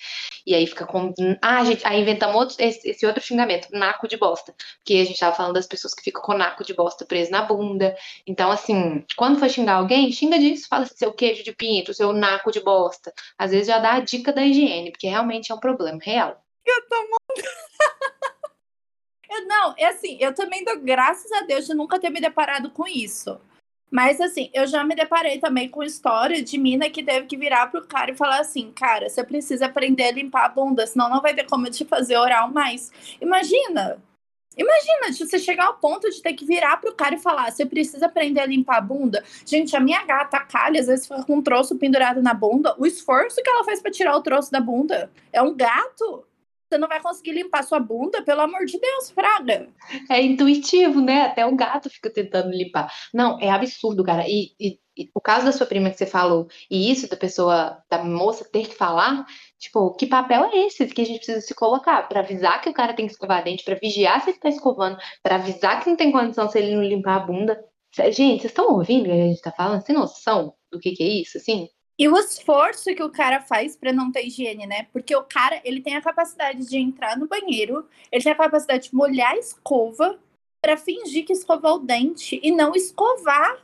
E 0.46 0.54
aí 0.54 0.66
fica 0.66 0.86
com. 0.86 1.12
Ah, 1.42 1.64
gente, 1.64 1.84
aí 1.84 2.00
inventamos 2.00 2.36
outro, 2.36 2.56
esse, 2.60 2.88
esse, 2.88 3.04
outro 3.04 3.22
xingamento, 3.22 3.68
naco 3.72 4.06
de 4.06 4.16
bosta. 4.16 4.54
Porque 4.78 4.94
a 4.94 5.04
gente 5.04 5.18
tava 5.18 5.34
falando 5.34 5.54
das 5.54 5.66
pessoas 5.66 5.92
que 5.92 6.02
ficam 6.02 6.22
com 6.22 6.34
naco 6.34 6.64
de 6.64 6.72
bosta 6.74 7.04
preso 7.04 7.32
na 7.32 7.42
bunda. 7.42 7.96
Então, 8.26 8.50
assim, 8.50 9.04
quando 9.16 9.40
for 9.40 9.50
xingar 9.50 9.74
alguém, 9.74 10.12
xinga 10.12 10.38
disso. 10.38 10.68
Fala 10.68 10.84
assim, 10.84 10.94
seu 10.96 11.12
queijo 11.12 11.42
de 11.42 11.52
pinto, 11.52 11.92
seu 11.92 12.12
naco 12.12 12.52
de 12.52 12.60
bosta. 12.60 13.12
Às 13.36 13.50
vezes 13.50 13.66
já 13.66 13.78
dá 13.78 13.94
a 13.94 14.00
dica 14.00 14.32
da 14.32 14.44
higiene, 14.44 14.92
porque 14.92 15.08
realmente 15.08 15.50
é 15.50 15.54
um 15.54 15.60
problema 15.60 15.98
real. 16.00 16.40
Eu 16.64 16.88
tô 16.88 16.96
muito. 16.96 17.48
Eu, 19.32 19.46
não, 19.46 19.74
é 19.78 19.86
assim, 19.86 20.18
eu 20.20 20.34
também 20.34 20.62
dou 20.62 20.78
graças 20.78 21.32
a 21.32 21.40
Deus 21.42 21.66
de 21.66 21.74
nunca 21.74 21.98
ter 21.98 22.10
me 22.10 22.20
deparado 22.20 22.70
com 22.70 22.86
isso. 22.86 23.40
Mas 23.90 24.20
assim, 24.20 24.50
eu 24.52 24.66
já 24.66 24.84
me 24.84 24.94
deparei 24.94 25.38
também 25.38 25.68
com 25.68 25.82
história 25.82 26.42
de 26.42 26.58
mina 26.58 26.90
que 26.90 27.02
teve 27.02 27.26
que 27.26 27.36
virar 27.36 27.70
pro 27.70 27.86
cara 27.86 28.10
e 28.10 28.16
falar 28.16 28.40
assim, 28.40 28.70
cara, 28.72 29.08
você 29.08 29.24
precisa 29.24 29.66
aprender 29.66 30.04
a 30.04 30.12
limpar 30.12 30.44
a 30.44 30.48
bunda, 30.48 30.86
senão 30.86 31.08
não 31.08 31.22
vai 31.22 31.34
ter 31.34 31.44
como 31.46 31.70
te 31.70 31.84
fazer 31.84 32.16
oral 32.16 32.50
mais. 32.50 32.90
Imagina! 33.20 34.02
Imagina, 34.56 35.12
você 35.12 35.38
chegar 35.38 35.66
ao 35.66 35.78
ponto 35.78 36.10
de 36.10 36.20
ter 36.20 36.34
que 36.34 36.44
virar 36.44 36.76
pro 36.76 36.94
cara 36.94 37.14
e 37.14 37.18
falar, 37.18 37.50
você 37.50 37.64
precisa 37.64 38.04
aprender 38.04 38.40
a 38.40 38.46
limpar 38.46 38.78
a 38.78 38.80
bunda. 38.82 39.24
Gente, 39.46 39.74
a 39.74 39.80
minha 39.80 40.04
gata, 40.04 40.36
a 40.36 40.44
Kali, 40.44 40.78
às 40.78 40.88
vezes 40.88 41.06
fica 41.06 41.22
com 41.24 41.36
um 41.36 41.42
troço 41.42 41.76
pendurado 41.76 42.22
na 42.22 42.34
bunda. 42.34 42.74
O 42.78 42.86
esforço 42.86 43.42
que 43.42 43.48
ela 43.48 43.64
faz 43.64 43.80
para 43.80 43.90
tirar 43.90 44.14
o 44.14 44.22
troço 44.22 44.52
da 44.52 44.60
bunda. 44.60 45.10
É 45.32 45.40
um 45.40 45.54
gato. 45.54 46.26
Você 46.72 46.78
não 46.78 46.88
vai 46.88 47.02
conseguir 47.02 47.32
limpar 47.32 47.62
sua 47.64 47.78
bunda, 47.78 48.22
pelo 48.22 48.40
amor 48.40 48.64
de 48.64 48.80
Deus, 48.80 49.10
fraga. 49.10 49.68
É 50.10 50.22
intuitivo, 50.22 51.02
né? 51.02 51.26
Até 51.26 51.44
o 51.44 51.54
gato 51.54 51.90
fica 51.90 52.08
tentando 52.08 52.48
limpar. 52.48 52.90
Não, 53.12 53.38
é 53.38 53.50
absurdo, 53.50 54.02
cara. 54.02 54.24
E, 54.26 54.54
e, 54.58 54.80
e, 54.96 55.10
o 55.14 55.20
caso 55.20 55.44
da 55.44 55.52
sua 55.52 55.66
prima 55.66 55.90
que 55.90 55.98
você 55.98 56.06
falou, 56.06 56.48
e 56.70 56.90
isso 56.90 57.10
da 57.10 57.16
pessoa, 57.16 57.82
da 57.90 58.02
moça 58.02 58.48
ter 58.50 58.68
que 58.68 58.74
falar, 58.74 59.26
tipo, 59.58 59.94
que 59.96 60.06
papel 60.06 60.46
é 60.46 60.66
esse 60.66 60.86
que 60.86 61.02
a 61.02 61.04
gente 61.04 61.18
precisa 61.18 61.42
se 61.42 61.54
colocar? 61.54 62.08
Para 62.08 62.20
avisar 62.20 62.62
que 62.62 62.70
o 62.70 62.74
cara 62.74 62.94
tem 62.94 63.04
que 63.06 63.12
escovar 63.12 63.44
dente, 63.44 63.64
para 63.64 63.74
vigiar 63.74 64.22
se 64.22 64.30
ele 64.30 64.38
tá 64.38 64.48
escovando, 64.48 64.96
para 65.22 65.34
avisar 65.34 65.84
que 65.84 65.90
não 65.90 65.96
tem 65.96 66.10
condição 66.10 66.48
se 66.48 66.58
ele 66.58 66.74
não 66.74 66.82
limpar 66.82 67.16
a 67.16 67.26
bunda. 67.26 67.62
Gente, 67.94 68.40
vocês 68.40 68.44
estão 68.44 68.72
ouvindo 68.72 69.02
o 69.02 69.04
que 69.08 69.12
a 69.12 69.26
gente 69.26 69.42
tá 69.42 69.52
falando? 69.52 69.80
Você 69.82 69.88
tem 69.88 69.96
noção 69.96 70.54
do 70.70 70.80
que, 70.80 70.92
que 70.92 71.02
é 71.02 71.06
isso, 71.20 71.36
assim? 71.36 71.68
E 71.98 72.08
o 72.08 72.16
esforço 72.16 72.94
que 72.94 73.02
o 73.02 73.10
cara 73.10 73.40
faz 73.40 73.76
para 73.76 73.92
não 73.92 74.10
ter 74.10 74.26
higiene, 74.26 74.66
né? 74.66 74.88
Porque 74.92 75.14
o 75.14 75.22
cara, 75.22 75.60
ele 75.64 75.80
tem 75.80 75.94
a 75.94 76.02
capacidade 76.02 76.66
de 76.66 76.78
entrar 76.78 77.16
no 77.16 77.28
banheiro, 77.28 77.86
ele 78.10 78.22
tem 78.22 78.32
a 78.32 78.36
capacidade 78.36 78.88
de 78.88 78.94
molhar 78.94 79.32
a 79.32 79.38
escova 79.38 80.18
para 80.60 80.76
fingir 80.76 81.24
que 81.24 81.32
escovou 81.32 81.76
o 81.76 81.78
dente 81.80 82.40
e 82.42 82.50
não 82.50 82.74
escovar. 82.74 83.60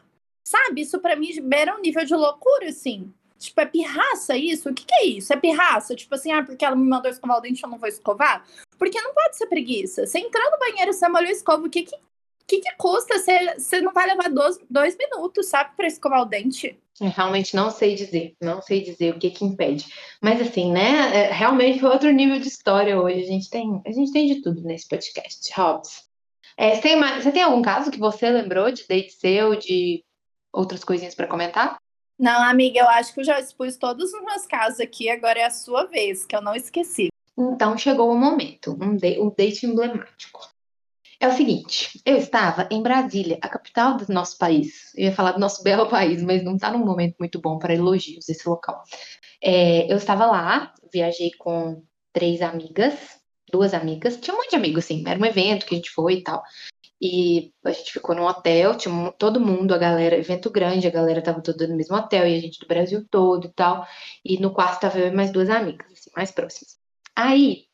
Sabe? 0.46 0.82
Isso 0.82 0.98
para 0.98 1.16
mim 1.16 1.30
beira 1.42 1.76
um 1.76 1.80
nível 1.80 2.04
de 2.04 2.14
loucura, 2.14 2.68
assim. 2.68 3.12
Tipo, 3.38 3.60
é 3.60 3.66
pirraça 3.66 4.36
isso? 4.36 4.68
O 4.68 4.74
que, 4.74 4.84
que 4.84 4.94
é 4.94 5.06
isso? 5.06 5.32
É 5.32 5.36
pirraça? 5.36 5.94
Tipo 5.94 6.14
assim, 6.14 6.32
ah, 6.32 6.42
porque 6.42 6.64
ela 6.64 6.74
me 6.74 6.88
mandou 6.88 7.10
escovar 7.10 7.38
o 7.38 7.40
dente, 7.40 7.62
eu 7.62 7.68
não 7.68 7.78
vou 7.78 7.88
escovar? 7.88 8.44
Porque 8.78 9.00
não 9.00 9.14
pode 9.14 9.36
ser 9.36 9.46
preguiça. 9.46 10.06
Você 10.06 10.18
entrar 10.18 10.50
no 10.50 10.58
banheiro, 10.58 10.92
você 10.92 11.08
molhou 11.08 11.29
a 11.29 11.33
escova, 11.33 11.66
o 11.66 11.70
que 11.70 11.85
que, 11.85 11.96
que, 12.49 12.61
que 12.61 12.77
custa? 12.77 13.19
Você, 13.19 13.81
não 13.83 13.92
vai 13.92 14.07
levar 14.07 14.31
dois, 14.31 14.59
dois 14.69 14.96
minutos, 14.96 15.46
sabe, 15.46 15.77
para 15.77 15.87
escovar 15.87 16.23
o 16.23 16.25
dente? 16.25 16.79
Eu 16.99 17.11
realmente 17.11 17.55
não 17.55 17.71
sei 17.71 17.94
dizer, 17.94 18.35
não 18.40 18.63
sei 18.63 18.83
dizer 18.83 19.15
o 19.15 19.19
que 19.19 19.31
que 19.31 19.44
impede. 19.44 19.87
Mas 20.21 20.40
assim, 20.40 20.73
né? 20.73 21.15
É, 21.15 21.33
realmente 21.33 21.79
foi 21.79 21.90
outro 21.90 22.11
nível 22.11 22.40
de 22.40 22.49
história 22.49 22.99
hoje. 23.01 23.21
A 23.21 23.27
gente 23.27 23.51
tem, 23.51 23.83
a 23.87 23.92
gente 23.92 24.11
tem 24.11 24.27
de 24.27 24.42
tudo 24.42 24.63
nesse 24.63 24.88
podcast, 24.88 25.53
Hobbs. 25.55 26.09
É, 26.57 26.75
você, 26.75 26.81
tem, 26.81 27.01
você 27.01 27.31
tem 27.31 27.42
algum 27.42 27.63
caso 27.63 27.90
que 27.90 28.01
você 28.01 28.29
lembrou 28.31 28.73
de 28.73 28.85
date 28.88 29.13
seu, 29.13 29.55
de 29.55 30.03
outras 30.53 30.83
coisinhas 30.83 31.15
para 31.15 31.29
comentar? 31.29 31.79
Não, 32.19 32.42
amiga, 32.42 32.81
eu 32.81 32.88
acho 32.88 33.15
que 33.15 33.21
eu 33.21 33.25
já 33.25 33.38
expus 33.38 33.77
todos 33.77 34.13
os 34.13 34.25
meus 34.25 34.44
casos 34.44 34.81
aqui, 34.81 35.09
agora 35.09 35.38
é 35.38 35.44
a 35.44 35.51
sua 35.51 35.85
vez, 35.85 36.27
que 36.27 36.35
eu 36.35 36.42
não 36.42 36.57
esqueci. 36.57 37.11
Então 37.38 37.79
chegou 37.79 38.11
o 38.11 38.19
momento, 38.19 38.77
um, 38.81 38.96
de, 38.96 39.21
um 39.21 39.31
date 39.31 39.67
emblemático. 39.67 40.49
É 41.21 41.27
o 41.27 41.33
seguinte, 41.33 42.00
eu 42.06 42.16
estava 42.16 42.69
em 42.71 42.81
Brasília, 42.81 43.38
a 43.42 43.48
capital 43.48 43.96
do 43.96 44.12
nosso 44.12 44.38
país. 44.38 44.92
Eu 44.94 45.06
ia 45.06 45.12
falar 45.12 45.33
do 45.33 45.40
nosso 45.40 45.64
belo 45.64 45.88
país, 45.90 46.23
mas 46.23 46.44
não 46.44 46.54
está 46.54 46.71
num 46.71 46.85
momento 46.85 47.16
muito 47.19 47.40
bom 47.40 47.58
para 47.58 47.75
elogios 47.75 48.29
esse 48.29 48.48
local. 48.48 48.83
É, 49.42 49.92
eu 49.92 49.96
estava 49.96 50.27
lá, 50.27 50.73
viajei 50.92 51.33
com 51.37 51.83
três 52.12 52.40
amigas, 52.40 52.94
duas 53.50 53.75
amigas, 53.75 54.16
tinha 54.16 54.35
um 54.35 54.38
monte 54.38 54.50
de 54.50 54.56
amigos, 54.56 54.85
assim, 54.85 55.02
era 55.06 55.19
um 55.19 55.25
evento 55.25 55.66
que 55.66 55.75
a 55.75 55.79
gente 55.79 55.90
foi 55.90 56.14
e 56.14 56.23
tal. 56.23 56.42
E 57.00 57.52
a 57.64 57.73
gente 57.73 57.92
ficou 57.92 58.14
num 58.14 58.25
hotel, 58.27 58.77
tinha 58.77 59.12
todo 59.12 59.40
mundo, 59.40 59.73
a 59.73 59.79
galera, 59.79 60.16
evento 60.16 60.50
grande, 60.50 60.87
a 60.87 60.90
galera 60.90 61.23
tava 61.23 61.40
toda 61.40 61.66
no 61.66 61.77
mesmo 61.77 61.96
hotel, 61.96 62.27
e 62.27 62.37
a 62.37 62.40
gente 62.40 62.58
do 62.60 62.66
Brasil 62.66 63.06
todo 63.10 63.46
e 63.46 63.52
tal. 63.52 63.87
E 64.25 64.38
no 64.40 64.52
quarto 64.52 64.81
tava 64.81 64.98
eu 64.98 65.08
e 65.08 65.10
mais 65.10 65.31
duas 65.33 65.48
amigas, 65.50 65.90
assim, 65.92 66.10
mais 66.16 66.31
próximas. 66.33 66.79
Aí, 67.14 67.67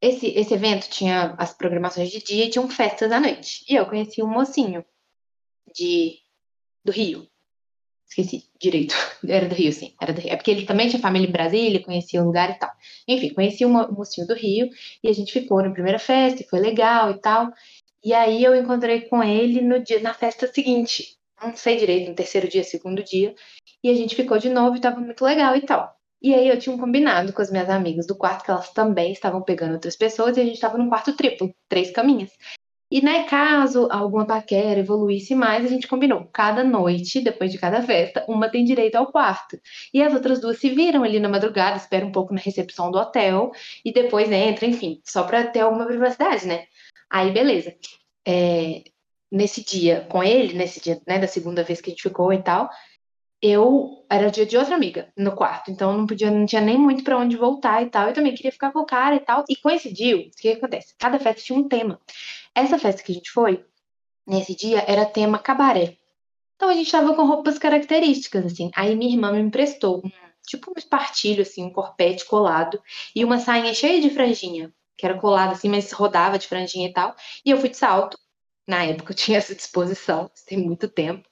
esse, 0.00 0.28
esse 0.28 0.54
evento 0.54 0.88
tinha 0.88 1.34
as 1.38 1.52
programações 1.52 2.10
de 2.10 2.22
dia 2.22 2.46
e 2.46 2.50
tinham 2.50 2.68
festas 2.68 3.12
à 3.12 3.20
noite. 3.20 3.64
E 3.68 3.74
eu 3.74 3.86
conheci 3.86 4.22
um 4.22 4.28
mocinho 4.28 4.84
de, 5.74 6.18
do 6.84 6.90
Rio. 6.90 7.28
Esqueci 8.08 8.48
direito. 8.58 8.94
Era 9.26 9.48
do 9.48 9.54
Rio, 9.54 9.72
sim. 9.72 9.94
Era 10.00 10.12
do 10.12 10.20
Rio. 10.20 10.32
É 10.32 10.36
porque 10.36 10.50
ele 10.50 10.66
também 10.66 10.88
tinha 10.88 11.00
família 11.00 11.28
em 11.28 11.32
Brasília, 11.32 11.82
conhecia 11.82 12.22
o 12.22 12.26
lugar 12.26 12.50
e 12.50 12.58
tal. 12.58 12.70
Enfim, 13.06 13.34
conheci 13.34 13.64
um 13.64 13.92
mocinho 13.92 14.26
do 14.26 14.34
Rio 14.34 14.70
e 15.02 15.08
a 15.08 15.12
gente 15.12 15.32
ficou 15.32 15.62
na 15.62 15.70
primeira 15.70 15.98
festa 15.98 16.42
e 16.42 16.46
foi 16.46 16.60
legal 16.60 17.10
e 17.10 17.20
tal. 17.20 17.52
E 18.02 18.14
aí 18.14 18.42
eu 18.42 18.54
encontrei 18.54 19.02
com 19.02 19.22
ele 19.22 19.60
no 19.60 19.82
dia, 19.82 20.00
na 20.00 20.14
festa 20.14 20.46
seguinte. 20.46 21.18
Não 21.40 21.54
sei 21.54 21.76
direito, 21.76 22.08
no 22.08 22.14
terceiro 22.14 22.48
dia, 22.48 22.64
segundo 22.64 23.02
dia. 23.02 23.34
E 23.82 23.90
a 23.90 23.94
gente 23.94 24.16
ficou 24.16 24.38
de 24.38 24.48
novo 24.48 24.76
e 24.76 24.80
tava 24.80 25.00
muito 25.00 25.24
legal 25.24 25.54
e 25.56 25.60
tal. 25.62 25.99
E 26.22 26.34
aí 26.34 26.48
eu 26.48 26.58
tinha 26.58 26.74
um 26.74 26.78
combinado 26.78 27.32
com 27.32 27.40
as 27.40 27.50
minhas 27.50 27.70
amigas 27.70 28.06
do 28.06 28.16
quarto, 28.16 28.44
que 28.44 28.50
elas 28.50 28.70
também 28.72 29.12
estavam 29.12 29.42
pegando 29.42 29.74
outras 29.74 29.96
pessoas, 29.96 30.36
e 30.36 30.40
a 30.40 30.44
gente 30.44 30.60
tava 30.60 30.76
num 30.76 30.88
quarto 30.88 31.16
triplo, 31.16 31.54
três 31.68 31.90
caminhas. 31.90 32.30
E 32.90 33.00
né, 33.00 33.22
caso 33.24 33.86
alguma 33.90 34.26
paquera 34.26 34.80
evoluísse 34.80 35.32
mais, 35.34 35.64
a 35.64 35.68
gente 35.68 35.86
combinou. 35.86 36.28
Cada 36.32 36.64
noite, 36.64 37.20
depois 37.20 37.52
de 37.52 37.58
cada 37.58 37.80
festa, 37.82 38.24
uma 38.28 38.50
tem 38.50 38.64
direito 38.64 38.96
ao 38.96 39.12
quarto. 39.12 39.60
E 39.94 40.02
as 40.02 40.12
outras 40.12 40.40
duas 40.40 40.58
se 40.58 40.70
viram 40.70 41.04
ali 41.04 41.20
na 41.20 41.28
madrugada, 41.28 41.76
esperam 41.76 42.08
um 42.08 42.12
pouco 42.12 42.34
na 42.34 42.40
recepção 42.40 42.90
do 42.90 42.98
hotel 42.98 43.52
e 43.84 43.92
depois 43.92 44.30
entra, 44.32 44.66
enfim, 44.66 45.00
só 45.04 45.22
pra 45.22 45.46
ter 45.46 45.60
alguma 45.60 45.86
privacidade, 45.86 46.46
né? 46.48 46.64
Aí, 47.08 47.30
beleza. 47.30 47.72
É, 48.26 48.82
nesse 49.30 49.64
dia 49.64 50.06
com 50.10 50.22
ele, 50.22 50.54
nesse 50.54 50.80
dia, 50.80 51.00
né, 51.06 51.18
da 51.18 51.28
segunda 51.28 51.62
vez 51.62 51.80
que 51.80 51.90
a 51.90 51.92
gente 51.92 52.02
ficou 52.02 52.32
e 52.32 52.42
tal, 52.42 52.68
eu 53.42 54.04
era 54.08 54.30
dia 54.30 54.44
de 54.44 54.56
outra 54.56 54.74
amiga 54.74 55.12
no 55.16 55.34
quarto, 55.34 55.70
então 55.70 55.96
não 55.96 56.06
podia, 56.06 56.30
não 56.30 56.44
tinha 56.46 56.60
nem 56.60 56.78
muito 56.78 57.04
para 57.04 57.16
onde 57.18 57.36
voltar 57.36 57.82
e 57.82 57.90
tal. 57.90 58.08
Eu 58.08 58.14
também 58.14 58.34
queria 58.34 58.52
ficar 58.52 58.72
com 58.72 58.80
o 58.80 58.86
cara 58.86 59.16
e 59.16 59.20
tal. 59.20 59.44
E 59.48 59.56
coincidiu, 59.56 60.18
o 60.20 60.30
que, 60.30 60.50
acontece? 60.50 60.94
Cada 60.98 61.18
festa 61.18 61.42
tinha 61.42 61.58
um 61.58 61.68
tema. 61.68 62.00
Essa 62.54 62.78
festa 62.78 63.02
que 63.02 63.12
a 63.12 63.14
gente 63.14 63.30
foi, 63.30 63.64
nesse 64.26 64.54
dia, 64.54 64.84
era 64.86 65.06
tema 65.06 65.38
cabaré. 65.38 65.96
Então 66.56 66.68
a 66.68 66.74
gente 66.74 66.90
tava 66.92 67.14
com 67.14 67.24
roupas 67.24 67.58
características, 67.58 68.44
assim. 68.46 68.70
Aí 68.74 68.94
minha 68.94 69.12
irmã 69.12 69.32
me 69.32 69.40
emprestou 69.40 70.02
um, 70.04 70.10
tipo 70.46 70.70
um 70.70 70.78
espartilho, 70.78 71.42
assim, 71.42 71.64
um 71.64 71.72
corpete 71.72 72.24
colado 72.26 72.80
e 73.14 73.24
uma 73.24 73.38
sainha 73.38 73.72
cheia 73.72 74.00
de 74.00 74.10
franjinha 74.10 74.72
que 75.00 75.06
era 75.06 75.18
colada 75.18 75.52
assim, 75.52 75.70
mas 75.70 75.90
rodava 75.92 76.38
de 76.38 76.46
franjinha 76.46 76.88
e 76.88 76.92
tal. 76.92 77.16
E 77.42 77.50
eu 77.50 77.58
fui 77.58 77.70
de 77.70 77.76
salto. 77.78 78.18
Na 78.68 78.84
época 78.84 79.12
eu 79.12 79.16
tinha 79.16 79.38
essa 79.38 79.54
disposição, 79.54 80.30
tem 80.46 80.58
muito 80.58 80.86
tempo. 80.88 81.26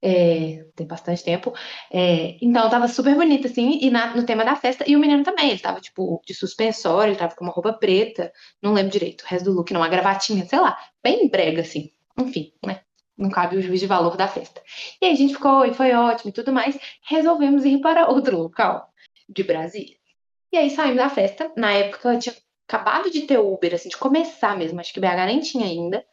É, 0.00 0.64
tem 0.76 0.86
bastante 0.86 1.24
tempo. 1.24 1.52
É, 1.92 2.36
então 2.40 2.70
tava 2.70 2.86
super 2.88 3.14
bonita, 3.14 3.48
assim, 3.48 3.78
e 3.82 3.90
na, 3.90 4.14
no 4.14 4.24
tema 4.24 4.44
da 4.44 4.54
festa, 4.54 4.84
e 4.86 4.94
o 4.94 5.00
menino 5.00 5.24
também, 5.24 5.50
ele 5.50 5.58
tava, 5.58 5.80
tipo, 5.80 6.22
de 6.24 6.34
suspensório, 6.34 7.10
ele 7.10 7.18
tava 7.18 7.34
com 7.34 7.44
uma 7.44 7.52
roupa 7.52 7.72
preta, 7.72 8.32
não 8.62 8.72
lembro 8.72 8.92
direito, 8.92 9.22
o 9.22 9.26
resto 9.26 9.46
do 9.46 9.52
look, 9.56 9.72
não, 9.72 9.80
uma 9.80 9.88
gravatinha, 9.88 10.46
sei 10.46 10.60
lá, 10.60 10.78
bem 11.02 11.28
brega, 11.28 11.62
assim. 11.62 11.90
Enfim, 12.16 12.52
né? 12.64 12.80
Não 13.16 13.30
cabe 13.30 13.56
o 13.56 13.62
juiz 13.62 13.80
de 13.80 13.86
valor 13.86 14.16
da 14.16 14.28
festa. 14.28 14.62
E 15.02 15.06
aí 15.06 15.12
a 15.12 15.16
gente 15.16 15.34
ficou, 15.34 15.64
e 15.64 15.74
foi 15.74 15.92
ótimo 15.92 16.30
e 16.30 16.32
tudo 16.32 16.52
mais. 16.52 16.78
Resolvemos 17.08 17.64
ir 17.64 17.80
para 17.80 18.08
outro 18.08 18.38
local 18.38 18.88
de 19.28 19.42
Brasília. 19.42 19.96
E 20.52 20.56
aí 20.56 20.70
saímos 20.70 20.98
da 20.98 21.10
festa. 21.10 21.50
Na 21.56 21.72
época 21.72 22.16
tinha 22.18 22.34
acabado 22.66 23.10
de 23.10 23.22
ter 23.22 23.38
Uber, 23.38 23.74
assim, 23.74 23.88
de 23.88 23.96
começar 23.96 24.56
mesmo. 24.56 24.78
Acho 24.78 24.92
que 24.92 25.00
BH 25.00 25.26
nem 25.26 25.40
tinha 25.40 25.66
ainda. 25.66 26.04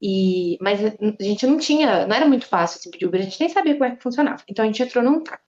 E, 0.00 0.56
mas 0.60 0.80
a 0.84 1.22
gente 1.22 1.46
não 1.46 1.58
tinha, 1.58 2.06
não 2.06 2.14
era 2.14 2.26
muito 2.26 2.46
fácil 2.46 2.78
assim, 2.78 2.90
pedir 2.90 3.12
a 3.12 3.22
gente 3.22 3.40
nem 3.40 3.48
sabia 3.48 3.74
como 3.74 3.84
é 3.84 3.96
que 3.96 4.02
funcionava. 4.02 4.42
Então 4.48 4.64
a 4.64 4.66
gente 4.66 4.82
entrou 4.82 5.02
num 5.02 5.22
táxi. 5.22 5.44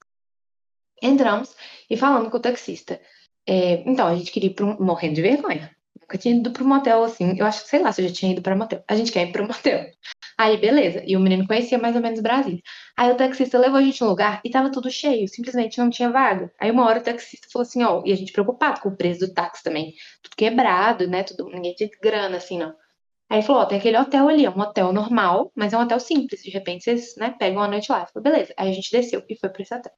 Entramos 1.03 1.57
e 1.89 1.97
falando 1.97 2.31
com 2.31 2.37
o 2.37 2.41
taxista. 2.41 3.01
É, 3.47 3.83
então, 3.87 4.07
a 4.07 4.15
gente 4.15 4.31
queria 4.31 4.51
ir 4.51 4.63
um, 4.63 4.77
morrendo 4.85 5.15
de 5.15 5.23
vergonha. 5.23 5.75
Nunca 6.01 6.19
tinha 6.19 6.37
ido 6.37 6.51
para 6.51 6.63
um 6.63 6.69
motel 6.69 7.03
assim. 7.05 7.37
Eu 7.39 7.47
acho 7.47 7.63
que, 7.65 7.69
sei 7.69 7.81
lá, 7.81 7.93
se 7.93 8.03
eu 8.03 8.09
já 8.09 8.15
tinha 8.15 8.33
ido 8.33 8.43
para 8.43 8.55
motel. 8.55 8.85
A 8.87 8.95
gente 8.95 9.11
quer 9.13 9.29
ir 9.29 9.33
para 9.33 9.43
um 9.43 9.47
motel. 9.47 9.91
Aí, 10.39 10.57
beleza. 10.57 11.03
E 11.07 11.17
o 11.17 11.21
menino 11.21 11.47
conhecia 11.47 11.79
mais 11.79 11.97
ou 11.97 12.03
menos 12.03 12.21
Brasília. 12.21 12.61
Aí 12.97 13.11
o 13.11 13.17
taxista 13.17 13.59
levou 13.59 13.79
a 13.79 13.83
gente 13.83 14.01
num 14.01 14.09
lugar 14.09 14.41
e 14.45 14.51
tava 14.51 14.71
tudo 14.71 14.91
cheio, 14.91 15.29
simplesmente 15.29 15.79
não 15.79 15.91
tinha 15.91 16.11
vaga. 16.11 16.53
Aí 16.59 16.71
uma 16.71 16.85
hora 16.87 17.01
o 17.01 17.03
taxista 17.03 17.49
falou 17.53 17.67
assim, 17.67 17.83
ó, 17.83 18.03
e 18.07 18.13
a 18.13 18.17
gente 18.17 18.33
preocupado 18.33 18.81
com 18.81 18.91
o 18.91 18.97
preço 18.97 19.21
do 19.21 19.35
táxi 19.35 19.63
também. 19.63 19.95
Tudo 20.23 20.37
quebrado, 20.37 21.09
né? 21.09 21.23
Tudo, 21.25 21.49
ninguém 21.51 21.75
tinha 21.75 21.91
grana, 22.01 22.37
assim, 22.37 22.59
não. 22.59 22.75
Aí 23.31 23.43
falou, 23.43 23.63
ó, 23.63 23.67
tem 23.67 23.79
aquele 23.79 23.97
hotel 23.97 24.29
ali, 24.29 24.45
é 24.45 24.51
um 24.51 24.61
hotel 24.61 24.93
normal, 24.93 25.53
mas 25.55 25.73
é 25.73 25.79
um 25.79 25.83
hotel 25.83 26.01
simples. 26.01 26.43
De 26.43 26.51
repente 26.51 26.85
vocês, 26.85 27.15
né, 27.17 27.31
pegam 27.39 27.63
a 27.63 27.69
noite 27.69 27.91
lá. 27.93 28.01
Eu 28.03 28.07
falei, 28.09 28.33
beleza. 28.33 28.55
Aí 28.57 28.71
a 28.71 28.73
gente 28.73 28.91
desceu 28.91 29.23
e 29.29 29.37
foi 29.39 29.49
pra 29.49 29.63
esse 29.63 29.75
hotel. 29.75 29.93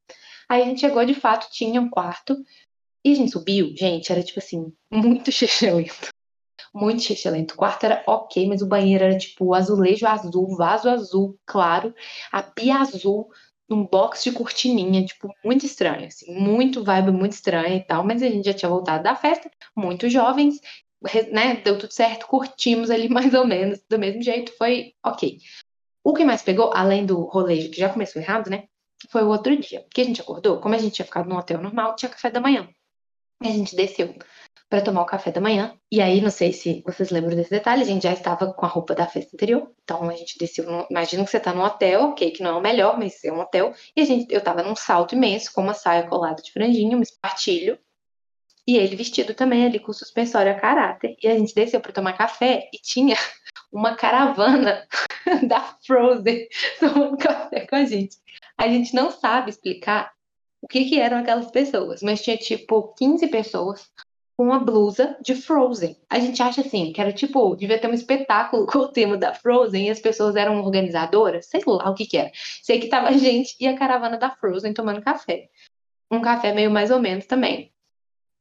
Aí 0.49 0.63
a 0.63 0.65
gente 0.67 0.81
chegou, 0.81 1.05
de 1.05 1.15
fato, 1.15 1.49
tinha 1.51 1.81
um 1.81 1.89
quarto. 1.89 2.37
E 3.05 3.13
a 3.13 3.17
gente 3.17 3.33
subiu, 3.33 3.75
gente, 3.77 4.13
era 4.13 4.23
tipo 4.23 4.39
assim, 4.39 4.73
muito 4.93 5.33
chechelento 5.33 6.13
muito 6.75 7.13
excelente. 7.13 7.53
O 7.53 7.57
quarto 7.57 7.85
era 7.85 8.03
ok, 8.07 8.47
mas 8.49 8.63
o 8.63 8.67
banheiro 8.67 9.05
era 9.05 9.19
tipo 9.19 9.55
azulejo 9.55 10.07
azul, 10.07 10.57
vaso 10.57 10.89
azul 10.89 11.39
claro, 11.45 11.95
a 12.31 12.43
pia 12.43 12.77
azul, 12.77 13.29
num 13.69 13.87
box 13.87 14.25
de 14.25 14.33
cortininha, 14.33 15.05
tipo, 15.05 15.29
muito 15.45 15.67
estranho, 15.67 16.07
assim, 16.07 16.35
muito 16.35 16.83
vibe 16.85 17.11
muito 17.11 17.33
estranha 17.33 17.77
e 17.77 17.85
tal, 17.85 18.05
mas 18.05 18.23
a 18.23 18.29
gente 18.29 18.45
já 18.45 18.55
tinha 18.55 18.69
voltado 18.69 19.03
da 19.03 19.15
festa, 19.15 19.51
muito 19.77 20.09
jovens, 20.09 20.61
né, 21.31 21.57
deu 21.57 21.79
tudo 21.79 21.93
certo, 21.93 22.27
curtimos 22.27 22.91
ali 22.91 23.09
mais 23.11 23.35
ou 23.35 23.47
menos, 23.47 23.81
do 23.89 23.99
mesmo 23.99 24.23
jeito, 24.23 24.53
foi 24.57 24.95
ok. 25.05 25.39
O 26.05 26.13
que 26.15 26.25
mais 26.25 26.43
pegou, 26.43 26.73
além 26.75 27.07
do 27.07 27.21
rolê 27.23 27.69
que 27.69 27.79
já 27.79 27.89
começou 27.89 28.21
errado, 28.21 28.51
né, 28.51 28.65
foi 29.11 29.23
o 29.23 29.29
outro 29.29 29.57
dia, 29.57 29.85
que 29.93 30.01
a 30.01 30.05
gente 30.05 30.21
acordou, 30.21 30.61
como 30.61 30.75
a 30.75 30.79
gente 30.79 30.95
tinha 30.95 31.07
ficado 31.07 31.29
no 31.29 31.37
hotel 31.37 31.61
normal, 31.61 31.97
tinha 31.97 32.09
café 32.09 32.31
da 32.31 32.41
manhã. 32.41 32.69
E 33.43 33.49
a 33.49 33.51
gente 33.51 33.75
desceu 33.75 34.15
para 34.73 34.81
tomar 34.81 35.03
o 35.03 35.07
café 35.07 35.31
da 35.31 35.39
manhã. 35.39 35.77
E 35.91 36.01
aí, 36.01 36.23
não 36.23 36.31
sei 36.31 36.51
se 36.51 36.83
vocês 36.87 37.11
lembram 37.11 37.37
desse 37.37 37.51
detalhe, 37.51 37.83
a 37.83 37.85
gente 37.85 38.05
já 38.05 38.13
estava 38.15 38.55
com 38.55 38.65
a 38.65 38.69
roupa 38.69 38.95
da 38.95 39.07
festa 39.07 39.37
anterior. 39.37 39.71
Então 39.83 40.09
a 40.09 40.15
gente 40.15 40.39
desceu, 40.39 40.65
no, 40.65 40.87
que 40.87 41.17
você 41.17 41.37
está 41.37 41.53
num 41.53 41.63
hotel, 41.63 42.05
ok, 42.05 42.31
que 42.31 42.43
não 42.43 42.53
é 42.53 42.55
o 42.55 42.61
melhor, 42.63 42.99
mas 42.99 43.23
é 43.23 43.31
um 43.31 43.41
hotel. 43.41 43.75
E 43.95 44.01
a 44.01 44.05
gente, 44.07 44.33
eu 44.33 44.39
estava 44.39 44.63
num 44.63 44.75
salto 44.75 45.15
imenso, 45.15 45.53
com 45.53 45.61
uma 45.61 45.75
saia 45.75 46.07
colada 46.07 46.41
de 46.41 46.51
franjinha, 46.51 46.97
um 46.97 47.03
espartilho. 47.03 47.79
E 48.67 48.77
ele 48.77 48.97
vestido 48.97 49.35
também 49.35 49.67
ali 49.67 49.79
com 49.79 49.93
suspensório 49.93 50.53
a 50.53 50.55
caráter. 50.55 51.17
E 51.23 51.29
a 51.29 51.37
gente 51.37 51.55
desceu 51.55 51.81
para 51.81 51.93
tomar 51.93 52.13
café 52.13 52.69
e 52.73 52.79
tinha 52.79 53.17
uma 53.73 53.97
caravana 53.97 54.87
da 55.49 55.61
Frozen 55.85 56.47
tomando 56.79 57.17
café 57.17 57.67
com 57.67 57.77
a 57.77 57.85
gente. 57.85 58.17
A 58.57 58.69
gente 58.69 58.95
não 58.95 59.11
sabe 59.11 59.51
explicar 59.51 60.13
o 60.61 60.69
que, 60.69 60.85
que 60.85 61.01
eram 61.01 61.19
aquelas 61.19 61.51
pessoas, 61.51 62.03
mas 62.03 62.23
tinha 62.23 62.37
tipo 62.37 62.95
15 62.97 63.27
pessoas 63.29 63.91
com 64.37 64.45
uma 64.45 64.61
blusa 64.61 65.17
de 65.21 65.35
Frozen. 65.35 65.97
A 66.09 66.19
gente 66.19 66.43
acha 66.43 66.61
assim, 66.61 66.93
que 66.93 67.01
era 67.01 67.13
tipo, 67.13 67.57
devia 67.57 67.81
ter 67.81 67.89
um 67.89 67.95
espetáculo 67.95 68.67
com 68.67 68.79
o 68.79 68.89
tema 68.89 69.17
da 69.17 69.35
Frozen 69.35 69.87
e 69.87 69.91
as 69.91 70.01
pessoas 70.01 70.37
eram 70.37 70.63
organizadoras, 70.63 71.47
sei 71.47 71.61
lá 71.67 71.91
o 71.91 71.95
que 71.95 72.07
que 72.07 72.17
era. 72.17 72.31
Sei 72.63 72.79
que 72.79 72.89
tava 72.89 73.09
a 73.09 73.19
gente 73.19 73.57
e 73.59 73.67
a 73.67 73.77
caravana 73.77 74.17
da 74.17 74.31
Frozen 74.31 74.73
tomando 74.73 75.03
café. 75.03 75.49
Um 76.11 76.21
café 76.21 76.53
meio 76.53 76.71
mais 76.71 76.91
ou 76.91 77.01
menos 77.01 77.27
também. 77.27 77.72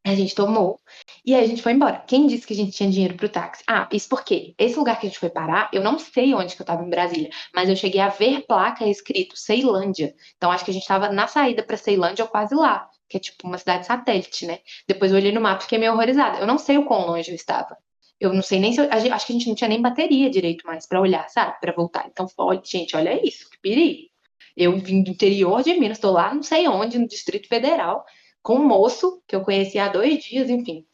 A 0.03 0.15
gente 0.15 0.33
tomou 0.33 0.79
e 1.23 1.35
aí 1.35 1.43
a 1.43 1.47
gente 1.47 1.61
foi 1.61 1.73
embora. 1.73 2.03
Quem 2.07 2.25
disse 2.25 2.47
que 2.47 2.53
a 2.53 2.55
gente 2.55 2.71
tinha 2.71 2.89
dinheiro 2.89 3.15
pro 3.15 3.29
táxi? 3.29 3.63
Ah, 3.67 3.87
isso 3.91 4.09
porque 4.09 4.55
esse 4.57 4.75
lugar 4.75 4.99
que 4.99 5.05
a 5.05 5.09
gente 5.09 5.19
foi 5.19 5.29
parar, 5.29 5.69
eu 5.71 5.83
não 5.83 5.99
sei 5.99 6.33
onde 6.33 6.55
que 6.55 6.61
eu 6.61 6.65
tava 6.65 6.83
em 6.83 6.89
Brasília, 6.89 7.29
mas 7.53 7.69
eu 7.69 7.75
cheguei 7.75 8.01
a 8.01 8.09
ver 8.09 8.41
placa 8.47 8.87
escrito 8.87 9.37
Ceilândia. 9.37 10.15
Então 10.37 10.51
acho 10.51 10.65
que 10.65 10.71
a 10.71 10.73
gente 10.73 10.87
tava 10.87 11.09
na 11.11 11.27
saída 11.27 11.61
para 11.61 11.77
Ceilândia 11.77 12.25
ou 12.25 12.31
quase 12.31 12.55
lá 12.55 12.89
que 13.11 13.17
é 13.17 13.19
tipo 13.19 13.45
uma 13.45 13.57
cidade 13.57 13.85
satélite, 13.85 14.45
né? 14.45 14.59
Depois 14.87 15.11
eu 15.11 15.17
olhei 15.17 15.33
no 15.33 15.41
mapa 15.41 15.59
e 15.59 15.63
fiquei 15.63 15.77
meio 15.77 15.91
horrorizada. 15.91 16.39
Eu 16.39 16.47
não 16.47 16.57
sei 16.57 16.77
o 16.77 16.85
quão 16.85 17.05
longe 17.05 17.29
eu 17.29 17.35
estava. 17.35 17.77
Eu 18.17 18.33
não 18.33 18.41
sei 18.41 18.59
nem 18.59 18.71
se 18.71 18.79
eu, 18.79 18.87
acho 18.89 19.25
que 19.25 19.33
a 19.33 19.35
gente 19.35 19.47
não 19.47 19.55
tinha 19.55 19.67
nem 19.67 19.81
bateria 19.81 20.29
direito 20.29 20.65
mais 20.65 20.87
para 20.87 21.01
olhar, 21.01 21.27
sabe? 21.29 21.59
Para 21.59 21.73
voltar. 21.73 22.07
Então, 22.07 22.25
olha, 22.37 22.61
gente, 22.63 22.95
olha 22.95 23.19
isso, 23.27 23.49
que 23.49 23.59
perigo. 23.59 24.09
Eu 24.55 24.77
vim 24.77 25.03
do 25.03 25.11
interior 25.11 25.61
de 25.61 25.73
Minas, 25.73 25.97
estou 25.97 26.11
lá 26.11 26.33
não 26.33 26.43
sei 26.43 26.67
onde, 26.67 26.97
no 26.97 27.07
Distrito 27.07 27.47
Federal, 27.47 28.05
com 28.41 28.55
um 28.55 28.67
moço 28.67 29.21
que 29.27 29.35
eu 29.35 29.41
conheci 29.41 29.77
há 29.77 29.87
dois 29.87 30.23
dias, 30.23 30.49
enfim. 30.49 30.85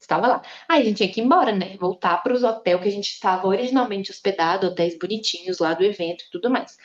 Estava 0.00 0.26
lá. 0.26 0.42
Aí 0.68 0.82
a 0.82 0.84
gente 0.84 0.98
tinha 0.98 1.08
que 1.08 1.20
ir 1.20 1.24
embora, 1.24 1.50
né? 1.52 1.76
Voltar 1.78 2.22
para 2.22 2.34
os 2.34 2.42
hotéis 2.42 2.80
que 2.80 2.88
a 2.88 2.90
gente 2.90 3.08
estava 3.08 3.46
originalmente 3.46 4.10
hospedado, 4.10 4.66
hotéis 4.66 4.98
bonitinhos 4.98 5.58
lá 5.58 5.72
do 5.72 5.84
evento 5.84 6.24
e 6.24 6.30
tudo 6.30 6.50
mais. 6.50 6.76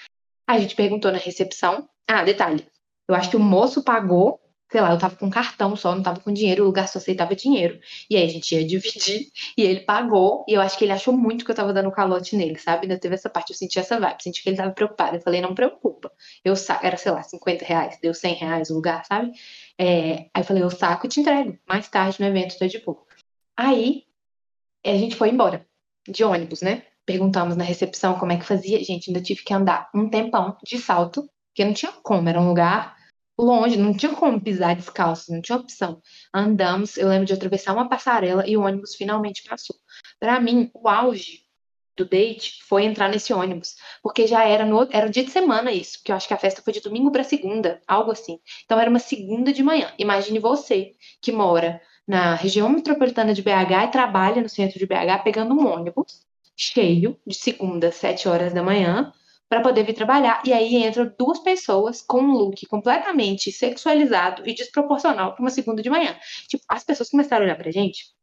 A 0.48 0.58
gente 0.58 0.76
perguntou 0.76 1.12
na 1.12 1.18
recepção. 1.18 1.88
Ah, 2.08 2.24
detalhe. 2.24 2.66
Eu 3.08 3.16
acho 3.16 3.30
que 3.30 3.36
o 3.36 3.40
moço 3.40 3.84
pagou 3.84 4.39
sei 4.72 4.82
lá, 4.82 4.92
eu 4.92 5.00
tava 5.00 5.16
com 5.16 5.30
cartão 5.30 5.76
só, 5.76 5.96
não 5.96 6.04
tava 6.04 6.20
com 6.20 6.32
dinheiro, 6.32 6.64
o 6.64 6.68
lugar 6.68 6.88
só 6.88 7.00
aceitava 7.00 7.36
dinheiro. 7.36 7.80
E 8.10 8.16
aí 8.16 8.24
a 8.24 8.28
gente 8.28 8.54
ia 8.54 8.66
dividir, 8.66 9.32
e 9.58 9.64
ele 9.64 9.82
pagou, 9.82 10.46
e 10.48 10.54
eu 10.54 10.62
acho 10.62 10.78
que 10.78 10.86
ele 10.86 10.92
achou 10.92 11.16
muito 11.16 11.44
que 11.44 11.52
eu 11.52 11.56
tava 11.56 11.74
dando 11.74 11.92
calote 11.92 12.36
nele, 12.36 12.58
sabe? 12.60 12.84
Ainda 12.84 13.00
teve 13.00 13.16
essa 13.16 13.30
parte, 13.30 13.52
eu 13.52 13.56
senti 13.58 13.80
essa 13.80 14.00
vibe, 14.00 14.22
senti 14.22 14.44
que 14.44 14.50
ele 14.50 14.58
tava 14.58 14.72
preocupado. 14.72 15.18
Eu 15.18 15.22
falei, 15.22 15.42
não 15.42 15.56
preocupa. 15.56 16.12
Eu 16.44 16.56
saco, 16.56 16.86
era, 16.86 16.98
sei 16.98 17.12
lá, 17.12 17.24
50 17.24 17.66
reais, 17.66 17.98
deu 18.02 18.14
100 18.14 18.34
reais 18.36 18.70
o 18.70 18.76
lugar, 18.76 19.04
sabe? 19.06 19.32
É, 19.78 20.30
aí 20.34 20.42
eu 20.42 20.44
falei, 20.44 20.64
eu 20.64 20.70
saco 20.70 21.06
e 21.08 21.10
te 21.10 21.20
entrego. 21.20 21.58
Mais 21.68 21.88
tarde 21.90 22.20
no 22.20 22.28
evento, 22.28 22.58
tô 22.58 22.68
de 22.68 22.80
boa. 22.80 23.04
Aí 23.58 24.04
a 24.86 24.94
gente 24.94 25.16
foi 25.16 25.30
embora, 25.30 25.66
de 26.08 26.24
ônibus, 26.24 26.62
né? 26.62 26.84
Perguntamos 27.06 27.56
na 27.56 27.64
recepção 27.64 28.20
como 28.20 28.32
é 28.32 28.38
que 28.38 28.46
fazia. 28.46 28.84
Gente, 28.84 29.10
ainda 29.10 29.22
tive 29.22 29.44
que 29.44 29.54
andar 29.54 29.90
um 29.96 30.08
tempão 30.10 30.56
de 30.64 30.78
salto, 30.78 31.28
porque 31.48 31.66
não 31.66 31.74
tinha 31.74 31.92
como, 31.92 32.30
era 32.30 32.40
um 32.40 32.48
lugar 32.48 32.99
longe, 33.44 33.78
não 33.78 33.94
tinha 33.94 34.14
como 34.14 34.42
pisar 34.42 34.76
descalço, 34.76 35.32
não 35.32 35.42
tinha 35.42 35.58
opção. 35.58 36.02
Andamos, 36.34 36.98
eu 36.98 37.08
lembro 37.08 37.26
de 37.26 37.34
atravessar 37.34 37.74
uma 37.74 37.90
passarela 37.90 38.48
e 38.48 38.58
o 38.58 38.62
ônibus 38.62 38.96
finalmente 38.96 39.44
passou. 39.48 39.76
Para 40.20 40.40
mim, 40.40 40.70
o 40.74 40.88
auge 40.88 41.42
do 41.96 42.06
date 42.06 42.64
foi 42.64 42.86
entrar 42.86 43.10
nesse 43.10 43.34
ônibus, 43.34 43.76
porque 44.02 44.26
já 44.26 44.46
era 44.46 44.66
no 44.66 44.88
era 44.90 45.10
dia 45.10 45.24
de 45.24 45.32
semana 45.32 45.72
isso, 45.72 45.98
porque 46.00 46.12
eu 46.12 46.16
acho 46.16 46.28
que 46.28 46.34
a 46.34 46.38
festa 46.38 46.62
foi 46.62 46.72
de 46.72 46.80
domingo 46.80 47.12
para 47.12 47.24
segunda, 47.24 47.82
algo 47.88 48.12
assim. 48.12 48.40
Então 48.64 48.80
era 48.80 48.90
uma 48.90 49.00
segunda 49.00 49.52
de 49.52 49.62
manhã. 49.62 49.92
Imagine 50.00 50.40
você 50.40 50.94
que 51.22 51.32
mora 51.32 51.82
na 52.08 52.36
região 52.36 52.70
metropolitana 52.70 53.34
de 53.34 53.42
BH 53.42 53.86
e 53.86 53.92
trabalha 53.92 54.42
no 54.42 54.50
centro 54.50 54.80
de 54.80 54.86
BH 54.86 55.24
pegando 55.24 55.54
um 55.54 55.68
ônibus 55.68 56.26
cheio 56.56 57.18
de 57.26 57.36
segunda, 57.36 57.92
sete 57.92 58.28
horas 58.28 58.54
da 58.54 58.64
manhã, 58.64 59.14
para 59.50 59.62
poder 59.62 59.84
vir 59.84 59.94
trabalhar. 59.94 60.42
E 60.46 60.54
aí 60.54 60.76
entram 60.76 61.12
duas 61.18 61.40
pessoas 61.40 62.02
com 62.02 62.22
um 62.22 62.32
look 62.34 62.66
completamente 62.68 63.52
sexualizado 63.52 64.48
e 64.48 64.54
desproporcional 64.54 65.34
para 65.34 65.42
uma 65.42 65.50
segunda 65.50 65.82
de 65.82 65.90
manhã. 65.90 66.16
Tipo, 66.48 66.64
as 66.70 66.84
pessoas 66.84 67.10
começaram 67.10 67.44
a 67.44 67.46
olhar 67.48 67.58
pra 67.58 67.72
gente. 67.72 68.18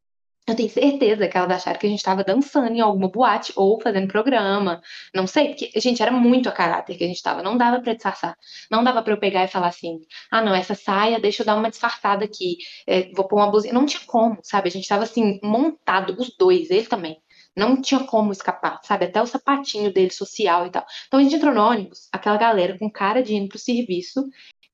Eu 0.47 0.55
tenho 0.55 0.71
certeza 0.71 1.27
que 1.27 1.37
elas 1.37 1.51
acharam 1.51 1.77
que 1.77 1.87
a 1.87 1.91
gente 1.91 1.99
estava 1.99 2.23
dançando 2.23 2.73
em 2.73 2.81
alguma 2.81 3.09
boate 3.09 3.53
ou 3.57 3.81
fazendo 3.81 4.07
programa. 4.07 4.81
Não 5.13 5.27
sei, 5.27 5.49
porque, 5.49 5.73
gente, 5.81 6.01
era 6.01 6.13
muito 6.13 6.49
a 6.49 6.53
caráter 6.53 6.97
que 6.97 7.03
a 7.03 7.07
gente 7.09 7.17
estava. 7.17 7.43
Não 7.43 7.57
dava 7.57 7.81
para 7.81 7.95
disfarçar. 7.95 8.37
Não 8.71 8.85
dava 8.85 9.03
para 9.03 9.13
eu 9.13 9.19
pegar 9.19 9.43
e 9.43 9.49
falar 9.49 9.69
assim: 9.69 9.99
ah, 10.31 10.41
não, 10.41 10.55
essa 10.55 10.75
saia, 10.77 11.19
deixa 11.19 11.43
eu 11.43 11.47
dar 11.47 11.57
uma 11.57 11.69
disfarçada 11.69 12.25
aqui. 12.25 12.59
É, 12.87 13.11
vou 13.13 13.27
pôr 13.27 13.39
uma 13.39 13.51
blusinha. 13.51 13.75
Não 13.75 13.87
tinha 13.87 14.03
como, 14.07 14.39
sabe? 14.45 14.69
A 14.69 14.71
gente 14.71 14.85
estava 14.85 15.03
assim, 15.03 15.41
montado, 15.43 16.15
os 16.17 16.33
dois, 16.37 16.71
ele 16.71 16.87
também. 16.87 17.21
Não 17.57 17.81
tinha 17.81 18.05
como 18.05 18.33
escapar, 18.33 18.81
sabe? 18.85 19.07
Até 19.07 19.21
o 19.23 19.27
sapatinho 19.27 19.93
dele 19.93 20.11
social 20.11 20.67
e 20.67 20.71
tal. 20.71 20.85
Então 21.07 21.21
a 21.21 21.23
gente 21.23 21.37
entrou 21.37 21.55
no 21.55 21.63
ônibus, 21.63 22.09
aquela 22.13 22.37
galera 22.37 22.79
com 22.79 22.91
cara 22.91 23.23
de 23.23 23.35
indo 23.35 23.49
pro 23.49 23.59
serviço, 23.59 24.29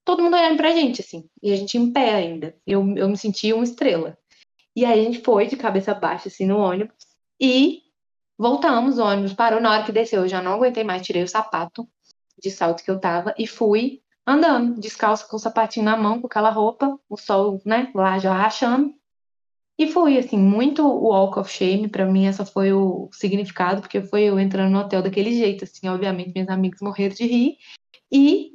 todo 0.05 0.23
mundo 0.23 0.37
olhando 0.37 0.57
pra 0.57 0.73
gente, 0.73 1.01
assim. 1.01 1.29
E 1.43 1.53
a 1.53 1.57
gente 1.57 1.79
em 1.79 1.93
pé 1.93 2.15
ainda. 2.15 2.57
Eu, 2.67 2.81
eu 2.97 3.09
me 3.09 3.17
sentia 3.17 3.55
uma 3.55 3.65
estrela. 3.65 4.19
E 4.75 4.85
aí 4.85 5.01
a 5.01 5.05
gente 5.05 5.21
foi 5.21 5.47
de 5.47 5.57
cabeça 5.57 5.95
baixa, 5.95 6.29
assim, 6.29 6.47
no 6.47 6.59
ônibus. 6.59 6.97
E 7.41 7.83
voltamos, 8.37 8.99
o 8.99 9.05
ônibus 9.05 9.33
parou. 9.35 9.61
Na 9.61 9.73
hora 9.73 9.85
que 9.85 9.93
desceu, 9.93 10.23
eu 10.23 10.29
já 10.29 10.43
não 10.43 10.55
aguentei 10.55 10.83
mais, 10.85 11.03
tirei 11.03 11.23
o 11.23 11.29
sapato 11.29 11.89
de 12.43 12.51
salto 12.51 12.83
que 12.83 12.91
eu 12.91 12.99
tava 12.99 13.35
e 13.39 13.47
fui 13.47 14.03
andando, 14.27 14.81
descalço 14.81 15.29
com 15.29 15.37
o 15.37 15.39
sapatinho 15.39 15.85
na 15.85 15.97
mão, 15.97 16.21
com 16.21 16.27
aquela 16.27 16.51
roupa, 16.51 16.99
o 17.09 17.17
sol, 17.17 17.61
né, 17.65 17.91
lá 17.95 18.19
já 18.19 18.33
rachando. 18.33 18.95
E 19.79 19.87
foi, 19.87 20.19
assim, 20.19 20.39
muito 20.39 20.87
walk 20.87 21.39
of 21.39 21.51
shame, 21.51 21.89
para 21.89 22.07
mim 22.07 22.27
essa 22.27 22.45
foi 22.45 22.73
o 22.73 23.09
significado, 23.13 23.81
porque 23.81 24.03
foi 24.03 24.25
eu 24.25 24.39
entrando 24.39 24.71
no 24.71 24.79
hotel 24.81 25.03
daquele 25.03 25.33
jeito, 25.33 25.65
assim, 25.65 25.89
obviamente 25.89 26.33
meus 26.35 26.49
amigos 26.49 26.81
morreram 26.81 27.15
de 27.15 27.27
rir, 27.27 27.57
e 28.13 28.53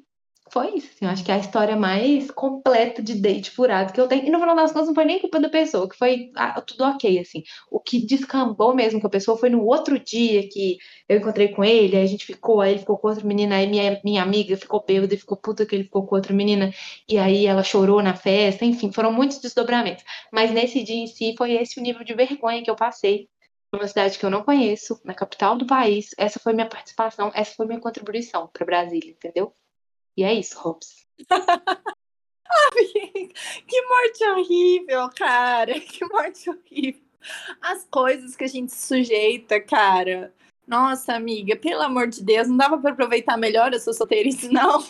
foi 0.51 0.75
isso, 0.75 0.87
assim, 0.93 1.05
eu 1.05 1.09
acho 1.09 1.23
que 1.23 1.31
é 1.31 1.35
a 1.35 1.39
história 1.39 1.75
mais 1.75 2.31
completa 2.31 3.01
de 3.01 3.15
date 3.15 3.51
furado 3.51 3.93
que 3.93 3.99
eu 3.99 4.07
tenho. 4.07 4.25
E 4.25 4.29
no 4.29 4.39
final 4.39 4.55
das 4.55 4.71
contas 4.71 4.87
não 4.87 4.95
foi 4.95 5.05
nem 5.05 5.19
culpa 5.19 5.39
da 5.39 5.49
pessoa, 5.49 5.87
que 5.89 5.97
foi 5.97 6.31
ah, 6.35 6.59
tudo 6.61 6.83
ok, 6.83 7.19
assim. 7.19 7.43
O 7.71 7.79
que 7.79 8.05
descambou 8.05 8.73
mesmo 8.75 8.99
com 8.99 9.07
a 9.07 9.09
pessoa 9.09 9.37
foi 9.37 9.49
no 9.49 9.63
outro 9.65 9.99
dia 9.99 10.47
que 10.49 10.77
eu 11.07 11.17
encontrei 11.17 11.49
com 11.49 11.63
ele, 11.63 11.95
aí 11.97 12.03
a 12.03 12.07
gente 12.07 12.25
ficou, 12.25 12.61
aí 12.61 12.71
ele 12.71 12.79
ficou 12.79 12.97
com 12.97 13.07
outra 13.07 13.25
menina, 13.25 13.55
aí 13.57 13.67
minha, 13.67 13.99
minha 14.03 14.21
amiga 14.23 14.57
ficou 14.57 14.83
bêbada 14.85 15.13
e 15.13 15.17
ficou 15.17 15.37
puta 15.37 15.65
que 15.65 15.75
ele 15.75 15.83
ficou 15.85 16.05
com 16.05 16.15
outra 16.15 16.33
menina, 16.33 16.71
e 17.07 17.17
aí 17.17 17.45
ela 17.45 17.63
chorou 17.63 18.01
na 18.01 18.15
festa, 18.15 18.65
enfim, 18.65 18.91
foram 18.91 19.11
muitos 19.11 19.39
desdobramentos. 19.39 20.03
Mas 20.31 20.51
nesse 20.51 20.83
dia 20.83 20.95
em 20.95 21.07
si 21.07 21.35
foi 21.37 21.53
esse 21.53 21.79
o 21.79 21.83
nível 21.83 22.03
de 22.03 22.13
vergonha 22.13 22.63
que 22.63 22.69
eu 22.69 22.75
passei 22.75 23.29
numa 23.71 23.87
cidade 23.87 24.17
que 24.17 24.25
eu 24.25 24.29
não 24.29 24.43
conheço, 24.43 24.99
na 25.03 25.13
capital 25.13 25.57
do 25.57 25.65
país. 25.67 26.11
Essa 26.17 26.39
foi 26.39 26.53
minha 26.53 26.67
participação, 26.67 27.31
essa 27.35 27.53
foi 27.55 27.65
minha 27.65 27.79
contribuição 27.79 28.47
para 28.47 28.65
Brasília, 28.65 29.11
entendeu? 29.11 29.53
E 30.17 30.23
é 30.23 30.33
isso, 30.33 30.57
Hobbs. 30.57 31.05
que 33.67 33.81
morte 33.83 34.25
horrível, 34.25 35.07
cara. 35.15 35.77
Que 35.79 36.03
morte 36.05 36.49
horrível. 36.49 37.03
As 37.61 37.85
coisas 37.85 38.35
que 38.35 38.43
a 38.43 38.47
gente 38.47 38.73
sujeita, 38.73 39.61
cara. 39.61 40.33
Nossa, 40.65 41.13
amiga, 41.13 41.55
pelo 41.55 41.83
amor 41.83 42.07
de 42.07 42.23
Deus, 42.23 42.47
não 42.47 42.57
dava 42.57 42.79
para 42.79 42.89
aproveitar 42.91 43.37
melhor 43.37 43.71
a 43.73 43.79
sua 43.79 43.93
solteirice, 43.93 44.49
não? 44.49 44.81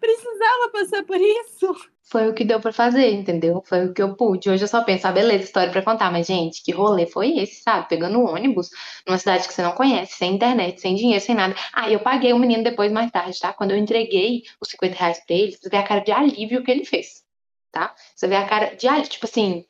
Precisava 0.00 0.70
passar 0.72 1.04
por 1.04 1.20
isso 1.20 1.74
foi 2.06 2.28
o 2.28 2.34
que 2.34 2.44
deu 2.44 2.60
para 2.60 2.72
fazer, 2.72 3.10
entendeu? 3.12 3.62
Foi 3.66 3.86
o 3.86 3.92
que 3.92 4.00
eu 4.00 4.14
pude. 4.14 4.48
Hoje 4.48 4.62
eu 4.62 4.68
só 4.68 4.82
penso, 4.82 5.06
ah, 5.06 5.12
beleza, 5.12 5.44
história 5.44 5.72
para 5.72 5.82
contar, 5.82 6.10
mas 6.10 6.26
gente, 6.26 6.62
que 6.62 6.70
rolê 6.70 7.04
foi 7.06 7.38
esse, 7.38 7.62
sabe? 7.62 7.88
Pegando 7.88 8.18
um 8.18 8.28
ônibus 8.28 8.70
numa 9.06 9.18
cidade 9.18 9.46
que 9.46 9.52
você 9.52 9.62
não 9.62 9.72
conhece, 9.72 10.16
sem 10.16 10.34
internet, 10.34 10.80
sem 10.80 10.94
dinheiro, 10.94 11.22
sem 11.22 11.34
nada. 11.34 11.54
Ah, 11.72 11.90
eu 11.90 11.98
paguei 11.98 12.32
o 12.32 12.38
menino 12.38 12.62
depois 12.62 12.92
mais 12.92 13.10
tarde, 13.10 13.38
tá? 13.40 13.52
Quando 13.52 13.72
eu 13.72 13.76
entreguei 13.76 14.44
os 14.60 14.68
50 14.70 14.96
reais 14.96 15.18
pra 15.26 15.34
ele, 15.34 15.56
você 15.56 15.68
vê 15.68 15.76
a 15.76 15.82
cara 15.82 16.00
de 16.00 16.12
alívio 16.12 16.62
que 16.62 16.70
ele 16.70 16.84
fez, 16.84 17.24
tá? 17.72 17.92
Você 18.14 18.28
vê 18.28 18.36
a 18.36 18.46
cara 18.46 18.76
de 18.76 18.86
alívio, 18.86 19.10
tipo 19.10 19.26
assim, 19.26 19.64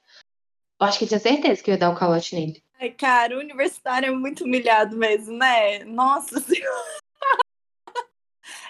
eu 0.79 0.87
acho 0.87 0.99
que 0.99 1.07
tinha 1.07 1.19
certeza 1.19 1.63
que 1.63 1.71
eu 1.71 1.75
ia 1.75 1.79
dar 1.79 1.91
um 1.91 1.95
calote 1.95 2.35
nele. 2.35 2.63
Ai, 2.79 2.91
cara, 2.91 3.35
o 3.35 3.41
universitário 3.41 4.09
é 4.09 4.11
muito 4.11 4.45
humilhado 4.45 4.95
mesmo, 4.95 5.39
né? 5.39 5.85
Nossa 5.85 6.39
Senhora. 6.41 7.06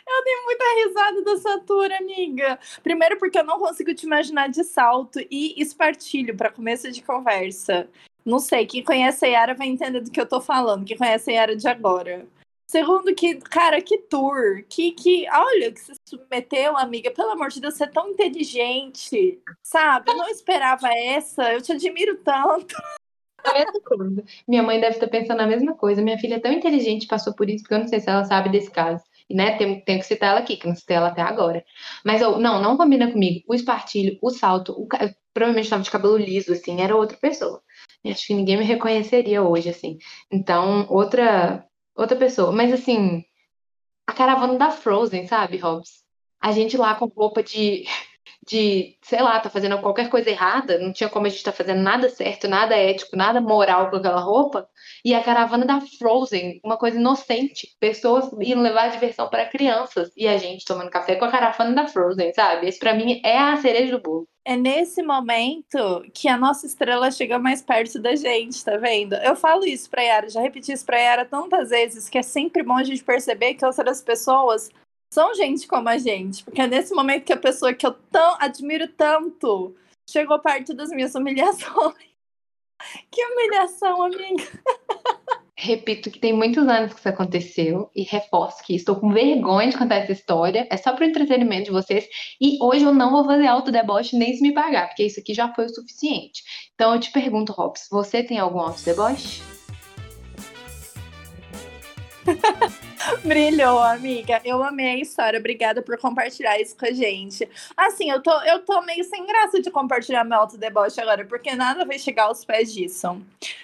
Eu 0.08 0.24
dei 0.24 0.36
muita 0.44 0.64
risada 0.76 1.22
dessa 1.22 1.50
altura, 1.52 1.98
amiga. 1.98 2.58
Primeiro 2.82 3.18
porque 3.18 3.38
eu 3.38 3.44
não 3.44 3.58
consigo 3.58 3.92
te 3.92 4.06
imaginar 4.06 4.48
de 4.48 4.62
salto 4.62 5.18
e 5.30 5.60
espartilho 5.60 6.36
para 6.36 6.52
começo 6.52 6.90
de 6.92 7.02
conversa. 7.02 7.88
Não 8.24 8.38
sei, 8.38 8.66
quem 8.66 8.84
conhece 8.84 9.24
a 9.24 9.28
Yara 9.28 9.54
vai 9.54 9.66
entender 9.66 10.00
do 10.00 10.10
que 10.10 10.20
eu 10.20 10.26
tô 10.26 10.40
falando, 10.40 10.84
quem 10.84 10.96
conhece 10.96 11.30
a 11.30 11.34
Yara 11.34 11.56
de 11.56 11.66
agora. 11.66 12.26
Segundo 12.68 13.14
que, 13.14 13.36
cara, 13.36 13.80
que 13.80 13.98
tour, 13.98 14.64
que, 14.68 14.90
que, 14.90 15.26
olha, 15.30 15.70
que 15.70 15.80
se 15.80 15.92
submeteu, 16.08 16.76
amiga, 16.76 17.10
pelo 17.12 17.30
amor 17.30 17.48
de 17.48 17.60
Deus, 17.60 17.74
você 17.74 17.84
é 17.84 17.88
tão 17.88 18.10
inteligente, 18.10 19.40
sabe? 19.62 20.10
Eu 20.10 20.16
não 20.16 20.28
esperava 20.28 20.88
essa, 20.92 21.52
eu 21.52 21.62
te 21.62 21.72
admiro 21.72 22.16
tanto. 22.18 22.74
Minha 24.48 24.64
mãe 24.64 24.80
deve 24.80 24.96
estar 24.96 25.06
pensando 25.06 25.40
a 25.40 25.46
mesma 25.46 25.74
coisa. 25.74 26.02
Minha 26.02 26.18
filha 26.18 26.34
é 26.34 26.40
tão 26.40 26.52
inteligente, 26.52 27.06
passou 27.06 27.32
por 27.32 27.48
isso, 27.48 27.62
porque 27.62 27.74
eu 27.74 27.78
não 27.78 27.86
sei 27.86 28.00
se 28.00 28.10
ela 28.10 28.24
sabe 28.24 28.48
desse 28.48 28.70
caso 28.70 29.04
né? 29.30 29.56
Tem, 29.56 29.80
tem 29.80 29.98
que 29.98 30.06
citar 30.06 30.30
ela 30.30 30.40
aqui, 30.40 30.56
que 30.56 30.66
não 30.66 30.74
citei 30.74 30.96
ela 30.96 31.08
até 31.08 31.22
agora. 31.22 31.64
Mas 32.04 32.20
eu, 32.20 32.38
não, 32.38 32.60
não 32.60 32.76
combina 32.76 33.10
comigo. 33.10 33.44
O 33.48 33.54
espartilho, 33.54 34.18
o 34.22 34.30
salto, 34.30 34.72
o, 34.72 34.86
provavelmente 35.34 35.66
estava 35.66 35.82
de 35.82 35.90
cabelo 35.90 36.16
liso, 36.16 36.52
assim, 36.52 36.80
era 36.80 36.96
outra 36.96 37.16
pessoa. 37.16 37.62
E 38.04 38.10
acho 38.10 38.26
que 38.26 38.34
ninguém 38.34 38.56
me 38.56 38.64
reconheceria 38.64 39.42
hoje, 39.42 39.68
assim. 39.68 39.98
Então, 40.30 40.86
outra, 40.88 41.66
outra 41.94 42.16
pessoa. 42.16 42.52
Mas, 42.52 42.72
assim, 42.72 43.24
a 44.06 44.12
caravana 44.12 44.56
da 44.58 44.70
Frozen, 44.70 45.26
sabe, 45.26 45.58
Hobbs? 45.58 46.04
A 46.40 46.52
gente 46.52 46.76
lá 46.76 46.94
com 46.94 47.06
roupa 47.06 47.42
de 47.42 47.84
de, 48.46 48.96
sei 49.02 49.20
lá, 49.20 49.40
tá 49.40 49.50
fazendo 49.50 49.78
qualquer 49.78 50.08
coisa 50.08 50.30
errada, 50.30 50.78
não 50.78 50.92
tinha 50.92 51.08
como 51.08 51.26
a 51.26 51.28
gente 51.28 51.42
tá 51.42 51.52
fazendo 51.52 51.80
nada 51.82 52.08
certo, 52.08 52.46
nada 52.46 52.76
ético, 52.76 53.16
nada 53.16 53.40
moral 53.40 53.90
com 53.90 53.96
aquela 53.96 54.20
roupa, 54.20 54.68
e 55.04 55.14
a 55.14 55.22
caravana 55.22 55.66
da 55.66 55.80
Frozen, 55.80 56.60
uma 56.64 56.76
coisa 56.76 56.98
inocente, 56.98 57.76
pessoas 57.80 58.30
indo 58.40 58.62
levar 58.62 58.90
diversão 58.90 59.28
para 59.28 59.46
crianças, 59.46 60.12
e 60.16 60.28
a 60.28 60.38
gente 60.38 60.64
tomando 60.64 60.90
café 60.90 61.16
com 61.16 61.24
a 61.24 61.30
caravana 61.30 61.74
da 61.74 61.88
Frozen, 61.88 62.32
sabe? 62.34 62.68
Esse 62.68 62.78
para 62.78 62.94
mim 62.94 63.20
é 63.24 63.36
a 63.36 63.56
cereja 63.56 63.92
do 63.96 64.02
bolo. 64.02 64.28
É 64.44 64.56
nesse 64.56 65.02
momento 65.02 66.04
que 66.14 66.28
a 66.28 66.38
nossa 66.38 66.66
estrela 66.66 67.10
chega 67.10 67.36
mais 67.36 67.60
perto 67.60 67.98
da 67.98 68.14
gente, 68.14 68.64
tá 68.64 68.76
vendo? 68.76 69.16
Eu 69.16 69.34
falo 69.34 69.64
isso 69.64 69.90
pra 69.90 70.02
Yara, 70.02 70.30
já 70.30 70.40
repeti 70.40 70.70
isso 70.70 70.86
pra 70.86 71.00
Yara 71.00 71.24
tantas 71.24 71.70
vezes, 71.70 72.08
que 72.08 72.16
é 72.16 72.22
sempre 72.22 72.62
bom 72.62 72.76
a 72.76 72.84
gente 72.84 73.02
perceber 73.02 73.54
que 73.54 73.66
outras 73.66 74.00
pessoas 74.00 74.70
são 75.12 75.34
gente 75.34 75.66
como 75.66 75.88
a 75.88 75.98
gente. 75.98 76.44
Porque 76.44 76.60
é 76.60 76.66
nesse 76.66 76.94
momento 76.94 77.24
que 77.24 77.32
a 77.32 77.38
pessoa 77.38 77.74
que 77.74 77.86
eu 77.86 77.92
tão 77.92 78.36
admiro 78.40 78.88
tanto 78.88 79.74
chegou 80.08 80.38
perto 80.38 80.74
das 80.74 80.90
minhas 80.90 81.14
humilhações. 81.14 81.94
Que 83.10 83.24
humilhação, 83.24 84.02
amiga. 84.02 84.44
Repito 85.56 86.10
que 86.10 86.18
tem 86.18 86.34
muitos 86.34 86.68
anos 86.68 86.92
que 86.92 86.98
isso 86.98 87.08
aconteceu 87.08 87.90
e 87.96 88.02
reforço 88.02 88.62
que 88.62 88.76
estou 88.76 88.96
com 88.96 89.10
vergonha 89.10 89.70
de 89.70 89.78
contar 89.78 89.96
essa 89.96 90.12
história. 90.12 90.68
É 90.70 90.76
só 90.76 90.92
para 90.92 91.06
o 91.06 91.08
entretenimento 91.08 91.64
de 91.64 91.70
vocês. 91.70 92.06
E 92.38 92.58
hoje 92.60 92.84
eu 92.84 92.92
não 92.92 93.10
vou 93.10 93.24
fazer 93.24 93.46
autodeboche 93.46 94.14
nem 94.14 94.36
se 94.36 94.42
me 94.42 94.52
pagar, 94.52 94.88
porque 94.88 95.04
isso 95.04 95.18
aqui 95.18 95.32
já 95.32 95.52
foi 95.54 95.64
o 95.64 95.74
suficiente. 95.74 96.42
Então 96.74 96.92
eu 96.92 97.00
te 97.00 97.10
pergunto, 97.10 97.52
Robson, 97.52 97.86
você 97.90 98.22
tem 98.22 98.38
algum 98.38 98.60
autodeboche? 98.60 99.42
Brilhou, 103.24 103.78
amiga. 103.78 104.40
Eu 104.44 104.62
amei 104.62 104.86
a 104.86 104.98
história. 104.98 105.38
Obrigada 105.38 105.82
por 105.82 105.98
compartilhar 105.98 106.60
isso 106.60 106.76
com 106.76 106.86
a 106.86 106.92
gente. 106.92 107.48
Assim, 107.76 108.10
eu 108.10 108.22
tô, 108.22 108.32
eu 108.42 108.64
tô 108.64 108.80
meio 108.82 109.04
sem 109.04 109.26
graça 109.26 109.60
de 109.60 109.70
compartilhar 109.70 110.24
meu 110.24 110.38
autodeboche 110.38 111.00
agora, 111.00 111.24
porque 111.24 111.54
nada 111.54 111.84
vai 111.84 111.98
chegar 111.98 112.24
aos 112.24 112.44
pés 112.44 112.72
disso. 112.72 113.20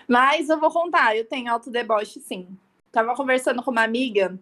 Mas 0.07 0.49
eu 0.49 0.59
vou 0.59 0.71
contar, 0.71 1.17
eu 1.17 1.25
tenho 1.25 1.51
autodeboche 1.51 2.21
sim. 2.21 2.47
Tava 2.91 3.15
conversando 3.15 3.63
com 3.63 3.71
uma 3.71 3.83
amiga 3.83 4.39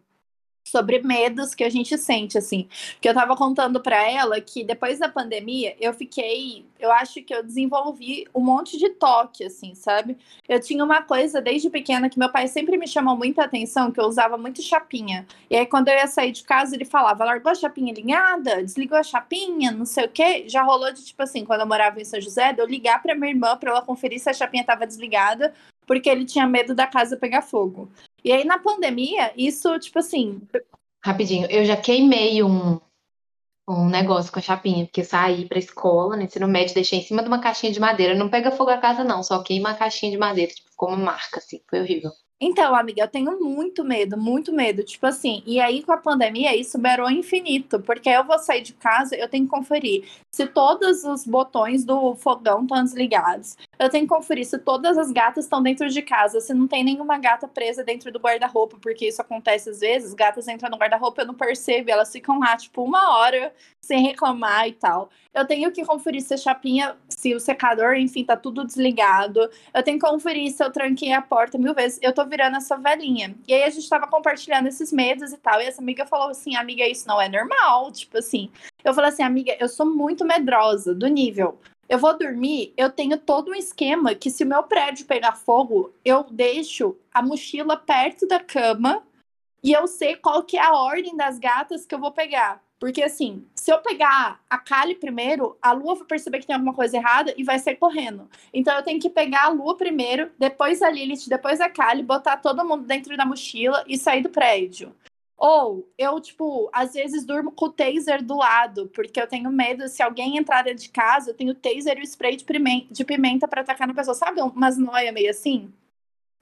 sobre 0.71 1.01
medos 1.03 1.55
que 1.55 1.65
a 1.65 1.69
gente 1.69 1.97
sente, 1.99 2.39
assim. 2.39 2.69
Que 3.01 3.09
eu 3.09 3.15
tava 3.15 3.37
contando 3.37 3.81
para 3.81 4.09
ela 4.09 4.41
que 4.41 4.65
depois 4.65 4.99
da 4.99 5.09
pandemia 5.09 5.77
eu 5.81 5.93
fiquei, 5.93 6.65
eu 6.79 6.91
acho 6.93 7.23
que 7.23 7.35
eu 7.35 7.43
desenvolvi 7.43 8.27
um 8.35 8.41
monte 8.41 8.79
de 8.79 8.91
toque, 8.91 9.45
assim, 9.45 9.75
sabe? 9.75 10.17
Eu 10.49 10.61
tinha 10.61 10.85
uma 10.85 11.03
coisa 11.03 11.41
desde 11.41 11.69
pequena 11.69 12.09
que 12.09 12.19
meu 12.19 12.31
pai 12.31 12.49
sempre 12.49 12.77
me 12.77 12.87
chamou 12.87 13.17
muita 13.17 13.45
atenção, 13.45 13.91
que 13.91 14.01
eu 14.01 14.05
usava 14.05 14.39
muito 14.39 14.63
chapinha. 14.63 15.27
E 15.51 15.57
aí 15.57 15.67
quando 15.67 15.89
eu 15.89 15.95
ia 15.95 16.07
sair 16.07 16.33
de 16.33 16.45
casa, 16.45 16.75
ele 16.75 16.85
falava: 16.85 17.25
largou 17.25 17.51
a 17.51 17.55
chapinha 17.55 17.93
ligada? 17.93 18.63
Desligou 18.63 18.99
a 18.99 19.03
chapinha? 19.03 19.71
Não 19.71 19.85
sei 19.85 20.05
o 20.05 20.09
quê. 20.09 20.45
Já 20.49 20.63
rolou 20.63 20.93
de 20.93 21.05
tipo 21.05 21.23
assim, 21.23 21.45
quando 21.45 21.61
eu 21.61 21.67
morava 21.67 22.01
em 22.01 22.05
São 22.05 22.21
José, 22.21 22.53
de 22.53 22.61
eu 22.61 22.67
ligar 22.67 23.03
pra 23.03 23.15
minha 23.15 23.31
irmã 23.31 23.57
pra 23.57 23.71
ela 23.71 23.83
conferir 23.83 24.21
se 24.21 24.31
a 24.31 24.33
chapinha 24.35 24.65
tava 24.65 24.87
desligada, 24.87 25.53
porque 25.87 26.09
ele 26.09 26.25
tinha 26.25 26.47
medo 26.47 26.75
da 26.75 26.87
casa 26.87 27.17
pegar 27.17 27.43
fogo. 27.43 27.91
E 28.25 28.33
aí, 28.33 28.45
na 28.45 28.59
pandemia, 28.59 29.33
isso, 29.37 29.79
tipo 29.79 29.99
assim. 29.99 30.41
Rapidinho, 31.03 31.47
eu 31.51 31.65
já 31.65 31.77
queimei 31.77 32.43
um, 32.43 32.79
um 33.69 33.89
negócio 33.89 34.33
com 34.33 34.39
a 34.39 34.43
chapinha, 34.43 34.85
porque 34.85 35.05
saí 35.05 35.47
pra 35.47 35.59
escola, 35.59 36.17
no 36.17 36.23
ensino 36.23 36.49
médio, 36.49 36.75
deixei 36.75 36.99
em 36.99 37.03
cima 37.03 37.23
de 37.23 37.29
uma 37.29 37.41
caixinha 37.41 37.73
de 37.73 37.81
madeira. 37.81 38.15
Não 38.15 38.29
pega 38.29 38.51
fogo 38.51 38.71
a 38.71 38.79
casa, 38.79 39.05
não, 39.05 39.23
só 39.23 39.43
queima 39.43 39.71
a 39.71 39.75
caixinha 39.75 40.13
de 40.13 40.19
madeira, 40.19 40.53
tipo, 40.53 40.71
ficou 40.71 40.89
uma 40.89 40.99
marca, 40.99 41.39
assim, 41.39 41.61
foi 41.69 41.81
horrível. 41.81 42.11
Então, 42.43 42.75
amiga, 42.75 43.03
eu 43.03 43.09
tenho 43.09 43.39
muito 43.39 43.85
medo, 43.85 44.17
muito 44.17 44.51
medo. 44.51 44.83
Tipo 44.83 45.07
assim, 45.07 45.43
e 45.47 45.61
aí 45.61 45.83
com 45.83 45.93
a 45.93 45.99
pandemia 45.99 46.57
isso 46.57 46.79
beirou 46.79 47.11
infinito, 47.11 47.79
porque 47.81 48.09
eu 48.09 48.25
vou 48.25 48.39
sair 48.39 48.63
de 48.63 48.73
casa, 48.73 49.15
eu 49.15 49.29
tenho 49.29 49.45
que 49.45 49.51
conferir 49.51 50.09
se 50.31 50.47
todos 50.47 51.05
os 51.05 51.27
botões 51.27 51.85
do 51.85 52.15
fogão 52.15 52.63
estão 52.63 52.83
desligados. 52.83 53.59
Eu 53.79 53.91
tenho 53.91 54.05
que 54.05 54.15
conferir 54.15 54.47
se 54.47 54.59
todas 54.59 54.97
as 54.97 55.11
gatas 55.13 55.45
estão 55.45 55.63
dentro 55.63 55.87
de 55.91 56.01
casa, 56.01 56.41
se 56.41 56.55
não 56.55 56.67
tem 56.67 56.83
nenhuma 56.83 57.19
gata 57.19 57.47
presa 57.47 57.85
dentro 57.85 58.11
do 58.11 58.19
guarda-roupa, 58.19 58.79
porque 58.81 59.09
isso 59.09 59.21
acontece 59.21 59.69
às 59.69 59.81
vezes, 59.81 60.15
gatas 60.15 60.49
entram 60.49 60.71
no 60.71 60.79
guarda-roupa, 60.79 61.21
eu 61.21 61.27
não 61.27 61.35
percebo, 61.35 61.91
elas 61.91 62.11
ficam 62.11 62.39
lá, 62.39 62.57
tipo, 62.57 62.83
uma 62.83 63.19
hora 63.19 63.53
sem 63.81 64.03
reclamar 64.03 64.67
e 64.69 64.73
tal. 64.73 65.11
Eu 65.35 65.47
tenho 65.47 65.71
que 65.73 65.85
conferir 65.85 66.23
se 66.23 66.35
a 66.35 66.37
chapinha, 66.37 66.97
se 67.09 67.35
o 67.35 67.41
secador, 67.41 67.95
enfim, 67.97 68.25
tá 68.25 68.37
tudo 68.37 68.65
desligado. 68.65 69.49
Eu 69.75 69.83
tenho 69.83 69.99
que 69.99 70.07
conferir 70.07 70.51
se 70.53 70.63
eu 70.63 70.71
tranquei 70.73 71.13
a 71.13 71.23
porta 71.23 71.59
mil 71.59 71.75
vezes. 71.75 71.99
Eu 72.03 72.13
tô 72.13 72.25
virando 72.31 72.57
essa 72.57 72.79
velhinha. 72.79 73.35
E 73.47 73.53
aí 73.53 73.65
a 73.65 73.71
gente 73.71 73.89
tava 73.89 74.07
compartilhando 74.07 74.69
esses 74.69 74.93
medos 74.93 75.33
e 75.33 75.37
tal. 75.37 75.61
E 75.61 75.67
essa 75.67 75.83
amiga 75.83 76.07
falou 76.07 76.31
assim: 76.31 76.57
amiga, 76.57 76.87
isso 76.87 77.07
não 77.07 77.21
é 77.21 77.29
normal. 77.29 77.91
Tipo 77.93 78.19
assim. 78.19 78.51
Eu 78.83 78.95
falei 78.95 79.11
assim, 79.11 79.23
amiga, 79.23 79.55
eu 79.61 79.69
sou 79.69 79.85
muito 79.85 80.25
medrosa, 80.25 80.95
do 80.95 81.07
nível. 81.07 81.59
Eu 81.89 81.99
vou 81.99 82.17
dormir, 82.17 82.73
eu 82.77 82.89
tenho 82.89 83.19
todo 83.19 83.51
um 83.51 83.55
esquema 83.55 84.15
que 84.15 84.31
se 84.31 84.45
o 84.45 84.47
meu 84.47 84.63
prédio 84.63 85.07
pegar 85.07 85.33
fogo, 85.33 85.93
eu 86.05 86.23
deixo 86.31 86.97
a 87.13 87.21
mochila 87.21 87.77
perto 87.77 88.29
da 88.29 88.39
cama 88.39 89.03
e 89.63 89.73
eu 89.73 89.89
sei 89.89 90.15
qual 90.15 90.45
que 90.45 90.57
é 90.57 90.65
a 90.65 90.73
ordem 90.73 91.17
das 91.17 91.39
gatas 91.39 91.85
que 91.85 91.95
eu 91.95 91.99
vou 91.99 92.13
pegar. 92.13 92.63
Porque 92.81 93.03
assim, 93.03 93.47
se 93.55 93.71
eu 93.71 93.79
pegar 93.81 94.41
a 94.49 94.57
Kali 94.57 94.95
primeiro, 94.95 95.55
a 95.61 95.71
Lua 95.73 95.97
vai 95.97 96.07
perceber 96.07 96.39
que 96.39 96.47
tem 96.47 96.55
alguma 96.55 96.73
coisa 96.73 96.97
errada 96.97 97.35
e 97.37 97.45
vai 97.45 97.59
sair 97.59 97.77
correndo. 97.77 98.29
Então 98.55 98.75
eu 98.75 98.83
tenho 98.83 98.99
que 98.99 99.11
pegar 99.11 99.45
a 99.45 99.49
Lua 99.49 99.77
primeiro, 99.77 100.31
depois 100.39 100.81
a 100.81 100.89
Lilith, 100.89 101.29
depois 101.29 101.61
a 101.61 101.69
Kali, 101.69 102.03
botar 102.03 102.39
todo 102.39 102.65
mundo 102.65 102.87
dentro 102.87 103.15
da 103.19 103.27
mochila 103.27 103.85
e 103.87 103.99
sair 103.99 104.23
do 104.23 104.31
prédio. 104.31 104.97
Ou 105.37 105.91
eu, 105.99 106.19
tipo, 106.21 106.71
às 106.73 106.95
vezes 106.95 107.25
durmo 107.25 107.53
com 107.53 107.67
o 107.67 107.73
taser 107.73 108.25
do 108.25 108.37
lado, 108.37 108.91
porque 108.95 109.21
eu 109.21 109.27
tenho 109.27 109.51
medo, 109.51 109.87
se 109.87 110.03
alguém 110.03 110.39
entrar 110.39 110.63
dentro 110.63 110.83
de 110.83 110.91
casa, 110.91 111.31
eu 111.31 111.35
tenho 111.35 111.53
o 111.53 111.55
taser 111.55 111.99
e 111.99 112.01
o 112.01 112.05
spray 112.05 112.37
de 112.37 113.05
pimenta, 113.05 113.47
para 113.47 113.61
atacar 113.61 113.89
na 113.89 113.95
pessoa. 113.95 114.15
Sabe 114.15 114.41
umas 114.41 114.79
noia 114.79 115.13
meio 115.13 115.31
assim? 115.31 115.71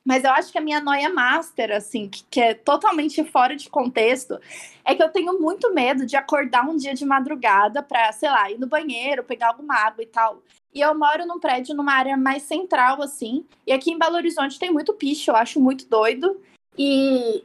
Mas 0.08 0.24
eu 0.24 0.30
acho 0.30 0.50
que 0.50 0.56
a 0.56 0.62
minha 0.62 0.80
noia 0.80 1.10
master, 1.10 1.70
assim, 1.70 2.08
que, 2.08 2.24
que, 2.30 2.40
é 2.40 2.54
totalmente 2.54 3.22
fora 3.24 3.54
de 3.54 3.68
contexto, 3.68 4.40
é 4.82 4.94
que 4.94 5.02
eu 5.02 5.10
tenho 5.10 5.38
muito 5.38 5.74
medo 5.74 6.06
de 6.06 6.16
acordar 6.16 6.66
um 6.66 6.78
dia 6.78 6.94
de 6.94 7.04
madrugada 7.04 7.82
pra, 7.82 8.10
sei 8.12 8.30
lá, 8.30 8.50
ir 8.50 8.56
no 8.56 8.66
banheiro, 8.66 9.22
pegar 9.22 9.48
alguma 9.48 9.74
água 9.74 10.02
e 10.02 10.06
tal. 10.06 10.42
E 10.72 10.80
eu 10.80 10.98
moro 10.98 11.26
num 11.26 11.38
prédio 11.38 11.76
numa 11.76 11.92
área 11.92 12.16
mais 12.16 12.44
central, 12.44 13.02
assim. 13.02 13.44
E 13.66 13.72
aqui 13.72 13.90
em 13.90 13.98
Belo 13.98 14.16
Horizonte 14.16 14.58
tem 14.58 14.72
muito 14.72 14.94
picho, 14.94 15.30
eu 15.30 15.36
acho 15.36 15.60
muito 15.60 15.86
doido. 15.86 16.40
E 16.78 17.44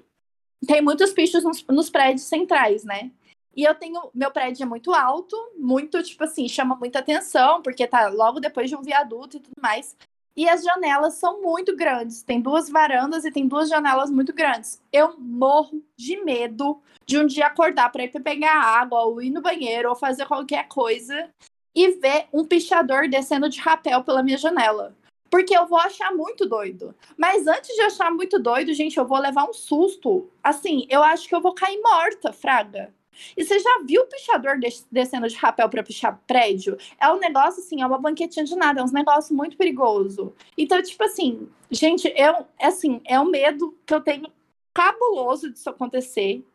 tem 0.66 0.82
muitos 0.82 1.12
pichos 1.12 1.44
nos, 1.44 1.66
nos 1.68 1.90
prédios 1.90 2.24
centrais, 2.24 2.86
né? 2.86 3.12
E 3.54 3.66
eu 3.66 3.76
tenho. 3.76 4.10
Meu 4.14 4.32
prédio 4.32 4.64
é 4.64 4.66
muito 4.66 4.94
alto, 4.94 5.36
muito, 5.58 6.02
tipo 6.02 6.24
assim, 6.24 6.48
chama 6.48 6.78
muita 6.78 7.00
atenção, 7.00 7.62
porque 7.62 7.86
tá 7.86 8.08
logo 8.08 8.40
depois 8.40 8.70
de 8.70 8.76
um 8.78 8.82
viaduto 8.82 9.36
e 9.36 9.42
tudo 9.42 9.62
mais. 9.62 9.98
E 10.36 10.50
as 10.50 10.64
janelas 10.64 11.16
são 11.16 11.42
muito 11.42 11.76
grandes. 11.76 12.24
Tem 12.24 12.42
duas 12.42 12.70
varandas 12.70 13.24
e 13.24 13.32
tem 13.32 13.48
duas 13.48 13.70
janelas 13.70 14.10
muito 14.10 14.34
grandes. 14.34 14.82
Eu 14.92 15.16
morro 15.20 15.84
de 15.96 16.24
medo 16.24 16.82
de 17.06 17.20
um 17.20 17.26
dia 17.26 17.48
acordar 17.48 17.92
para 17.92 18.04
ir 18.04 18.10
pegar 18.10 18.56
água, 18.56 19.04
ou 19.04 19.22
ir 19.22 19.30
no 19.30 19.42
banheiro, 19.42 19.90
ou 19.90 19.96
fazer 19.96 20.26
qualquer 20.26 20.68
coisa 20.68 21.30
e 21.76 21.92
ver 21.94 22.28
um 22.32 22.46
pichador 22.46 23.08
descendo 23.08 23.50
de 23.50 23.60
rapel 23.60 24.04
pela 24.04 24.24
minha 24.24 24.38
janela. 24.38 24.96
Porque 25.30 25.58
eu 25.58 25.66
vou 25.66 25.80
achar 25.80 26.14
muito 26.14 26.48
doido. 26.48 26.96
Mas 27.18 27.48
antes 27.48 27.76
de 27.76 27.82
achar 27.82 28.12
muito 28.12 28.38
doido, 28.38 28.74
gente, 28.74 28.98
eu 28.98 29.06
vou 29.06 29.18
levar 29.18 29.50
um 29.50 29.54
susto. 29.54 30.30
Assim, 30.44 30.86
eu 30.90 31.04
acho 31.04 31.28
que 31.28 31.34
eu 31.34 31.42
vou 31.42 31.56
cair 31.56 31.82
morta, 31.82 32.32
Fraga. 32.32 32.94
E 33.36 33.44
você 33.44 33.60
já 33.60 33.82
viu 33.86 34.02
o 34.02 34.08
pichador 34.08 34.60
descendo 34.92 35.28
de 35.28 35.36
rapel 35.36 35.70
para 35.70 35.84
pichar 35.84 36.20
prédio? 36.28 36.78
É 37.00 37.12
um 37.12 37.20
negócio 37.20 37.62
assim, 37.62 37.82
é 37.82 37.86
uma 37.86 37.98
banquetinha 37.98 38.46
de 38.46 38.56
nada, 38.56 38.82
é 38.82 38.84
um 38.84 38.92
negócio 38.92 39.36
muito 39.36 39.58
perigoso. 39.58 40.34
Então, 40.58 40.82
tipo 40.82 41.04
assim, 41.04 41.48
gente, 41.70 42.12
eu, 42.16 42.46
assim, 42.60 43.02
é 43.06 43.20
um 43.20 43.26
medo 43.26 43.78
que 43.86 43.94
eu 43.94 44.02
tenho 44.02 44.32
cabuloso 44.74 45.52
disso 45.52 45.70
acontecer. 45.70 46.46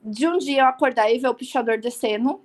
De 0.00 0.26
um 0.26 0.38
dia 0.38 0.62
eu 0.62 0.66
acordar 0.66 1.10
e 1.10 1.18
ver 1.18 1.28
o 1.28 1.34
pichador 1.34 1.78
descendo. 1.78 2.44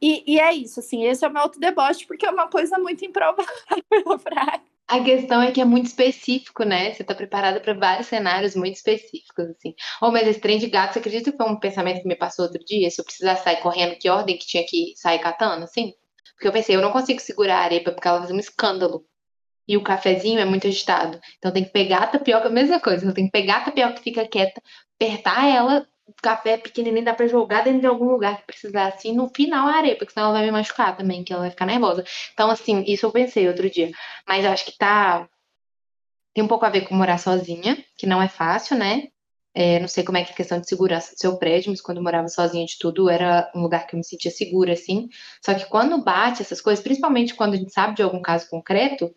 E, 0.00 0.22
e 0.34 0.38
é 0.38 0.52
isso, 0.52 0.78
assim, 0.78 1.04
esse 1.04 1.24
é 1.24 1.28
o 1.28 1.32
meu 1.32 1.42
autodeboche, 1.42 2.06
porque 2.06 2.24
é 2.24 2.30
uma 2.30 2.48
coisa 2.48 2.78
muito 2.78 3.04
improvável, 3.04 3.46
Fraga. 4.20 4.62
A 4.88 5.04
questão 5.04 5.42
é 5.42 5.52
que 5.52 5.60
é 5.60 5.64
muito 5.66 5.86
específico, 5.86 6.64
né? 6.64 6.94
Você 6.94 7.04
tá 7.04 7.14
preparada 7.14 7.60
para 7.60 7.74
vários 7.74 8.06
cenários 8.06 8.56
muito 8.56 8.76
específicos, 8.76 9.46
assim. 9.50 9.74
Oh, 10.00 10.10
mas 10.10 10.26
esse 10.26 10.40
trem 10.40 10.58
de 10.58 10.66
gato, 10.66 10.94
você 10.94 10.98
acredita 10.98 11.30
que 11.30 11.36
foi 11.36 11.46
um 11.46 11.60
pensamento 11.60 12.00
que 12.00 12.08
me 12.08 12.16
passou 12.16 12.46
outro 12.46 12.64
dia? 12.64 12.90
Se 12.90 12.98
eu 13.00 13.04
precisasse 13.04 13.44
sair 13.44 13.60
correndo, 13.60 13.98
que 13.98 14.08
ordem 14.08 14.38
que 14.38 14.46
tinha 14.46 14.64
que 14.66 14.94
sair 14.96 15.18
catando, 15.18 15.64
assim? 15.64 15.92
Porque 16.34 16.48
eu 16.48 16.52
pensei, 16.52 16.74
eu 16.74 16.80
não 16.80 16.90
consigo 16.90 17.20
segurar 17.20 17.58
a 17.58 17.64
arepa 17.64 17.92
porque 17.92 18.08
ela 18.08 18.20
faz 18.20 18.30
um 18.30 18.38
escândalo. 18.38 19.04
E 19.68 19.76
o 19.76 19.82
cafezinho 19.82 20.40
é 20.40 20.46
muito 20.46 20.66
agitado. 20.66 21.20
Então 21.36 21.52
tem 21.52 21.64
que 21.64 21.70
pegar 21.70 21.98
a 22.04 22.06
tapioca, 22.06 22.48
mesma 22.48 22.80
coisa. 22.80 23.04
Eu 23.06 23.12
tenho 23.12 23.26
que 23.26 23.32
pegar 23.32 23.58
a 23.58 23.64
tapioca 23.66 23.94
que 23.94 24.02
fica 24.02 24.26
quieta, 24.26 24.62
apertar 24.98 25.46
ela 25.46 25.86
café 26.22 26.56
pequenininho 26.56 27.04
dá 27.04 27.14
pra 27.14 27.26
jogar 27.26 27.64
dentro 27.64 27.80
de 27.80 27.86
algum 27.86 28.06
lugar 28.06 28.38
que 28.38 28.46
precisar, 28.46 28.88
assim, 28.88 29.14
no 29.14 29.28
final 29.28 29.68
a 29.68 29.76
areia, 29.76 29.96
porque 29.96 30.12
senão 30.12 30.28
ela 30.28 30.38
vai 30.38 30.46
me 30.46 30.52
machucar 30.52 30.96
também, 30.96 31.24
que 31.24 31.32
ela 31.32 31.42
vai 31.42 31.50
ficar 31.50 31.66
nervosa. 31.66 32.04
Então, 32.32 32.50
assim, 32.50 32.84
isso 32.86 33.06
eu 33.06 33.12
pensei 33.12 33.48
outro 33.48 33.68
dia. 33.70 33.90
Mas 34.26 34.44
eu 34.44 34.50
acho 34.50 34.64
que 34.66 34.76
tá. 34.76 35.28
Tem 36.34 36.44
um 36.44 36.48
pouco 36.48 36.64
a 36.64 36.70
ver 36.70 36.82
com 36.88 36.94
morar 36.94 37.18
sozinha, 37.18 37.82
que 37.96 38.06
não 38.06 38.22
é 38.22 38.28
fácil, 38.28 38.76
né? 38.76 39.08
É, 39.54 39.80
não 39.80 39.88
sei 39.88 40.04
como 40.04 40.18
é 40.18 40.22
que 40.22 40.30
é 40.30 40.32
a 40.32 40.36
questão 40.36 40.60
de 40.60 40.68
segurança 40.68 41.12
do 41.14 41.18
seu 41.18 41.36
prédio, 41.36 41.70
mas 41.70 41.80
quando 41.80 41.96
eu 41.98 42.02
morava 42.02 42.28
sozinha 42.28 42.64
de 42.64 42.78
tudo, 42.78 43.10
era 43.10 43.50
um 43.54 43.62
lugar 43.62 43.86
que 43.86 43.94
eu 43.94 43.98
me 43.98 44.04
sentia 44.04 44.30
segura, 44.30 44.72
assim. 44.74 45.08
Só 45.44 45.52
que 45.54 45.66
quando 45.66 46.02
bate 46.02 46.42
essas 46.42 46.60
coisas, 46.60 46.82
principalmente 46.82 47.34
quando 47.34 47.54
a 47.54 47.56
gente 47.56 47.72
sabe 47.72 47.96
de 47.96 48.02
algum 48.02 48.22
caso 48.22 48.48
concreto, 48.48 49.12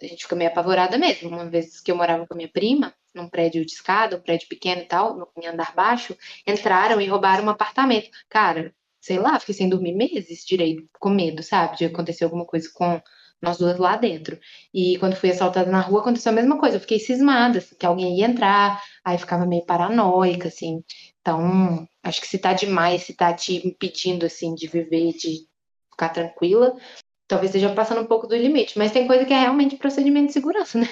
a 0.00 0.06
gente 0.06 0.22
fica 0.24 0.36
meio 0.36 0.50
apavorada 0.50 0.96
mesmo. 0.98 1.28
Uma 1.28 1.48
vez 1.48 1.80
que 1.80 1.90
eu 1.90 1.96
morava 1.96 2.26
com 2.26 2.34
a 2.34 2.36
minha 2.36 2.48
prima, 2.48 2.94
num 3.14 3.28
prédio 3.28 3.64
de 3.64 3.72
escada, 3.72 4.16
um 4.16 4.20
prédio 4.20 4.48
pequeno 4.48 4.82
e 4.82 4.86
tal, 4.86 5.32
em 5.40 5.46
andar 5.46 5.74
baixo, 5.74 6.16
entraram 6.46 7.00
e 7.00 7.06
roubaram 7.06 7.44
um 7.44 7.50
apartamento. 7.50 8.10
Cara, 8.28 8.74
sei 9.00 9.18
lá, 9.18 9.38
fiquei 9.38 9.54
sem 9.54 9.68
dormir 9.68 9.94
meses 9.94 10.44
direito, 10.44 10.88
com 10.98 11.10
medo, 11.10 11.42
sabe? 11.42 11.76
De 11.76 11.84
acontecer 11.84 12.24
alguma 12.24 12.44
coisa 12.44 12.68
com 12.72 13.00
nós 13.40 13.58
duas 13.58 13.78
lá 13.78 13.96
dentro. 13.96 14.38
E 14.72 14.98
quando 14.98 15.16
fui 15.16 15.30
assaltada 15.30 15.70
na 15.70 15.80
rua, 15.80 16.00
aconteceu 16.00 16.32
a 16.32 16.34
mesma 16.34 16.58
coisa. 16.58 16.76
Eu 16.76 16.80
fiquei 16.80 16.98
cismada, 16.98 17.58
assim, 17.58 17.76
que 17.76 17.86
alguém 17.86 18.18
ia 18.18 18.26
entrar, 18.26 18.82
aí 19.04 19.18
ficava 19.18 19.46
meio 19.46 19.64
paranoica, 19.66 20.48
assim. 20.48 20.82
Então, 21.20 21.86
acho 22.02 22.20
que 22.20 22.26
se 22.26 22.38
tá 22.38 22.52
demais, 22.52 23.02
se 23.02 23.14
tá 23.14 23.32
te 23.32 23.66
impedindo, 23.66 24.26
assim, 24.26 24.54
de 24.54 24.66
viver, 24.66 25.12
de 25.12 25.46
ficar 25.90 26.08
tranquila, 26.08 26.74
talvez 27.28 27.54
esteja 27.54 27.74
passando 27.74 28.00
um 28.00 28.06
pouco 28.06 28.26
do 28.26 28.36
limite. 28.36 28.78
Mas 28.78 28.92
tem 28.92 29.06
coisa 29.06 29.24
que 29.24 29.32
é 29.32 29.40
realmente 29.40 29.76
procedimento 29.76 30.28
de 30.28 30.32
segurança, 30.32 30.78
né? 30.78 30.88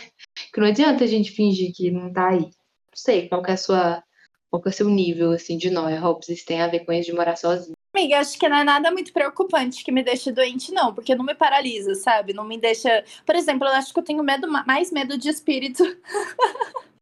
Que 0.53 0.61
não 0.61 0.69
adianta 0.69 1.05
a 1.05 1.07
gente 1.07 1.31
fingir 1.31 1.73
que 1.75 1.91
não 1.91 2.13
tá 2.13 2.29
aí. 2.29 2.41
Não 2.41 2.51
sei 2.95 3.29
qual 3.29 3.45
é 3.47 3.53
a 3.53 3.57
sua. 3.57 4.03
Qual 4.51 4.63
é 4.67 4.69
o 4.69 4.73
seu 4.73 4.89
nível, 4.89 5.33
assim, 5.33 5.57
de 5.57 5.71
nóia, 5.71 5.99
Robs? 5.99 6.29
Isso 6.29 6.45
tem 6.45 6.61
a 6.61 6.69
ver 6.69 6.81
com 6.81 6.93
isso 6.93 7.11
de 7.11 7.17
morar 7.17 7.37
sozinho. 7.37 7.75
Amiga, 7.95 8.19
acho 8.19 8.39
que 8.39 8.49
não 8.49 8.59
é 8.59 8.65
nada 8.65 8.91
muito 8.91 9.13
preocupante 9.13 9.83
que 9.85 9.93
me 9.93 10.03
deixa 10.03 10.33
doente, 10.33 10.73
não, 10.73 10.95
porque 10.95 11.15
não 11.15 11.25
me 11.25 11.35
paralisa, 11.35 11.95
sabe? 11.95 12.33
Não 12.35 12.45
me 12.45 12.59
deixa. 12.59 13.05
Por 13.25 13.35
exemplo, 13.35 13.67
eu 13.67 13.73
acho 13.73 13.93
que 13.93 13.99
eu 13.99 14.05
tenho 14.05 14.23
medo, 14.23 14.51
mais 14.51 14.91
medo 14.91 15.17
de 15.17 15.29
espírito. 15.29 15.83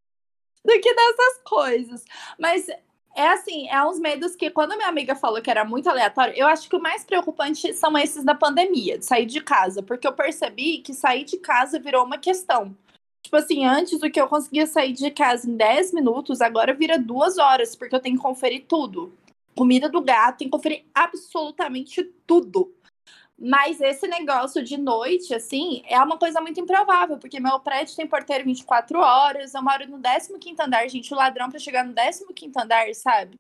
do 0.64 0.80
que 0.80 0.94
dessas 0.94 1.40
coisas. 1.44 2.04
Mas 2.38 2.68
é 3.16 3.28
assim, 3.28 3.68
é 3.68 3.82
uns 3.84 3.98
medos 3.98 4.36
que 4.36 4.50
quando 4.50 4.76
minha 4.76 4.88
amiga 4.88 5.14
falou 5.14 5.42
que 5.42 5.50
era 5.50 5.64
muito 5.64 5.88
aleatório, 5.88 6.34
eu 6.36 6.46
acho 6.46 6.68
que 6.68 6.76
o 6.76 6.82
mais 6.82 7.04
preocupante 7.04 7.72
são 7.74 7.96
esses 7.98 8.24
da 8.24 8.34
pandemia, 8.34 8.98
de 8.98 9.04
sair 9.04 9.26
de 9.26 9.40
casa, 9.40 9.82
porque 9.82 10.06
eu 10.06 10.12
percebi 10.12 10.78
que 10.78 10.94
sair 10.94 11.24
de 11.24 11.38
casa 11.38 11.78
virou 11.78 12.04
uma 12.04 12.18
questão. 12.18 12.76
Tipo 13.30 13.36
assim, 13.36 13.64
antes 13.64 13.96
do 14.00 14.10
que 14.10 14.20
eu 14.20 14.26
conseguia 14.26 14.66
sair 14.66 14.92
de 14.92 15.08
casa 15.08 15.48
em 15.48 15.56
10 15.56 15.92
minutos, 15.92 16.40
agora 16.40 16.74
vira 16.74 16.98
duas 16.98 17.38
horas, 17.38 17.76
porque 17.76 17.94
eu 17.94 18.00
tenho 18.00 18.16
que 18.16 18.22
conferir 18.22 18.64
tudo. 18.66 19.16
Comida 19.56 19.88
do 19.88 20.00
gato, 20.00 20.38
tem 20.38 20.48
que 20.48 20.50
conferir 20.50 20.84
absolutamente 20.92 22.02
tudo. 22.26 22.74
Mas 23.38 23.80
esse 23.80 24.08
negócio 24.08 24.64
de 24.64 24.76
noite, 24.76 25.32
assim, 25.32 25.80
é 25.86 25.96
uma 26.02 26.18
coisa 26.18 26.40
muito 26.40 26.58
improvável, 26.58 27.18
porque 27.18 27.38
meu 27.38 27.60
prédio 27.60 27.94
tem 27.94 28.04
porteiro 28.04 28.44
24 28.44 28.98
horas, 28.98 29.54
eu 29.54 29.62
moro 29.62 29.86
no 29.88 30.00
15 30.00 30.60
andar, 30.60 30.88
gente, 30.88 31.14
o 31.14 31.16
ladrão 31.16 31.48
para 31.48 31.60
chegar 31.60 31.84
no 31.84 31.94
15 31.94 32.52
andar, 32.58 32.92
sabe? 32.96 33.38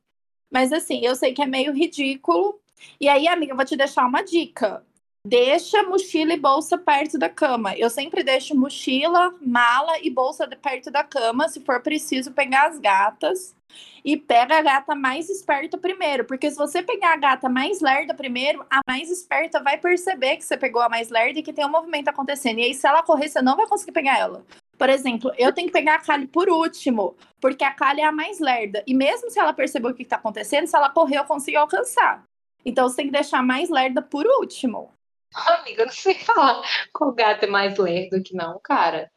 Mas 0.48 0.72
assim, 0.72 1.04
eu 1.04 1.16
sei 1.16 1.34
que 1.34 1.42
é 1.42 1.46
meio 1.46 1.72
ridículo. 1.72 2.60
E 3.00 3.08
aí, 3.08 3.26
amiga, 3.26 3.54
eu 3.54 3.56
vou 3.56 3.64
te 3.64 3.76
deixar 3.76 4.06
uma 4.06 4.22
dica. 4.22 4.86
Deixa 5.26 5.82
mochila 5.82 6.32
e 6.32 6.38
bolsa 6.38 6.78
perto 6.78 7.18
da 7.18 7.28
cama. 7.28 7.76
Eu 7.76 7.90
sempre 7.90 8.24
deixo 8.24 8.56
mochila, 8.56 9.34
mala 9.40 9.98
e 10.02 10.08
bolsa 10.08 10.48
perto 10.48 10.90
da 10.90 11.04
cama, 11.04 11.46
se 11.48 11.60
for 11.60 11.82
preciso 11.82 12.32
pegar 12.32 12.68
as 12.68 12.78
gatas. 12.78 13.54
E 14.02 14.16
pega 14.16 14.58
a 14.58 14.62
gata 14.62 14.94
mais 14.94 15.28
esperta 15.28 15.76
primeiro, 15.76 16.24
porque 16.24 16.50
se 16.50 16.56
você 16.56 16.82
pegar 16.82 17.12
a 17.12 17.16
gata 17.16 17.48
mais 17.48 17.80
lerda 17.80 18.14
primeiro, 18.14 18.64
a 18.70 18.80
mais 18.88 19.10
esperta 19.10 19.62
vai 19.62 19.76
perceber 19.78 20.38
que 20.38 20.44
você 20.44 20.56
pegou 20.56 20.80
a 20.80 20.88
mais 20.88 21.10
lerda 21.10 21.38
e 21.38 21.42
que 21.42 21.52
tem 21.52 21.66
um 21.66 21.70
movimento 21.70 22.08
acontecendo. 22.08 22.58
E 22.58 22.64
aí, 22.64 22.74
se 22.74 22.86
ela 22.86 23.02
correr, 23.02 23.28
você 23.28 23.42
não 23.42 23.56
vai 23.56 23.66
conseguir 23.68 23.92
pegar 23.92 24.18
ela. 24.18 24.44
Por 24.78 24.88
exemplo, 24.88 25.30
eu 25.36 25.52
tenho 25.52 25.66
que 25.66 25.72
pegar 25.72 25.96
a 25.96 26.00
Kali 26.00 26.26
por 26.26 26.48
último, 26.48 27.14
porque 27.38 27.62
a 27.62 27.72
Kali 27.72 28.00
é 28.00 28.04
a 28.06 28.10
mais 28.10 28.40
lerda. 28.40 28.82
E 28.86 28.94
mesmo 28.94 29.30
se 29.30 29.38
ela 29.38 29.52
perceber 29.52 29.88
o 29.88 29.94
que 29.94 30.02
está 30.02 30.16
acontecendo, 30.16 30.66
se 30.66 30.74
ela 30.74 30.88
correr, 30.88 31.18
eu 31.18 31.24
consigo 31.24 31.58
alcançar. 31.58 32.24
Então 32.64 32.88
você 32.88 32.96
tem 32.96 33.06
que 33.06 33.12
deixar 33.12 33.40
a 33.40 33.42
mais 33.42 33.68
lerda 33.68 34.00
por 34.00 34.26
último. 34.26 34.90
Amiga, 35.60 35.82
eu 35.82 35.86
não 35.86 35.92
sei 35.92 36.14
falar 36.14 36.62
qual 36.92 37.12
gato 37.12 37.44
é 37.44 37.46
mais 37.46 37.78
lerdo 37.78 38.22
que 38.22 38.34
não, 38.34 38.58
cara. 38.62 39.10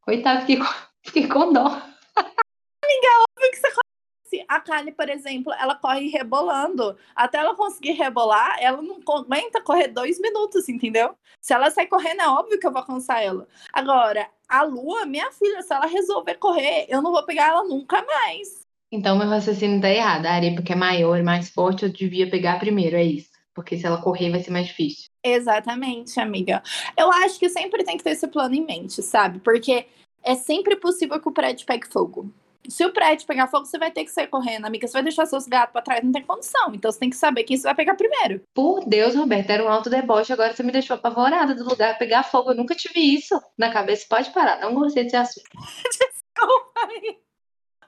Coitado, 0.00 0.40
fiquei 0.40 0.56
com, 0.58 0.64
fiquei 1.04 1.28
com 1.28 1.52
dó. 1.52 1.66
Amiga, 1.66 3.08
óbvio 3.20 3.50
que 3.50 3.56
você 3.56 3.68
conhece. 3.68 4.46
A 4.48 4.60
Kali, 4.60 4.92
por 4.92 5.08
exemplo, 5.08 5.52
ela 5.52 5.74
corre 5.76 6.08
rebolando. 6.08 6.96
Até 7.14 7.38
ela 7.38 7.54
conseguir 7.54 7.92
rebolar, 7.92 8.56
ela 8.60 8.80
não 8.80 9.00
aguenta 9.08 9.60
correr 9.60 9.88
dois 9.88 10.18
minutos, 10.20 10.68
entendeu? 10.68 11.16
Se 11.40 11.52
ela 11.52 11.70
sair 11.70 11.86
correndo, 11.86 12.22
é 12.22 12.28
óbvio 12.28 12.58
que 12.58 12.66
eu 12.66 12.72
vou 12.72 12.80
alcançar 12.80 13.22
ela. 13.22 13.46
Agora, 13.72 14.28
a 14.48 14.62
Lua, 14.62 15.04
minha 15.06 15.30
filha, 15.32 15.62
se 15.62 15.72
ela 15.72 15.86
resolver 15.86 16.36
correr, 16.36 16.86
eu 16.88 17.02
não 17.02 17.12
vou 17.12 17.24
pegar 17.24 17.48
ela 17.48 17.64
nunca 17.64 18.02
mais. 18.02 18.66
Então, 18.90 19.18
meu 19.18 19.28
raciocínio 19.28 19.80
tá 19.80 19.90
errado. 19.90 20.26
A 20.26 20.32
areia, 20.32 20.54
porque 20.54 20.72
é 20.72 20.76
maior 20.76 21.22
mais 21.22 21.50
forte, 21.50 21.84
eu 21.84 21.92
devia 21.92 22.30
pegar 22.30 22.58
primeiro, 22.58 22.96
é 22.96 23.04
isso. 23.04 23.35
Porque 23.56 23.78
se 23.78 23.86
ela 23.86 24.00
correr, 24.00 24.30
vai 24.30 24.42
ser 24.42 24.50
mais 24.50 24.66
difícil. 24.66 25.06
Exatamente, 25.24 26.20
amiga. 26.20 26.62
Eu 26.94 27.10
acho 27.10 27.38
que 27.38 27.48
sempre 27.48 27.82
tem 27.82 27.96
que 27.96 28.04
ter 28.04 28.10
esse 28.10 28.28
plano 28.28 28.54
em 28.54 28.64
mente, 28.64 29.02
sabe? 29.02 29.40
Porque 29.40 29.86
é 30.22 30.34
sempre 30.34 30.76
possível 30.76 31.18
que 31.18 31.26
o 31.26 31.32
prédio 31.32 31.66
pegue 31.66 31.88
fogo. 31.88 32.30
Se 32.68 32.84
o 32.84 32.92
prédio 32.92 33.26
pegar 33.26 33.46
fogo, 33.46 33.64
você 33.64 33.78
vai 33.78 33.90
ter 33.90 34.04
que 34.04 34.10
sair 34.10 34.26
correndo, 34.26 34.66
amiga. 34.66 34.86
Você 34.86 34.92
vai 34.92 35.02
deixar 35.02 35.24
seus 35.24 35.46
gatos 35.46 35.72
pra 35.72 35.80
trás, 35.80 36.04
não 36.04 36.12
tem 36.12 36.22
condição. 36.22 36.74
Então 36.74 36.92
você 36.92 36.98
tem 36.98 37.08
que 37.08 37.16
saber 37.16 37.44
quem 37.44 37.56
você 37.56 37.62
vai 37.62 37.74
pegar 37.74 37.94
primeiro. 37.94 38.42
Por 38.52 38.84
Deus, 38.84 39.14
Roberto, 39.14 39.48
era 39.48 39.64
um 39.64 39.68
alto 39.68 39.88
deboche. 39.88 40.34
Agora 40.34 40.52
você 40.52 40.62
me 40.62 40.72
deixou 40.72 40.96
apavorada 40.96 41.54
do 41.54 41.66
lugar 41.66 41.96
pegar 41.96 42.24
fogo. 42.24 42.50
Eu 42.50 42.56
nunca 42.56 42.74
tive 42.74 43.00
isso 43.00 43.40
na 43.56 43.72
cabeça. 43.72 44.04
Pode 44.06 44.30
parar, 44.32 44.60
não 44.60 44.74
gostei 44.74 45.04
desse 45.04 45.16
assunto. 45.16 45.48
Desculpa 45.56 46.80
aí. 46.90 47.18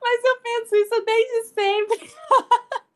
Mas 0.00 0.24
eu 0.24 0.40
penso 0.40 0.76
isso 0.76 1.04
desde 1.04 1.44
sempre. 1.48 2.10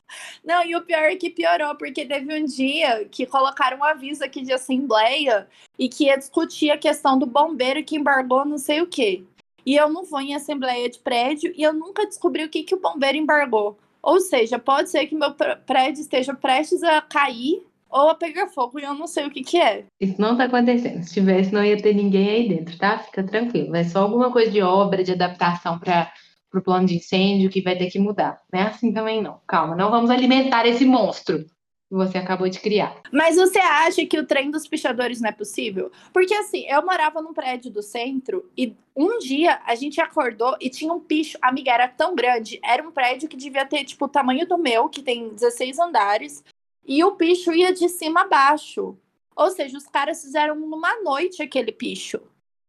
Não, 0.44 0.64
e 0.64 0.74
o 0.76 0.82
pior 0.82 1.04
é 1.04 1.16
que 1.16 1.30
piorou, 1.30 1.74
porque 1.76 2.04
teve 2.04 2.34
um 2.34 2.44
dia 2.44 3.06
que 3.10 3.26
colocaram 3.26 3.78
um 3.78 3.84
aviso 3.84 4.24
aqui 4.24 4.42
de 4.42 4.52
assembleia 4.52 5.46
e 5.78 5.88
que 5.88 6.04
ia 6.04 6.18
discutir 6.18 6.70
a 6.70 6.78
questão 6.78 7.18
do 7.18 7.26
bombeiro 7.26 7.84
que 7.84 7.96
embargou 7.96 8.44
não 8.44 8.58
sei 8.58 8.80
o 8.80 8.86
quê. 8.86 9.24
E 9.64 9.76
eu 9.76 9.88
não 9.88 10.04
vou 10.04 10.20
em 10.20 10.34
assembleia 10.34 10.88
de 10.88 10.98
prédio 10.98 11.52
e 11.56 11.62
eu 11.62 11.72
nunca 11.72 12.06
descobri 12.06 12.44
o 12.44 12.48
que, 12.48 12.64
que 12.64 12.74
o 12.74 12.80
bombeiro 12.80 13.16
embargou. 13.16 13.78
Ou 14.02 14.20
seja, 14.20 14.58
pode 14.58 14.90
ser 14.90 15.06
que 15.06 15.14
meu 15.14 15.32
prédio 15.64 16.00
esteja 16.00 16.34
prestes 16.34 16.82
a 16.82 17.00
cair 17.00 17.62
ou 17.88 18.08
a 18.08 18.14
pegar 18.14 18.48
fogo 18.48 18.80
e 18.80 18.82
eu 18.82 18.94
não 18.94 19.06
sei 19.06 19.26
o 19.26 19.30
que 19.30 19.42
que 19.42 19.60
é. 19.60 19.84
Isso 20.00 20.20
não 20.20 20.36
tá 20.36 20.44
acontecendo. 20.44 21.02
Se 21.04 21.14
tivesse, 21.14 21.52
não 21.52 21.64
ia 21.64 21.80
ter 21.80 21.94
ninguém 21.94 22.28
aí 22.28 22.48
dentro, 22.48 22.76
tá? 22.78 22.98
Fica 22.98 23.22
tranquilo. 23.22 23.76
É 23.76 23.84
só 23.84 24.00
alguma 24.02 24.32
coisa 24.32 24.50
de 24.50 24.62
obra, 24.62 25.04
de 25.04 25.12
adaptação 25.12 25.78
para 25.78 26.12
para 26.52 26.60
o 26.60 26.62
plano 26.62 26.86
de 26.86 26.96
incêndio 26.96 27.50
que 27.50 27.62
vai 27.62 27.76
ter 27.76 27.90
que 27.90 27.98
mudar. 27.98 28.42
Não 28.52 28.60
é 28.60 28.64
assim 28.64 28.92
também, 28.92 29.22
não. 29.22 29.40
Calma, 29.46 29.74
não 29.74 29.90
vamos 29.90 30.10
alimentar 30.10 30.66
esse 30.66 30.84
monstro 30.84 31.38
que 31.38 31.94
você 31.94 32.18
acabou 32.18 32.46
de 32.46 32.60
criar. 32.60 33.00
Mas 33.10 33.36
você 33.36 33.58
acha 33.58 34.04
que 34.04 34.18
o 34.18 34.26
trem 34.26 34.50
dos 34.50 34.68
pichadores 34.68 35.18
não 35.20 35.30
é 35.30 35.32
possível? 35.32 35.90
Porque 36.12 36.34
assim, 36.34 36.66
eu 36.68 36.84
morava 36.84 37.22
num 37.22 37.32
prédio 37.32 37.70
do 37.70 37.82
centro 37.82 38.50
e 38.56 38.76
um 38.94 39.18
dia 39.18 39.62
a 39.66 39.74
gente 39.74 39.98
acordou 39.98 40.54
e 40.60 40.68
tinha 40.68 40.92
um 40.92 41.00
picho. 41.00 41.38
Amiga, 41.40 41.72
era 41.72 41.88
tão 41.88 42.14
grande. 42.14 42.60
Era 42.62 42.86
um 42.86 42.92
prédio 42.92 43.28
que 43.28 43.36
devia 43.36 43.64
ter, 43.64 43.84
tipo, 43.84 44.04
o 44.04 44.08
tamanho 44.08 44.46
do 44.46 44.58
meu, 44.58 44.90
que 44.90 45.02
tem 45.02 45.30
16 45.30 45.78
andares. 45.78 46.44
E 46.84 47.02
o 47.02 47.12
picho 47.12 47.50
ia 47.52 47.72
de 47.72 47.88
cima 47.88 48.22
a 48.22 48.28
baixo. 48.28 48.96
Ou 49.34 49.50
seja, 49.50 49.78
os 49.78 49.86
caras 49.86 50.20
fizeram 50.20 50.54
numa 50.54 51.02
noite 51.02 51.42
aquele 51.42 51.72
picho, 51.72 52.20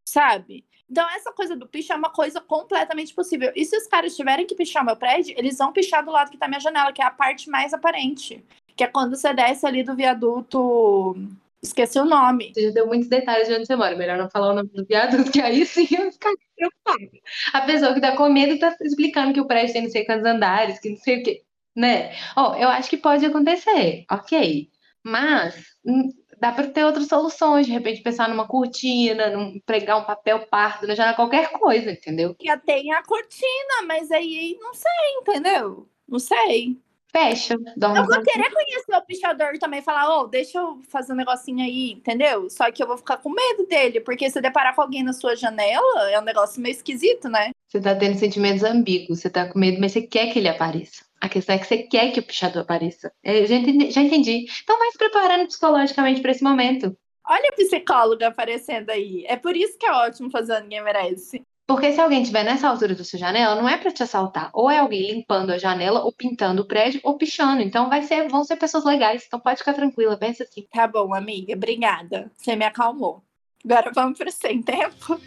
sabe? 0.05 0.63
Então, 0.89 1.09
essa 1.09 1.31
coisa 1.31 1.55
do 1.55 1.67
picho 1.67 1.91
é 1.91 1.95
uma 1.95 2.09
coisa 2.09 2.39
completamente 2.39 3.13
possível. 3.13 3.51
E 3.55 3.65
se 3.65 3.75
os 3.75 3.87
caras 3.87 4.15
tiverem 4.15 4.45
que 4.45 4.55
pichar 4.55 4.85
meu 4.85 4.95
prédio, 4.95 5.33
eles 5.37 5.57
vão 5.57 5.71
pichar 5.71 6.03
do 6.03 6.11
lado 6.11 6.29
que 6.29 6.37
tá 6.37 6.47
minha 6.47 6.59
janela, 6.59 6.91
que 6.91 7.01
é 7.01 7.05
a 7.05 7.11
parte 7.11 7.49
mais 7.49 7.73
aparente. 7.73 8.43
Que 8.75 8.83
é 8.83 8.87
quando 8.87 9.15
você 9.15 9.33
desce 9.33 9.65
ali 9.65 9.83
do 9.83 9.95
viaduto. 9.95 11.15
Esqueci 11.61 11.97
o 11.97 12.05
nome. 12.05 12.51
Você 12.53 12.63
já 12.67 12.71
deu 12.71 12.87
muitos 12.87 13.07
detalhes 13.07 13.47
de 13.47 13.53
onde 13.53 13.65
você 13.65 13.75
mora. 13.75 13.95
Melhor 13.95 14.17
não 14.17 14.29
falar 14.29 14.51
o 14.51 14.55
nome 14.55 14.69
do 14.69 14.85
viaduto, 14.85 15.31
que 15.31 15.39
aí 15.39 15.65
sim 15.65 15.87
eu 15.91 16.11
ficar 16.11 16.33
preocupada. 16.55 17.19
A 17.53 17.61
pessoa 17.61 17.93
que 17.93 18.01
tá 18.01 18.15
com 18.17 18.29
medo 18.29 18.59
tá 18.59 18.75
explicando 18.81 19.33
que 19.33 19.39
o 19.39 19.47
prédio 19.47 19.73
tem 19.73 19.83
não 19.83 19.89
sei 19.89 20.05
quantos 20.05 20.25
andares, 20.25 20.79
que 20.79 20.89
não 20.89 20.97
sei 20.97 21.21
o 21.21 21.23
quê. 21.23 21.41
Né? 21.75 22.13
Ó, 22.35 22.51
oh, 22.51 22.55
eu 22.55 22.67
acho 22.67 22.89
que 22.89 22.97
pode 22.97 23.25
acontecer, 23.25 24.05
ok. 24.11 24.69
Mas 25.03 25.55
hum, 25.85 26.09
dá 26.43 26.51
para 26.51 26.67
ter 26.67 26.83
outras 26.83 27.07
soluções, 27.07 27.65
de 27.65 27.71
repente 27.71 28.01
pensar 28.01 28.27
numa 28.27 28.45
cortina, 28.45 29.29
num, 29.29 29.61
pregar 29.65 29.97
um 29.97 30.03
papel 30.03 30.45
pardo, 30.47 30.85
já 30.87 30.93
janela, 30.93 31.15
qualquer 31.15 31.49
coisa, 31.53 31.89
entendeu? 31.89 32.35
Já 32.43 32.57
tem 32.57 32.91
a 32.91 33.01
cortina, 33.01 33.83
mas 33.87 34.11
aí 34.11 34.57
não 34.59 34.73
sei, 34.73 34.91
entendeu? 35.21 35.87
Não 36.05 36.19
sei. 36.19 36.77
Fecha. 37.13 37.55
Dorme 37.77 37.99
eu 37.99 38.05
vou 38.05 38.21
querer 38.21 38.51
conhecer 38.51 38.93
o 38.93 39.05
pichador 39.05 39.57
também, 39.57 39.81
falar, 39.81 40.09
ô, 40.09 40.21
oh, 40.21 40.27
deixa 40.27 40.57
eu 40.57 40.81
fazer 40.89 41.13
um 41.13 41.15
negocinho 41.15 41.63
aí, 41.63 41.91
entendeu? 41.91 42.49
Só 42.49 42.69
que 42.71 42.83
eu 42.83 42.87
vou 42.87 42.97
ficar 42.97 43.17
com 43.17 43.29
medo 43.29 43.65
dele, 43.65 44.01
porque 44.01 44.29
se 44.29 44.41
deparar 44.41 44.75
com 44.75 44.81
alguém 44.81 45.01
na 45.01 45.13
sua 45.13 45.37
janela, 45.37 46.11
é 46.11 46.19
um 46.19 46.23
negócio 46.23 46.61
meio 46.61 46.73
esquisito, 46.73 47.29
né? 47.29 47.51
Você 47.73 47.81
tá 47.81 47.95
tendo 47.95 48.19
sentimentos 48.19 48.63
ambíguos, 48.63 49.19
você 49.19 49.31
tá 49.31 49.47
com 49.47 49.57
medo, 49.57 49.81
mas 49.81 49.93
você 49.93 50.03
quer 50.03 50.31
que 50.31 50.37
ele 50.37 50.47
apareça. 50.47 51.03
A 51.19 51.27
questão 51.27 51.55
é 51.55 51.57
que 51.57 51.65
você 51.65 51.79
quer 51.79 52.11
que 52.11 52.19
o 52.19 52.23
pichador 52.23 52.61
apareça. 52.61 53.11
Eu 53.23 53.47
já 53.47 53.55
entendi. 53.55 53.89
Já 53.89 53.99
entendi. 53.99 54.45
Então 54.61 54.77
vai 54.77 54.91
se 54.91 54.97
preparando 54.99 55.47
psicologicamente 55.47 56.21
para 56.21 56.29
esse 56.29 56.43
momento. 56.43 56.95
Olha 57.27 57.49
a 57.51 57.55
psicóloga 57.55 58.27
aparecendo 58.27 58.91
aí. 58.91 59.25
É 59.27 59.35
por 59.37 59.57
isso 59.57 59.75
que 59.79 59.87
é 59.87 59.91
ótimo 59.91 60.29
fazer 60.29 60.61
Ninguém 60.61 60.83
Merece. 60.83 61.41
Porque 61.65 61.91
se 61.91 61.99
alguém 61.99 62.21
estiver 62.21 62.43
nessa 62.43 62.67
altura 62.67 62.93
da 62.93 63.03
sua 63.03 63.17
janela, 63.17 63.55
não 63.55 63.67
é 63.67 63.75
para 63.75 63.91
te 63.91 64.03
assaltar. 64.03 64.51
Ou 64.53 64.69
é 64.69 64.77
alguém 64.77 65.11
limpando 65.11 65.49
a 65.49 65.57
janela, 65.57 66.03
ou 66.03 66.13
pintando 66.13 66.61
o 66.61 66.67
prédio, 66.67 67.01
ou 67.03 67.17
pichando. 67.17 67.63
Então 67.63 67.89
vai 67.89 68.03
ser, 68.03 68.29
vão 68.29 68.43
ser 68.43 68.57
pessoas 68.57 68.85
legais. 68.85 69.23
Então 69.25 69.39
pode 69.39 69.57
ficar 69.57 69.73
tranquila, 69.73 70.15
pensa 70.15 70.43
assim. 70.43 70.67
Tá 70.71 70.85
bom, 70.85 71.11
amiga. 71.11 71.55
Obrigada. 71.55 72.31
Você 72.37 72.55
me 72.55 72.65
acalmou. 72.65 73.23
Agora 73.65 73.91
vamos 73.95 74.19
para 74.19 74.29
sem 74.29 74.61
tempo. 74.61 75.19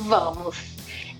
Vamos. 0.00 0.56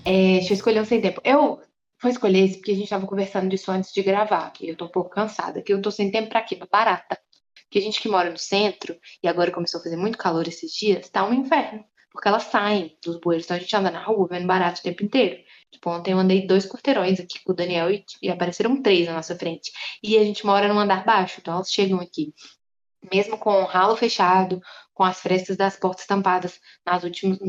É, 0.05 0.37
deixa 0.37 0.53
eu 0.53 0.55
escolher 0.55 0.81
um 0.81 0.85
sem 0.85 1.01
tempo. 1.01 1.21
Eu 1.23 1.61
vou 2.01 2.11
escolher 2.11 2.45
esse 2.45 2.57
porque 2.57 2.71
a 2.71 2.75
gente 2.75 2.89
tava 2.89 3.05
conversando 3.05 3.49
disso 3.49 3.71
antes 3.71 3.93
de 3.93 4.01
gravar. 4.01 4.51
Que 4.51 4.69
eu 4.69 4.75
tô 4.75 4.85
um 4.85 4.89
pouco 4.89 5.09
cansada. 5.09 5.61
Que 5.61 5.73
eu 5.73 5.81
tô 5.81 5.91
sem 5.91 6.11
tempo 6.11 6.29
pra 6.29 6.41
quê? 6.41 6.55
Pra 6.55 6.67
barata. 6.71 7.19
Porque 7.63 7.79
a 7.79 7.81
gente 7.81 8.01
que 8.01 8.09
mora 8.09 8.31
no 8.31 8.37
centro, 8.37 8.97
e 9.21 9.27
agora 9.27 9.51
começou 9.51 9.79
a 9.79 9.83
fazer 9.83 9.95
muito 9.95 10.17
calor 10.17 10.47
esses 10.47 10.71
dias, 10.71 11.07
tá 11.09 11.23
um 11.27 11.33
inferno. 11.33 11.83
Porque 12.11 12.27
elas 12.27 12.43
saem 12.43 12.97
dos 13.05 13.19
bueiros. 13.19 13.45
Então 13.45 13.57
a 13.57 13.59
gente 13.59 13.75
anda 13.75 13.91
na 13.91 14.03
rua 14.03 14.27
vendo 14.27 14.47
barato 14.47 14.79
o 14.79 14.83
tempo 14.83 15.03
inteiro. 15.03 15.37
Tipo, 15.71 15.91
ontem 15.91 16.13
eu 16.13 16.17
andei 16.17 16.47
dois 16.47 16.65
quarteirões 16.65 17.19
aqui 17.19 17.43
com 17.43 17.51
o 17.51 17.55
Daniel 17.55 17.91
e, 17.91 18.03
e 18.23 18.29
apareceram 18.29 18.81
três 18.81 19.05
na 19.07 19.13
nossa 19.13 19.35
frente. 19.35 19.71
E 20.01 20.17
a 20.17 20.23
gente 20.23 20.45
mora 20.45 20.67
num 20.67 20.79
andar 20.79 21.05
baixo, 21.05 21.39
então 21.39 21.53
elas 21.53 21.71
chegam 21.71 21.99
aqui. 21.99 22.33
Mesmo 23.11 23.37
com 23.37 23.61
o 23.61 23.65
ralo 23.65 23.95
fechado, 23.95 24.61
com 24.93 25.03
as 25.05 25.21
frestas 25.21 25.55
das 25.55 25.77
portas 25.77 26.05
tampadas, 26.05 26.59
nas 26.85 27.03
últimas, 27.03 27.39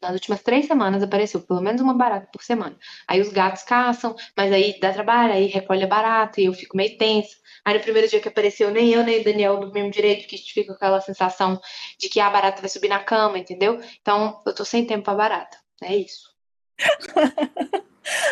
nas 0.00 0.12
últimas 0.12 0.42
três 0.42 0.66
semanas 0.66 1.02
apareceu 1.02 1.40
pelo 1.40 1.60
menos 1.60 1.80
uma 1.80 1.92
barata 1.92 2.28
por 2.32 2.42
semana. 2.42 2.78
Aí 3.08 3.20
os 3.20 3.30
gatos 3.30 3.64
caçam, 3.64 4.14
mas 4.36 4.52
aí 4.52 4.78
dá 4.78 4.92
trabalho, 4.92 5.32
aí 5.32 5.46
recolhe 5.46 5.82
a 5.82 5.88
barata 5.88 6.40
e 6.40 6.44
eu 6.44 6.52
fico 6.52 6.76
meio 6.76 6.96
tensa. 6.96 7.36
Aí 7.64 7.74
no 7.74 7.80
primeiro 7.80 8.08
dia 8.08 8.20
que 8.20 8.28
apareceu, 8.28 8.70
nem 8.70 8.90
eu 8.90 9.02
nem 9.02 9.20
o 9.20 9.24
Daniel 9.24 9.58
dormimos 9.58 9.90
direito, 9.90 10.28
que 10.28 10.36
a 10.36 10.38
gente 10.38 10.52
fica 10.52 10.68
com 10.68 10.74
aquela 10.74 11.00
sensação 11.00 11.60
de 11.98 12.08
que 12.08 12.20
a 12.20 12.30
barata 12.30 12.60
vai 12.60 12.70
subir 12.70 12.88
na 12.88 13.00
cama, 13.00 13.38
entendeu? 13.38 13.80
Então 14.00 14.40
eu 14.46 14.54
tô 14.54 14.64
sem 14.64 14.86
tempo 14.86 15.04
pra 15.04 15.14
barata. 15.14 15.58
É 15.82 15.96
isso. 15.96 16.30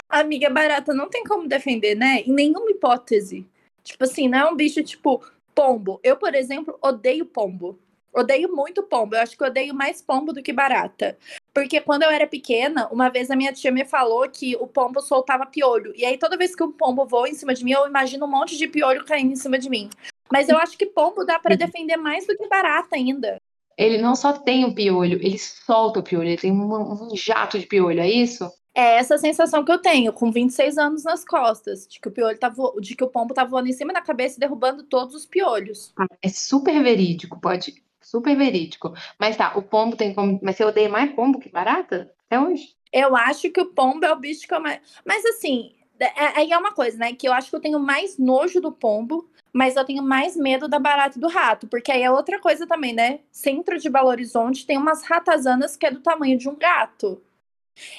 Amiga, 0.09 0.51
barata 0.51 0.95
não 0.95 1.11
tem 1.11 1.25
como 1.25 1.49
defender, 1.49 1.97
né? 1.97 2.23
Em 2.25 2.33
nenhuma 2.33 2.71
hipótese. 2.71 3.45
Tipo 3.83 4.05
assim, 4.05 4.29
não 4.29 4.39
é 4.39 4.51
um 4.51 4.57
bicho 4.57 4.83
tipo 4.83 5.21
pombo. 5.59 5.99
Eu, 6.05 6.17
por 6.17 6.37
exemplo, 6.37 6.79
odeio 6.81 7.27
pombo. 7.27 7.81
Odeio 8.15 8.55
muito 8.55 8.81
pombo. 8.81 9.17
Eu 9.17 9.23
acho 9.23 9.37
que 9.37 9.43
eu 9.43 9.49
odeio 9.49 9.75
mais 9.75 10.01
pombo 10.01 10.33
do 10.33 10.41
que 10.41 10.53
barata. 10.53 11.19
Porque 11.53 11.81
quando 11.81 12.05
eu 12.05 12.11
era 12.11 12.29
pequena, 12.29 12.89
uma 12.93 13.09
vez 13.09 13.29
a 13.29 13.35
minha 13.35 13.53
tia 13.53 13.73
me 13.73 13.85
falou 13.85 14.29
que 14.31 14.55
o 14.55 14.69
pombo 14.69 15.01
soltava 15.01 15.45
piolho. 15.47 15.93
E 15.97 16.05
aí, 16.05 16.17
toda 16.17 16.37
vez 16.37 16.55
que 16.55 16.63
um 16.63 16.71
pombo 16.71 17.05
voa 17.07 17.29
em 17.29 17.35
cima 17.35 17.53
de 17.55 17.65
mim, 17.65 17.73
eu 17.73 17.89
imagino 17.89 18.25
um 18.25 18.31
monte 18.31 18.57
de 18.57 18.69
piolho 18.69 19.05
caindo 19.05 19.33
em 19.33 19.37
cima 19.37 19.59
de 19.59 19.69
mim. 19.69 19.91
Mas 20.33 20.49
eu 20.49 20.57
acho 20.59 20.79
que 20.79 20.87
pombo 20.87 21.25
dá 21.25 21.41
para 21.41 21.57
defender 21.57 21.97
mais 21.97 22.25
do 22.25 22.37
que 22.37 22.47
barata 22.47 22.95
ainda. 22.95 23.41
Ele 23.77 23.99
não 23.99 24.15
só 24.15 24.33
tem 24.33 24.65
o 24.65 24.73
piolho, 24.73 25.19
ele 25.21 25.39
solta 25.39 25.99
o 25.99 26.05
piolho. 26.05 26.29
Ele 26.29 26.37
tem 26.37 26.53
um, 26.53 27.11
um 27.13 27.17
jato 27.17 27.59
de 27.59 27.67
piolho, 27.67 28.01
é 28.01 28.09
isso? 28.09 28.49
É 28.75 28.97
essa 28.97 29.19
sensação 29.19 29.65
que 29.65 29.73
eu 29.73 29.79
tenho, 29.79 30.13
com 30.13 30.31
26 30.31 30.79
anos 30.79 31.05
nas 31.05 31.25
costas, 31.25 31.87
de 31.87 32.01
que 32.01 32.09
o 32.09 32.13
piolho 32.13 32.39
tá 32.39 32.49
vo... 32.49 32.79
de 32.81 32.95
que 32.95 33.03
o 33.03 33.09
pombo 33.09 33.35
tá 33.35 33.45
voando 33.45 33.69
em 33.69 33.73
cima 33.73 33.93
da 33.93 34.01
cabeça 34.01 34.37
e 34.37 34.41
derrubando 34.41 34.85
todos 34.85 35.15
os 35.15 35.27
piolhos. 35.27 35.93
É 36.23 36.29
super 36.29 36.81
verídico, 36.83 37.41
pode. 37.41 37.83
Super 38.01 38.37
verídico. 38.37 38.95
Mas 39.19 39.37
tá, 39.37 39.53
o 39.57 39.63
pombo 39.63 39.97
tem 39.97 40.15
como. 40.15 40.39
Mas 40.43 40.57
você 40.57 40.65
odeia 40.65 40.89
mais 40.89 41.13
pombo 41.13 41.39
que 41.39 41.51
barata? 41.51 42.13
Até 42.27 42.41
hoje? 42.41 42.75
Eu 42.93 43.15
acho 43.17 43.51
que 43.51 43.61
o 43.61 43.67
pombo 43.67 44.05
é 44.05 44.13
o 44.13 44.19
bicho 44.19 44.47
que 44.47 44.55
eu 44.55 44.61
mais. 44.61 44.81
Mas 45.05 45.25
assim, 45.27 45.73
é, 46.01 46.39
aí 46.39 46.51
é, 46.51 46.55
é 46.55 46.59
uma 46.59 46.73
coisa, 46.73 46.97
né? 46.97 47.13
Que 47.13 47.29
eu 47.29 47.33
acho 47.33 47.51
que 47.51 47.57
eu 47.57 47.61
tenho 47.61 47.81
mais 47.81 48.17
nojo 48.17 48.61
do 48.61 48.71
pombo, 48.71 49.29
mas 49.53 49.77
eu 49.77 49.85
tenho 49.85 50.03
mais 50.03 50.37
medo 50.37 50.69
da 50.69 50.79
barata 50.79 51.19
e 51.19 51.21
do 51.21 51.29
rato. 51.29 51.67
Porque 51.67 51.91
aí 51.91 52.03
é 52.03 52.11
outra 52.11 52.39
coisa 52.41 52.67
também, 52.67 52.95
né? 52.95 53.21
Centro 53.31 53.79
de 53.79 53.91
Belo 53.91 54.09
Horizonte 54.09 54.67
tem 54.67 54.79
umas 54.79 55.03
ratazanas 55.03 55.77
que 55.77 55.87
é 55.87 55.91
do 55.91 56.01
tamanho 56.01 56.39
de 56.39 56.49
um 56.49 56.57
gato. 56.57 57.21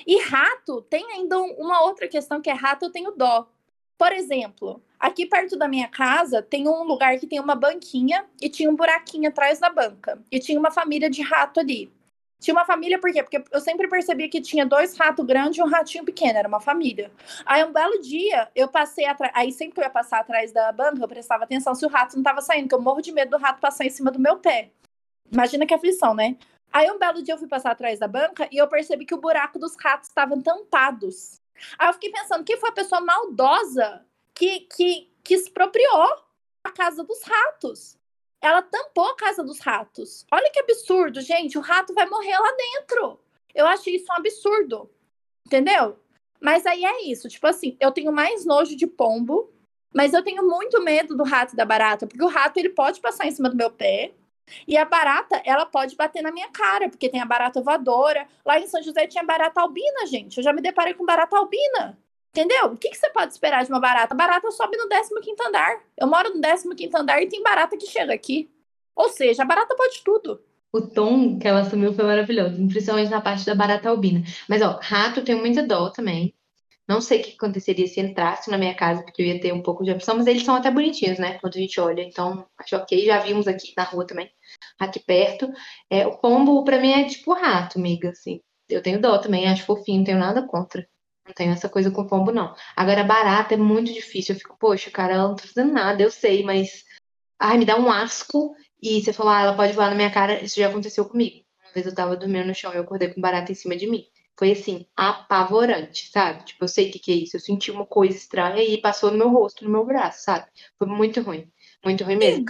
E 0.05 0.21
rato 0.21 0.81
tem 0.83 1.05
ainda 1.11 1.37
uma 1.39 1.81
outra 1.83 2.07
questão 2.07 2.41
que 2.41 2.49
é 2.49 2.53
rato, 2.53 2.85
eu 2.85 2.91
tenho 2.91 3.11
dó. 3.11 3.47
Por 3.97 4.13
exemplo, 4.13 4.81
aqui 4.99 5.25
perto 5.25 5.57
da 5.57 5.67
minha 5.67 5.87
casa 5.89 6.41
tem 6.41 6.67
um 6.67 6.83
lugar 6.83 7.19
que 7.19 7.27
tem 7.27 7.39
uma 7.39 7.55
banquinha 7.55 8.25
e 8.41 8.49
tinha 8.49 8.69
um 8.69 8.75
buraquinho 8.75 9.29
atrás 9.29 9.59
da 9.59 9.69
banca. 9.69 10.21
E 10.31 10.39
tinha 10.39 10.57
uma 10.57 10.71
família 10.71 11.09
de 11.09 11.21
rato 11.21 11.59
ali. 11.59 11.91
Tinha 12.39 12.53
uma 12.53 12.63
família 12.63 12.97
por 12.97 13.11
quê? 13.11 13.21
Porque 13.21 13.43
eu 13.51 13.59
sempre 13.59 13.89
percebia 13.89 14.29
que 14.29 14.39
tinha 14.39 14.65
dois 14.65 14.97
ratos 14.97 15.25
grandes 15.25 15.57
e 15.57 15.61
um 15.61 15.67
ratinho 15.67 16.05
pequeno, 16.05 16.39
era 16.39 16.47
uma 16.47 16.61
família. 16.61 17.11
Aí 17.45 17.61
um 17.65 17.73
belo 17.73 17.99
dia, 17.99 18.49
eu 18.55 18.69
passei 18.69 19.05
atrás. 19.05 19.33
Aí 19.35 19.51
sempre 19.51 19.75
que 19.75 19.81
eu 19.81 19.83
ia 19.83 19.89
passar 19.89 20.19
atrás 20.19 20.53
da 20.53 20.71
banca, 20.71 21.03
eu 21.03 21.07
prestava 21.07 21.43
atenção 21.43 21.75
se 21.75 21.85
o 21.85 21.89
rato 21.89 22.13
não 22.13 22.21
estava 22.21 22.41
saindo, 22.41 22.63
porque 22.63 22.75
eu 22.75 22.81
morro 22.81 23.01
de 23.01 23.11
medo 23.11 23.31
do 23.31 23.37
rato 23.37 23.59
passar 23.59 23.85
em 23.85 23.89
cima 23.89 24.09
do 24.09 24.19
meu 24.19 24.37
pé. 24.37 24.71
Imagina 25.29 25.65
que 25.65 25.73
aflição, 25.73 26.13
né? 26.13 26.37
Aí 26.71 26.89
um 26.91 26.99
belo 26.99 27.21
dia 27.23 27.33
eu 27.33 27.37
fui 27.37 27.47
passar 27.47 27.71
atrás 27.71 27.99
da 27.99 28.07
banca 28.07 28.47
e 28.51 28.57
eu 28.57 28.67
percebi 28.67 29.05
que 29.05 29.13
o 29.13 29.19
buraco 29.21 29.57
dos 29.57 29.75
ratos 29.75 30.09
estavam 30.09 30.41
tampados. 30.41 31.41
Aí 31.77 31.89
eu 31.89 31.93
fiquei 31.93 32.11
pensando, 32.11 32.43
quem 32.43 32.57
foi 32.57 32.69
a 32.69 32.73
pessoa 32.73 33.01
maldosa 33.01 34.05
que, 34.33 34.61
que, 34.61 35.11
que 35.23 35.33
expropriou 35.33 36.07
a 36.63 36.71
casa 36.71 37.03
dos 37.03 37.21
ratos? 37.23 37.97
Ela 38.41 38.61
tampou 38.61 39.05
a 39.05 39.15
casa 39.15 39.43
dos 39.43 39.59
ratos. 39.59 40.25
Olha 40.31 40.49
que 40.49 40.59
absurdo, 40.59 41.19
gente. 41.19 41.57
O 41.57 41.61
rato 41.61 41.93
vai 41.93 42.05
morrer 42.05 42.37
lá 42.37 42.51
dentro. 42.53 43.19
Eu 43.53 43.67
acho 43.67 43.89
isso 43.89 44.05
um 44.09 44.15
absurdo. 44.15 44.89
Entendeu? 45.45 45.99
Mas 46.39 46.65
aí 46.65 46.85
é 46.85 47.03
isso. 47.03 47.27
Tipo 47.27 47.47
assim, 47.47 47.75
eu 47.79 47.91
tenho 47.91 48.13
mais 48.13 48.45
nojo 48.45 48.77
de 48.77 48.87
pombo, 48.87 49.51
mas 49.93 50.13
eu 50.13 50.23
tenho 50.23 50.47
muito 50.47 50.81
medo 50.81 51.17
do 51.17 51.23
rato 51.23 51.53
e 51.53 51.57
da 51.57 51.65
barata, 51.65 52.07
porque 52.07 52.23
o 52.23 52.27
rato 52.27 52.57
ele 52.57 52.69
pode 52.69 53.01
passar 53.01 53.25
em 53.25 53.31
cima 53.31 53.49
do 53.49 53.57
meu 53.57 53.71
pé, 53.71 54.13
e 54.67 54.77
a 54.77 54.85
barata, 54.85 55.41
ela 55.45 55.65
pode 55.65 55.95
bater 55.95 56.21
na 56.21 56.31
minha 56.31 56.49
cara, 56.49 56.89
porque 56.89 57.09
tem 57.09 57.21
a 57.21 57.25
barata 57.25 57.61
voadora. 57.61 58.27
Lá 58.45 58.59
em 58.59 58.67
São 58.67 58.81
José 58.81 59.07
tinha 59.07 59.23
barata 59.23 59.61
albina, 59.61 60.05
gente. 60.07 60.37
Eu 60.37 60.43
já 60.43 60.53
me 60.53 60.61
deparei 60.61 60.93
com 60.93 61.05
barata 61.05 61.37
albina. 61.37 61.97
Entendeu? 62.31 62.67
O 62.67 62.77
que, 62.77 62.89
que 62.89 62.97
você 62.97 63.09
pode 63.09 63.33
esperar 63.33 63.63
de 63.63 63.71
uma 63.71 63.79
barata? 63.79 64.13
A 64.13 64.17
barata 64.17 64.51
sobe 64.51 64.77
no 64.77 64.87
15 64.87 65.11
andar. 65.47 65.81
Eu 65.97 66.07
moro 66.07 66.31
no 66.33 66.75
15 66.75 66.95
andar 66.95 67.21
e 67.21 67.27
tem 67.27 67.41
barata 67.41 67.75
que 67.75 67.87
chega 67.87 68.13
aqui. 68.13 68.49
Ou 68.95 69.09
seja, 69.09 69.43
a 69.43 69.45
barata 69.45 69.75
pode 69.75 70.03
tudo. 70.03 70.41
O 70.71 70.81
tom 70.81 71.39
que 71.39 71.47
ela 71.47 71.61
assumiu 71.61 71.93
foi 71.93 72.05
maravilhoso, 72.05 72.55
principalmente 72.67 73.09
na 73.09 73.21
parte 73.21 73.45
da 73.45 73.55
barata 73.55 73.89
albina. 73.89 74.23
Mas, 74.47 74.61
ó, 74.61 74.79
rato 74.81 75.23
tem 75.23 75.35
muita 75.35 75.65
dó 75.65 75.89
também. 75.89 76.35
Não 76.87 77.01
sei 77.01 77.21
o 77.21 77.23
que 77.23 77.35
aconteceria 77.35 77.87
se 77.87 77.99
entrasse 77.99 78.49
na 78.49 78.57
minha 78.57 78.75
casa, 78.75 79.03
porque 79.03 79.21
eu 79.21 79.25
ia 79.27 79.39
ter 79.39 79.53
um 79.53 79.61
pouco 79.61 79.83
de 79.83 79.91
opção, 79.91 80.17
mas 80.17 80.27
eles 80.27 80.43
são 80.43 80.55
até 80.55 80.71
bonitinhos, 80.71 81.19
né? 81.19 81.39
Quando 81.39 81.55
a 81.55 81.59
gente 81.59 81.79
olha. 81.79 82.01
Então, 82.01 82.45
acho 82.57 82.75
ok. 82.75 83.05
Já 83.05 83.19
vimos 83.19 83.47
aqui 83.47 83.73
na 83.77 83.83
rua 83.83 84.05
também, 84.05 84.29
aqui 84.79 84.99
perto. 84.99 85.51
É, 85.89 86.05
o 86.07 86.17
pombo, 86.17 86.63
pra 86.63 86.79
mim, 86.79 86.91
é 86.91 87.07
tipo 87.07 87.33
rato, 87.33 87.77
amiga, 87.79 88.09
assim. 88.09 88.41
Eu 88.69 88.81
tenho 88.81 89.01
dó 89.01 89.17
também, 89.17 89.47
acho 89.47 89.65
fofinho, 89.65 89.99
não 89.99 90.05
tenho 90.05 90.19
nada 90.19 90.45
contra. 90.45 90.87
Não 91.25 91.33
tenho 91.33 91.51
essa 91.51 91.69
coisa 91.69 91.91
com 91.91 92.07
pombo, 92.07 92.31
não. 92.31 92.55
Agora, 92.75 93.03
barata 93.03 93.53
é 93.53 93.57
muito 93.57 93.93
difícil. 93.93 94.35
Eu 94.35 94.39
fico, 94.39 94.57
poxa, 94.59 94.91
cara, 94.91 95.13
ela 95.13 95.27
não 95.27 95.35
tá 95.35 95.43
fazendo 95.47 95.73
nada, 95.73 96.01
eu 96.01 96.11
sei, 96.11 96.43
mas. 96.43 96.83
Ai, 97.39 97.57
me 97.57 97.65
dá 97.65 97.77
um 97.77 97.91
asco. 97.91 98.55
E 98.81 99.01
você 99.01 99.13
falou, 99.13 99.31
ah, 99.33 99.41
ela 99.41 99.55
pode 99.55 99.73
voar 99.73 99.89
na 99.89 99.95
minha 99.95 100.11
cara. 100.11 100.43
Isso 100.43 100.59
já 100.59 100.69
aconteceu 100.69 101.05
comigo. 101.05 101.45
Uma 101.63 101.73
vez 101.73 101.85
eu 101.85 101.95
tava 101.95 102.15
dormindo 102.15 102.47
no 102.47 102.55
chão 102.55 102.73
e 102.73 102.77
eu 102.77 102.83
acordei 102.83 103.13
com 103.13 103.21
barata 103.21 103.51
em 103.51 103.55
cima 103.55 103.75
de 103.75 103.87
mim 103.87 104.05
foi 104.39 104.53
assim, 104.53 104.87
apavorante, 104.95 106.09
sabe? 106.09 106.45
Tipo, 106.45 106.63
eu 106.63 106.67
sei 106.69 106.87
o 106.87 106.91
que, 106.93 106.99
que 106.99 107.11
é 107.11 107.15
isso. 107.15 107.35
Eu 107.35 107.41
senti 107.41 107.69
uma 107.69 107.85
coisa 107.85 108.15
estranha 108.15 108.63
e 108.63 108.79
passou 108.79 109.11
no 109.11 109.17
meu 109.17 109.29
rosto, 109.29 109.65
no 109.65 109.69
meu 109.69 109.85
braço, 109.85 110.23
sabe? 110.23 110.47
Foi 110.77 110.87
muito 110.87 111.21
ruim. 111.21 111.51
Muito 111.83 112.05
ruim 112.05 112.15
mesmo. 112.15 112.45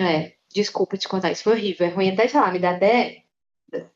É, 0.00 0.34
desculpa 0.52 0.96
te 0.96 1.08
contar, 1.08 1.30
isso 1.32 1.44
foi 1.44 1.54
horrível. 1.54 1.86
É 1.86 1.90
ruim 1.90 2.10
até, 2.10 2.28
sei 2.28 2.40
lá, 2.40 2.50
me 2.50 2.58
dá 2.58 2.70
até. 2.70 3.22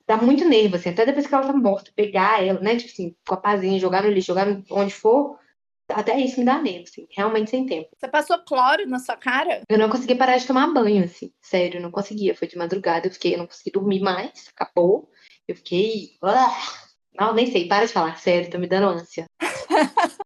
Dá 0.06 0.16
muito 0.16 0.48
nervo, 0.48 0.76
assim, 0.76 0.88
até 0.88 1.04
depois 1.04 1.26
que 1.26 1.34
ela 1.34 1.46
tá 1.46 1.52
morta, 1.52 1.92
pegar 1.94 2.42
ela, 2.42 2.58
né? 2.60 2.76
Tipo 2.76 2.92
assim, 2.92 3.14
com 3.28 3.34
a 3.34 3.36
pazinha, 3.36 3.78
jogar 3.78 4.02
no 4.02 4.10
lixo, 4.10 4.28
jogar 4.28 4.46
onde 4.70 4.94
for. 4.94 5.38
Até 5.88 6.18
isso 6.18 6.40
me 6.40 6.46
dá 6.46 6.60
nervo, 6.60 6.84
assim, 6.84 7.06
realmente 7.14 7.50
sem 7.50 7.66
tempo. 7.66 7.90
Você 7.96 8.08
passou 8.08 8.38
cloro 8.44 8.88
na 8.88 8.98
sua 8.98 9.16
cara? 9.16 9.62
Eu 9.68 9.78
não 9.78 9.88
consegui 9.88 10.14
parar 10.14 10.36
de 10.36 10.46
tomar 10.46 10.72
banho, 10.72 11.04
assim, 11.04 11.32
sério, 11.40 11.80
não 11.80 11.90
conseguia. 11.90 12.34
Foi 12.34 12.48
de 12.48 12.56
madrugada, 12.56 13.06
eu 13.06 13.12
fiquei, 13.12 13.34
eu 13.34 13.38
não 13.38 13.46
consegui 13.46 13.70
dormir 13.70 14.00
mais, 14.00 14.48
acabou. 14.54 15.10
Eu 15.46 15.54
fiquei. 15.54 16.16
Uh, 16.22 16.86
não, 17.18 17.34
nem 17.34 17.50
sei, 17.50 17.68
para 17.68 17.86
de 17.86 17.92
falar, 17.92 18.16
sério, 18.18 18.50
tô 18.50 18.58
me 18.58 18.66
dando 18.66 18.88
ânsia. 18.88 19.26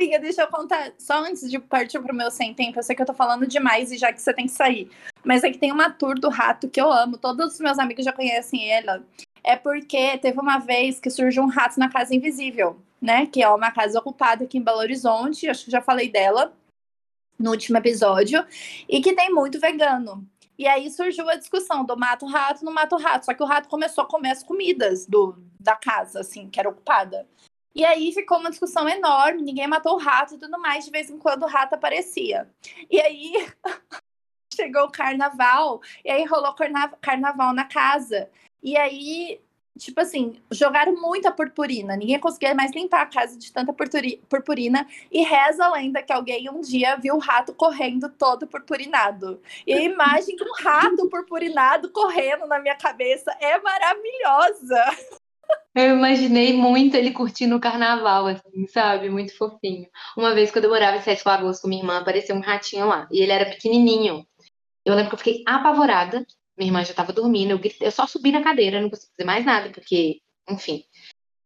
Amiga, 0.00 0.18
deixa 0.18 0.40
eu 0.40 0.48
contar, 0.48 0.94
só 0.96 1.22
antes 1.22 1.50
de 1.50 1.58
partir 1.58 2.00
pro 2.00 2.14
meu 2.14 2.30
sem 2.30 2.54
tempo, 2.54 2.78
eu 2.78 2.82
sei 2.82 2.96
que 2.96 3.02
eu 3.02 3.06
tô 3.06 3.12
falando 3.12 3.46
demais 3.46 3.92
e 3.92 3.98
já 3.98 4.10
que 4.10 4.18
você 4.18 4.32
tem 4.32 4.46
que 4.46 4.52
sair. 4.52 4.90
Mas 5.22 5.44
é 5.44 5.50
que 5.50 5.58
tem 5.58 5.70
uma 5.70 5.90
tour 5.90 6.18
do 6.18 6.30
rato 6.30 6.70
que 6.70 6.80
eu 6.80 6.90
amo, 6.90 7.18
todos 7.18 7.52
os 7.52 7.60
meus 7.60 7.78
amigos 7.78 8.02
já 8.02 8.10
conhecem 8.10 8.72
ela. 8.72 9.04
É 9.44 9.56
porque 9.56 10.16
teve 10.16 10.40
uma 10.40 10.56
vez 10.56 10.98
que 10.98 11.10
surgiu 11.10 11.42
um 11.42 11.48
rato 11.48 11.78
na 11.78 11.90
Casa 11.90 12.14
Invisível, 12.14 12.80
né? 12.98 13.26
Que 13.26 13.42
é 13.42 13.48
uma 13.50 13.70
casa 13.70 13.98
ocupada 13.98 14.44
aqui 14.44 14.56
em 14.56 14.62
Belo 14.62 14.78
Horizonte, 14.78 15.50
acho 15.50 15.66
que 15.66 15.70
já 15.70 15.82
falei 15.82 16.08
dela 16.10 16.56
no 17.38 17.50
último 17.50 17.76
episódio, 17.76 18.42
e 18.88 19.02
que 19.02 19.14
tem 19.14 19.30
muito 19.30 19.60
vegano. 19.60 20.26
E 20.58 20.66
aí 20.66 20.90
surgiu 20.90 21.28
a 21.28 21.36
discussão 21.36 21.84
do 21.84 21.94
mato-rato 21.94 22.64
no 22.64 22.72
mato-rato. 22.72 23.26
Só 23.26 23.34
que 23.34 23.42
o 23.42 23.46
rato 23.46 23.68
começou 23.68 24.04
a 24.04 24.08
comer 24.08 24.30
as 24.30 24.42
comidas 24.42 25.04
do, 25.04 25.36
da 25.60 25.76
casa, 25.76 26.20
assim, 26.20 26.48
que 26.48 26.58
era 26.58 26.70
ocupada. 26.70 27.26
E 27.74 27.84
aí 27.84 28.12
ficou 28.12 28.38
uma 28.38 28.50
discussão 28.50 28.88
enorme, 28.88 29.42
ninguém 29.42 29.66
matou 29.66 29.94
o 29.94 29.98
rato 29.98 30.34
e 30.34 30.38
tudo 30.38 30.58
mais, 30.60 30.84
de 30.84 30.90
vez 30.90 31.08
em 31.08 31.18
quando 31.18 31.44
o 31.44 31.48
rato 31.48 31.74
aparecia. 31.74 32.48
E 32.90 33.00
aí 33.00 33.32
chegou 34.54 34.84
o 34.84 34.92
carnaval, 34.92 35.80
e 36.04 36.10
aí 36.10 36.24
rolou 36.24 36.54
carna 36.54 36.88
carnaval 37.00 37.52
na 37.54 37.64
casa. 37.64 38.28
E 38.62 38.76
aí 38.76 39.40
tipo 39.80 40.00
assim, 40.00 40.40
jogaram 40.50 40.94
muita 40.94 41.32
purpurina. 41.32 41.96
Ninguém 41.96 42.20
conseguia 42.20 42.54
mais 42.54 42.70
limpar 42.72 43.02
a 43.02 43.06
casa 43.06 43.36
de 43.36 43.52
tanta 43.52 43.72
purpurina. 43.72 44.86
E 45.10 45.22
reza 45.22 45.64
a 45.64 45.72
lenda 45.72 46.02
que 46.02 46.12
alguém 46.12 46.50
um 46.50 46.60
dia 46.60 46.96
viu 46.96 47.16
o 47.16 47.18
rato 47.18 47.54
correndo 47.54 48.08
todo 48.10 48.46
purpurinado. 48.46 49.40
E 49.66 49.72
a 49.72 49.80
imagem 49.80 50.36
de 50.36 50.44
um 50.44 50.52
rato 50.62 51.08
purpurinado 51.08 51.90
correndo 51.90 52.46
na 52.46 52.60
minha 52.60 52.76
cabeça 52.76 53.34
é 53.40 53.58
maravilhosa. 53.58 54.84
Eu 55.74 55.96
imaginei 55.96 56.52
muito 56.52 56.96
ele 56.96 57.12
curtindo 57.12 57.56
o 57.56 57.60
carnaval, 57.60 58.26
assim, 58.26 58.66
sabe? 58.66 59.08
Muito 59.08 59.36
fofinho. 59.36 59.88
Uma 60.16 60.34
vez, 60.34 60.50
quando 60.50 60.64
eu 60.64 60.70
morava 60.70 60.96
em 60.96 61.02
Sete 61.02 61.22
Lagoas 61.24 61.60
com 61.60 61.68
minha 61.68 61.82
irmã, 61.82 61.98
apareceu 61.98 62.34
um 62.34 62.40
ratinho 62.40 62.86
lá. 62.88 63.08
E 63.10 63.22
ele 63.22 63.32
era 63.32 63.48
pequenininho. 63.48 64.26
Eu 64.84 64.94
lembro 64.94 65.10
que 65.10 65.14
eu 65.14 65.18
fiquei 65.18 65.42
apavorada 65.46 66.24
minha 66.60 66.68
irmã 66.68 66.84
já 66.84 66.90
estava 66.90 67.12
dormindo, 67.12 67.52
eu, 67.52 67.58
gritei, 67.58 67.88
eu 67.88 67.92
só 67.92 68.06
subi 68.06 68.30
na 68.30 68.42
cadeira, 68.42 68.80
não 68.80 68.90
consegui 68.90 69.12
fazer 69.16 69.26
mais 69.26 69.44
nada, 69.44 69.70
porque, 69.70 70.20
enfim. 70.48 70.84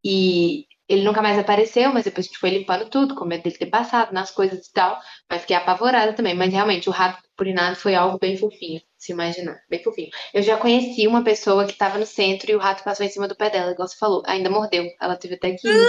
E 0.05 0.67
Ele 0.89 1.03
nunca 1.03 1.23
mais 1.23 1.39
apareceu, 1.39 1.93
mas 1.93 2.05
depois 2.05 2.27
a 2.27 2.29
gente 2.29 2.39
foi 2.39 2.51
limpando 2.51 2.89
tudo, 2.91 3.15
com 3.15 3.25
medo 3.25 3.43
dele 3.43 3.57
ter 3.57 3.67
passado 3.67 4.13
nas 4.13 4.31
coisas 4.31 4.67
e 4.67 4.73
tal. 4.73 5.01
Mas 5.31 5.43
fiquei 5.43 5.57
apavorada 5.57 6.13
também. 6.13 6.35
Mas 6.35 6.53
realmente, 6.53 6.89
o 6.89 6.93
rato 6.93 7.23
purinado 7.37 7.77
foi 7.77 7.95
algo 7.95 8.19
bem 8.19 8.37
fofinho, 8.37 8.83
se 8.99 9.13
imaginar. 9.13 9.59
Bem 9.69 9.83
fofinho. 9.83 10.11
Eu 10.33 10.43
já 10.43 10.57
conheci 10.57 11.07
uma 11.07 11.25
pessoa 11.25 11.65
que 11.65 11.73
estava 11.73 11.99
no 11.99 12.07
centro 12.07 12.51
e 12.51 12.55
o 12.55 12.59
rato 12.59 12.85
passou 12.85 13.05
em 13.07 13.11
cima 13.11 13.27
do 13.27 13.37
pé 13.37 13.51
dela, 13.51 13.73
igual 13.73 13.89
você 13.89 13.97
falou. 13.97 14.23
Ainda 14.27 14.51
mordeu. 14.51 14.87
Ela 15.01 15.17
teve 15.17 15.35
até 15.35 15.53
que 15.53 15.67
ir 15.67 15.89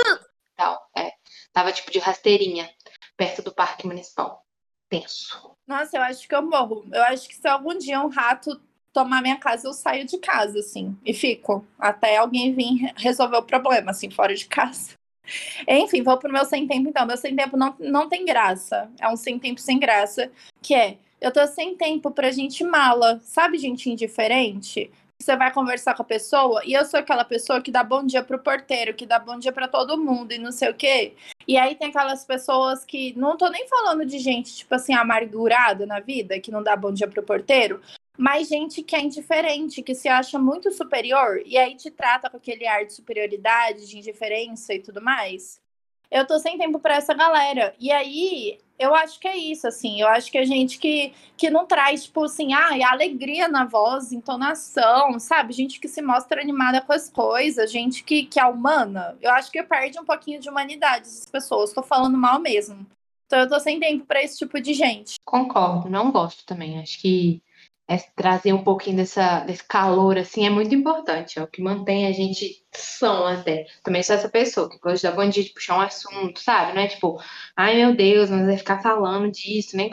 tal. 0.55 0.89
É. 0.97 1.11
Tava 1.53 1.71
tipo 1.71 1.91
de 1.91 1.99
rasteirinha, 1.99 2.69
perto 3.15 3.41
do 3.41 3.53
parque 3.53 3.85
municipal. 3.85 4.43
Tenso. 4.89 5.55
Nossa, 5.67 5.97
eu 5.97 6.01
acho 6.01 6.27
que 6.27 6.35
eu 6.35 6.41
morro. 6.41 6.85
Eu 6.93 7.03
acho 7.03 7.27
que 7.27 7.35
se 7.35 7.47
algum 7.47 7.77
dia 7.77 8.01
um 8.01 8.09
rato 8.09 8.61
tomar 8.95 9.21
minha 9.21 9.35
casa, 9.35 9.67
eu 9.67 9.73
saio 9.73 10.05
de 10.05 10.17
casa, 10.17 10.59
assim, 10.59 10.97
e 11.05 11.13
fico. 11.13 11.65
Até 11.77 12.15
alguém 12.15 12.55
vir 12.55 12.93
resolver 12.95 13.35
o 13.35 13.43
problema, 13.43 13.91
assim, 13.91 14.09
fora 14.09 14.33
de 14.33 14.45
casa. 14.47 14.93
Enfim, 15.67 16.01
vou 16.01 16.17
pro 16.17 16.31
meu 16.31 16.45
sem 16.45 16.65
tempo, 16.65 16.87
então. 16.87 17.05
Meu 17.05 17.17
sem 17.17 17.35
tempo 17.35 17.57
não, 17.57 17.75
não 17.77 18.07
tem 18.07 18.23
graça. 18.23 18.89
É 18.99 19.09
um 19.09 19.17
sem 19.17 19.37
tempo 19.37 19.59
sem 19.59 19.77
graça, 19.77 20.31
que 20.61 20.73
é 20.73 20.97
eu 21.19 21.31
tô 21.31 21.45
sem 21.47 21.75
tempo 21.75 22.09
pra 22.09 22.31
gente 22.31 22.63
mala. 22.63 23.19
Sabe, 23.21 23.57
gente 23.57 23.89
indiferente? 23.89 24.89
Você 25.19 25.35
vai 25.35 25.51
conversar 25.51 25.95
com 25.95 26.03
a 26.03 26.05
pessoa 26.05 26.61
e 26.65 26.73
eu 26.73 26.85
sou 26.85 26.99
aquela 26.99 27.25
pessoa 27.25 27.61
que 27.61 27.71
dá 27.71 27.83
bom 27.83 28.05
dia 28.05 28.21
pro 28.23 28.37
porteiro, 28.37 28.93
que 28.93 29.05
dá 29.05 29.17
bom 29.17 29.39
dia 29.39 29.51
para 29.51 29.67
todo 29.67 29.97
mundo 29.97 30.33
e 30.33 30.37
não 30.37 30.51
sei 30.51 30.69
o 30.69 30.73
quê. 30.73 31.15
E 31.47 31.57
aí 31.57 31.75
tem 31.75 31.87
aquelas 31.87 32.23
pessoas 32.25 32.85
que 32.85 33.17
não 33.17 33.37
tô 33.37 33.49
nem 33.49 33.67
falando 33.67 34.05
de 34.05 34.19
gente, 34.19 34.55
tipo 34.55 34.75
assim, 34.75 34.93
amargurada 34.93 35.85
na 35.85 35.99
vida, 35.99 36.39
que 36.39 36.51
não 36.51 36.61
dá 36.61 36.75
bom 36.75 36.91
dia 36.91 37.07
pro 37.07 37.23
porteiro, 37.23 37.81
mas 38.18 38.47
gente 38.47 38.82
que 38.84 38.95
é 38.95 39.01
indiferente, 39.01 39.82
que 39.82 39.95
se 39.95 40.07
acha 40.07 40.39
muito 40.39 40.72
superior 40.72 41.41
e 41.45 41.57
aí 41.57 41.76
te 41.76 41.91
trata 41.91 42.30
com 42.30 42.38
aquele 42.38 42.66
ar 42.68 42.86
de 42.86 42.93
superioridade, 42.93 43.88
de 43.88 43.97
indiferença 43.97 44.74
e 44.74 44.80
tudo 44.80 45.01
mais. 45.01 45.61
Eu 46.09 46.26
tô 46.26 46.39
sem 46.39 46.57
tempo 46.57 46.80
para 46.80 46.95
essa 46.95 47.13
galera. 47.13 47.76
E 47.80 47.91
aí, 47.91 48.59
eu 48.78 48.93
acho 48.93 49.20
que 49.20 49.28
é 49.28 49.36
isso, 49.36 49.68
assim. 49.68 50.01
Eu 50.01 50.07
acho 50.07 50.32
que 50.32 50.38
a 50.38 50.45
gente 50.45 50.78
que, 50.78 51.13
que 51.36 51.49
não 51.49 51.66
traz, 51.66 52.03
tipo 52.03 52.24
assim, 52.24 52.53
ah, 52.53 52.91
alegria 52.91 53.47
na 53.47 53.66
voz, 53.66 54.11
entonação, 54.11 55.20
sabe? 55.20 55.53
Gente 55.53 55.80
que 55.80 55.88
se 55.88 56.01
mostra 56.01 56.41
animada 56.41 56.82
com 56.82 56.93
as 56.93 57.09
coisas, 57.09 57.72
gente 57.72 58.03
que, 58.03 58.26
que 58.26 58.39
é 58.39 58.45
humana. 58.45 59.18
Eu 59.22 59.32
acho 59.32 59.51
que 59.51 59.61
perde 59.63 59.99
um 59.99 60.05
pouquinho 60.05 60.39
de 60.39 60.49
humanidade 60.49 61.07
essas 61.07 61.26
pessoas. 61.26 61.74
Tô 61.74 61.82
falando 61.82 62.18
mal 62.18 62.39
mesmo. 62.39 62.86
Então 63.26 63.39
eu 63.39 63.49
tô 63.49 63.59
sem 63.59 63.80
tempo 63.80 64.05
para 64.05 64.22
esse 64.22 64.38
tipo 64.38 64.59
de 64.61 64.74
gente. 64.74 65.16
Concordo, 65.26 65.89
não 65.89 66.11
gosto 66.11 66.45
também. 66.45 66.80
Acho 66.80 66.99
que 67.01 67.41
é, 67.88 67.97
trazer 68.15 68.51
um 68.53 68.63
pouquinho 68.63 68.97
dessa, 68.97 69.41
desse 69.41 69.63
calor, 69.63 70.17
assim, 70.17 70.45
é 70.45 70.49
muito 70.49 70.73
importante, 70.73 71.38
é 71.38 71.43
o 71.43 71.47
que 71.47 71.61
mantém 71.61 72.07
a 72.07 72.11
gente 72.11 72.65
são 72.71 73.27
até. 73.27 73.65
Também 73.83 74.01
sou 74.01 74.15
essa 74.15 74.29
pessoa 74.29 74.69
que 74.69 74.79
gosta 74.79 75.09
da 75.09 75.15
bom 75.15 75.29
dia 75.29 75.43
de 75.43 75.51
puxar 75.51 75.77
um 75.77 75.81
assunto, 75.81 76.39
sabe? 76.39 76.73
Não 76.73 76.81
é 76.81 76.88
tipo, 76.88 77.21
ai 77.55 77.75
meu 77.75 77.95
Deus, 77.95 78.29
mas 78.29 78.45
vai 78.45 78.57
ficar 78.57 78.81
falando 78.81 79.31
disso, 79.31 79.77
nem. 79.77 79.91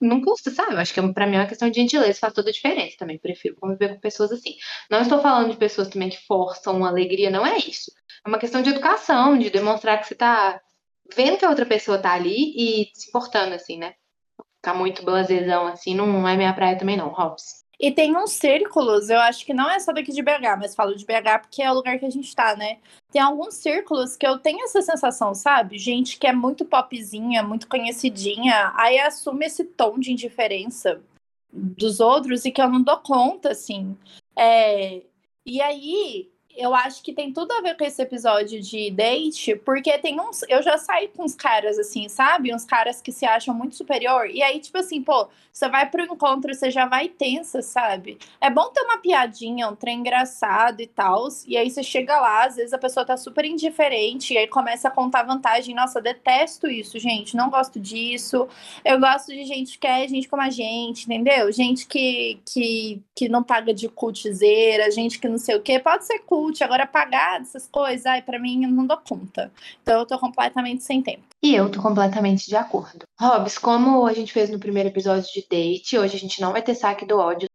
Não 0.00 0.20
custa, 0.22 0.50
sabe? 0.50 0.76
Acho 0.76 0.94
que 0.94 1.12
pra 1.12 1.26
mim 1.26 1.36
é 1.36 1.40
uma 1.40 1.46
questão 1.46 1.70
de 1.70 1.80
gentileza, 1.80 2.18
faz 2.18 2.32
toda 2.32 2.50
a 2.50 2.52
diferença 2.52 2.96
também. 2.98 3.18
Prefiro 3.18 3.54
conviver 3.56 3.94
com 3.94 4.00
pessoas 4.00 4.32
assim. 4.32 4.56
Não 4.90 5.00
estou 5.02 5.20
falando 5.20 5.50
de 5.50 5.56
pessoas 5.56 5.88
também 5.88 6.08
que 6.10 6.26
forçam 6.26 6.84
alegria, 6.84 7.30
não 7.30 7.46
é 7.46 7.58
isso. 7.58 7.92
É 8.24 8.28
uma 8.28 8.38
questão 8.38 8.62
de 8.62 8.70
educação, 8.70 9.38
de 9.38 9.50
demonstrar 9.50 10.00
que 10.00 10.06
você 10.06 10.14
tá 10.14 10.60
vendo 11.14 11.38
que 11.38 11.44
a 11.44 11.50
outra 11.50 11.66
pessoa 11.66 11.98
tá 11.98 12.12
ali 12.12 12.54
e 12.56 12.90
se 12.94 13.08
importando, 13.08 13.54
assim, 13.54 13.78
né? 13.78 13.94
Ficar 14.60 14.74
muito 14.74 15.04
blasezão 15.04 15.66
assim, 15.66 15.94
não 15.94 16.28
é 16.28 16.36
minha 16.36 16.52
praia 16.52 16.78
também 16.78 16.96
não, 16.96 17.08
Hobbs. 17.08 17.64
E 17.80 17.90
tem 17.90 18.14
uns 18.14 18.32
círculos, 18.32 19.08
eu 19.08 19.18
acho 19.18 19.44
que 19.46 19.54
não 19.54 19.70
é 19.70 19.78
só 19.80 19.90
daqui 19.90 20.12
de 20.12 20.22
BH, 20.22 20.58
mas 20.58 20.74
falo 20.74 20.94
de 20.94 21.06
BH 21.06 21.40
porque 21.40 21.62
é 21.62 21.70
o 21.70 21.74
lugar 21.74 21.98
que 21.98 22.04
a 22.04 22.10
gente 22.10 22.36
tá, 22.36 22.54
né? 22.54 22.76
Tem 23.10 23.22
alguns 23.22 23.54
círculos 23.54 24.16
que 24.16 24.26
eu 24.26 24.38
tenho 24.38 24.62
essa 24.64 24.82
sensação, 24.82 25.34
sabe? 25.34 25.78
Gente 25.78 26.18
que 26.18 26.26
é 26.26 26.32
muito 26.32 26.66
popzinha, 26.66 27.42
muito 27.42 27.66
conhecidinha, 27.66 28.70
aí 28.76 28.98
assume 28.98 29.46
esse 29.46 29.64
tom 29.64 29.98
de 29.98 30.12
indiferença 30.12 31.00
dos 31.50 32.00
outros 32.00 32.44
e 32.44 32.52
que 32.52 32.60
eu 32.60 32.68
não 32.68 32.82
dou 32.82 32.98
conta, 32.98 33.50
assim. 33.50 33.96
É... 34.36 35.02
E 35.46 35.62
aí, 35.62 36.30
eu 36.60 36.74
acho 36.74 37.02
que 37.02 37.12
tem 37.12 37.32
tudo 37.32 37.52
a 37.52 37.60
ver 37.62 37.76
com 37.76 37.84
esse 37.84 38.02
episódio 38.02 38.60
de 38.60 38.90
date, 38.90 39.56
porque 39.56 39.96
tem 39.98 40.20
uns. 40.20 40.42
Eu 40.48 40.62
já 40.62 40.76
saí 40.76 41.08
com 41.08 41.24
uns 41.24 41.34
caras 41.34 41.78
assim, 41.78 42.08
sabe? 42.08 42.54
Uns 42.54 42.64
caras 42.64 43.00
que 43.00 43.10
se 43.10 43.24
acham 43.24 43.54
muito 43.54 43.74
superior. 43.74 44.28
E 44.28 44.42
aí, 44.42 44.60
tipo 44.60 44.76
assim, 44.76 45.02
pô, 45.02 45.28
você 45.52 45.68
vai 45.68 45.88
pro 45.88 46.02
encontro, 46.02 46.54
você 46.54 46.70
já 46.70 46.86
vai 46.86 47.08
tensa, 47.08 47.62
sabe? 47.62 48.18
É 48.40 48.50
bom 48.50 48.68
ter 48.68 48.82
uma 48.82 48.98
piadinha, 48.98 49.68
um 49.68 49.74
trem 49.74 50.00
engraçado 50.00 50.80
e 50.80 50.86
tal. 50.86 51.28
E 51.46 51.56
aí 51.56 51.70
você 51.70 51.82
chega 51.82 52.20
lá, 52.20 52.44
às 52.44 52.56
vezes 52.56 52.72
a 52.72 52.78
pessoa 52.78 53.04
tá 53.06 53.16
super 53.16 53.44
indiferente, 53.44 54.34
e 54.34 54.38
aí 54.38 54.46
começa 54.46 54.88
a 54.88 54.90
contar 54.90 55.22
vantagem. 55.22 55.74
Nossa, 55.74 56.00
detesto 56.00 56.66
isso, 56.66 56.98
gente. 56.98 57.36
Não 57.36 57.48
gosto 57.48 57.80
disso. 57.80 58.46
Eu 58.84 59.00
gosto 59.00 59.28
de 59.32 59.44
gente 59.44 59.78
que 59.78 59.86
é 59.86 60.06
gente 60.06 60.28
como 60.28 60.42
a 60.42 60.50
gente, 60.50 61.04
entendeu? 61.04 61.50
Gente 61.52 61.86
que, 61.86 62.40
que, 62.44 63.02
que 63.14 63.28
não 63.28 63.42
paga 63.42 63.72
de 63.72 63.88
cultizeira, 63.88 64.90
gente 64.90 65.18
que 65.18 65.28
não 65.28 65.38
sei 65.38 65.56
o 65.56 65.62
quê. 65.62 65.78
Pode 65.78 66.04
ser 66.06 66.20
cool 66.20 66.49
cult, 66.50 66.62
agora 66.62 66.86
pagar 66.86 67.40
essas 67.40 67.66
coisas, 67.68 68.04
ai, 68.06 68.22
pra 68.22 68.38
mim 68.38 68.64
eu 68.64 68.70
não 68.70 68.86
dou 68.86 68.98
conta. 68.98 69.52
Então 69.82 70.00
eu 70.00 70.06
tô 70.06 70.18
completamente 70.18 70.82
sem 70.82 71.02
tempo. 71.02 71.24
E 71.42 71.54
eu 71.54 71.70
tô 71.70 71.80
completamente 71.80 72.46
de 72.46 72.56
acordo. 72.56 73.04
Robs, 73.18 73.56
como 73.56 74.06
a 74.06 74.12
gente 74.12 74.32
fez 74.32 74.50
no 74.50 74.58
primeiro 74.58 74.88
episódio 74.88 75.30
de 75.32 75.46
date, 75.48 75.96
hoje 75.96 76.16
a 76.16 76.18
gente 76.18 76.40
não 76.40 76.52
vai 76.52 76.62
ter 76.62 76.74
saque 76.74 77.06
do 77.06 77.18
ódio. 77.18 77.48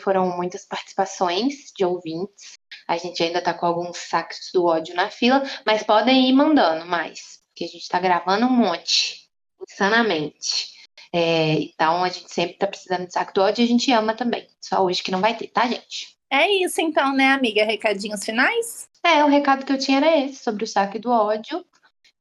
Foram 0.00 0.36
muitas 0.36 0.64
participações 0.64 1.72
de 1.76 1.84
ouvintes. 1.84 2.54
A 2.88 2.96
gente 2.96 3.22
ainda 3.22 3.40
tá 3.40 3.54
com 3.54 3.66
alguns 3.66 3.98
saques 3.98 4.50
do 4.52 4.64
ódio 4.64 4.94
na 4.94 5.10
fila, 5.10 5.42
mas 5.64 5.82
podem 5.82 6.28
ir 6.28 6.32
mandando 6.32 6.84
mais, 6.86 7.40
porque 7.48 7.64
a 7.64 7.68
gente 7.68 7.88
tá 7.88 8.00
gravando 8.00 8.46
um 8.46 8.50
monte, 8.50 9.28
insanamente. 9.68 10.72
É, 11.14 11.54
então 11.54 12.02
a 12.02 12.08
gente 12.08 12.32
sempre 12.32 12.54
tá 12.54 12.66
precisando 12.66 13.06
de 13.06 13.12
saco 13.12 13.34
do 13.34 13.42
ódio 13.42 13.62
e 13.62 13.64
a 13.64 13.68
gente 13.68 13.92
ama 13.92 14.14
também. 14.14 14.48
Só 14.60 14.82
hoje 14.82 15.02
que 15.02 15.10
não 15.10 15.20
vai 15.20 15.36
ter, 15.36 15.48
tá, 15.48 15.66
gente? 15.66 16.16
É 16.34 16.50
isso 16.50 16.80
então, 16.80 17.12
né, 17.12 17.30
amiga? 17.30 17.62
Recadinhos 17.62 18.24
finais? 18.24 18.88
É, 19.04 19.22
o 19.22 19.28
recado 19.28 19.66
que 19.66 19.72
eu 19.72 19.76
tinha 19.76 19.98
era 19.98 20.16
esse, 20.16 20.42
sobre 20.42 20.64
o 20.64 20.66
saque 20.66 20.98
do 20.98 21.10
ódio. 21.10 21.62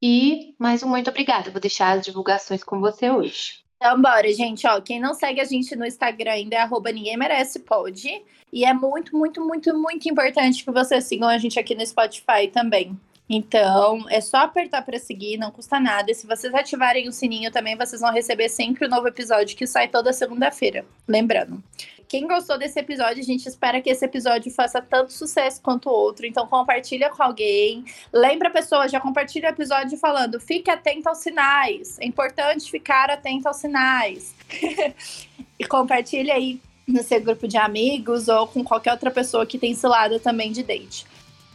E 0.01 0.53
mais 0.59 0.83
um 0.83 0.89
muito 0.89 1.09
obrigada. 1.09 1.49
Vou 1.49 1.61
deixar 1.61 1.97
as 1.97 2.03
divulgações 2.03 2.61
com 2.61 2.81
você 2.81 3.09
hoje. 3.09 3.63
Então, 3.77 4.01
bora, 4.01 4.29
gente. 4.33 4.67
Ó, 4.67 4.81
quem 4.81 4.99
não 4.99 5.13
segue 5.13 5.39
a 5.39 5.45
gente 5.45 5.77
no 5.77 5.85
Instagram 5.85 6.31
ainda 6.31 6.57
é 6.57 6.59
arroba 6.59 6.91
ninguém 6.91 7.15
merece 7.15 7.59
pode. 7.59 8.21
E 8.51 8.65
é 8.65 8.73
muito, 8.73 9.15
muito, 9.15 9.39
muito, 9.39 9.73
muito 9.77 10.09
importante 10.09 10.65
que 10.65 10.71
vocês 10.71 11.05
sigam 11.05 11.29
a 11.29 11.37
gente 11.37 11.57
aqui 11.57 11.73
no 11.73 11.85
Spotify 11.85 12.49
também. 12.51 12.99
Então, 13.33 14.05
é 14.09 14.19
só 14.19 14.39
apertar 14.39 14.81
para 14.81 14.99
seguir, 14.99 15.37
não 15.37 15.51
custa 15.51 15.79
nada. 15.79 16.11
E 16.11 16.13
se 16.13 16.27
vocês 16.27 16.53
ativarem 16.53 17.07
o 17.07 17.13
sininho 17.13 17.49
também, 17.49 17.77
vocês 17.77 18.01
vão 18.01 18.11
receber 18.11 18.49
sempre 18.49 18.83
o 18.83 18.87
um 18.89 18.91
novo 18.91 19.07
episódio 19.07 19.55
que 19.55 19.65
sai 19.65 19.87
toda 19.87 20.11
segunda-feira. 20.11 20.83
Lembrando. 21.07 21.63
Quem 22.09 22.27
gostou 22.27 22.57
desse 22.57 22.77
episódio, 22.77 23.21
a 23.21 23.25
gente 23.25 23.47
espera 23.47 23.79
que 23.79 23.89
esse 23.89 24.03
episódio 24.03 24.51
faça 24.51 24.81
tanto 24.81 25.13
sucesso 25.13 25.61
quanto 25.61 25.87
o 25.87 25.93
outro. 25.93 26.25
Então 26.25 26.45
compartilha 26.45 27.09
com 27.09 27.23
alguém. 27.23 27.85
Lembra 28.11 28.49
pessoa, 28.49 28.89
já 28.89 28.99
compartilha 28.99 29.47
o 29.47 29.53
episódio 29.53 29.97
falando: 29.97 30.37
fique 30.37 30.69
atento 30.69 31.07
aos 31.07 31.19
sinais. 31.19 31.97
É 32.01 32.05
importante 32.05 32.69
ficar 32.69 33.09
atento 33.09 33.47
aos 33.47 33.55
sinais. 33.55 34.35
e 35.57 35.63
compartilha 35.63 36.33
aí 36.33 36.59
no 36.85 37.01
seu 37.01 37.21
grupo 37.21 37.47
de 37.47 37.55
amigos 37.55 38.27
ou 38.27 38.45
com 38.45 38.61
qualquer 38.61 38.91
outra 38.91 39.09
pessoa 39.09 39.45
que 39.45 39.57
tem 39.57 39.73
cilada 39.73 40.19
também 40.19 40.51
de 40.51 40.63
date. 40.63 41.05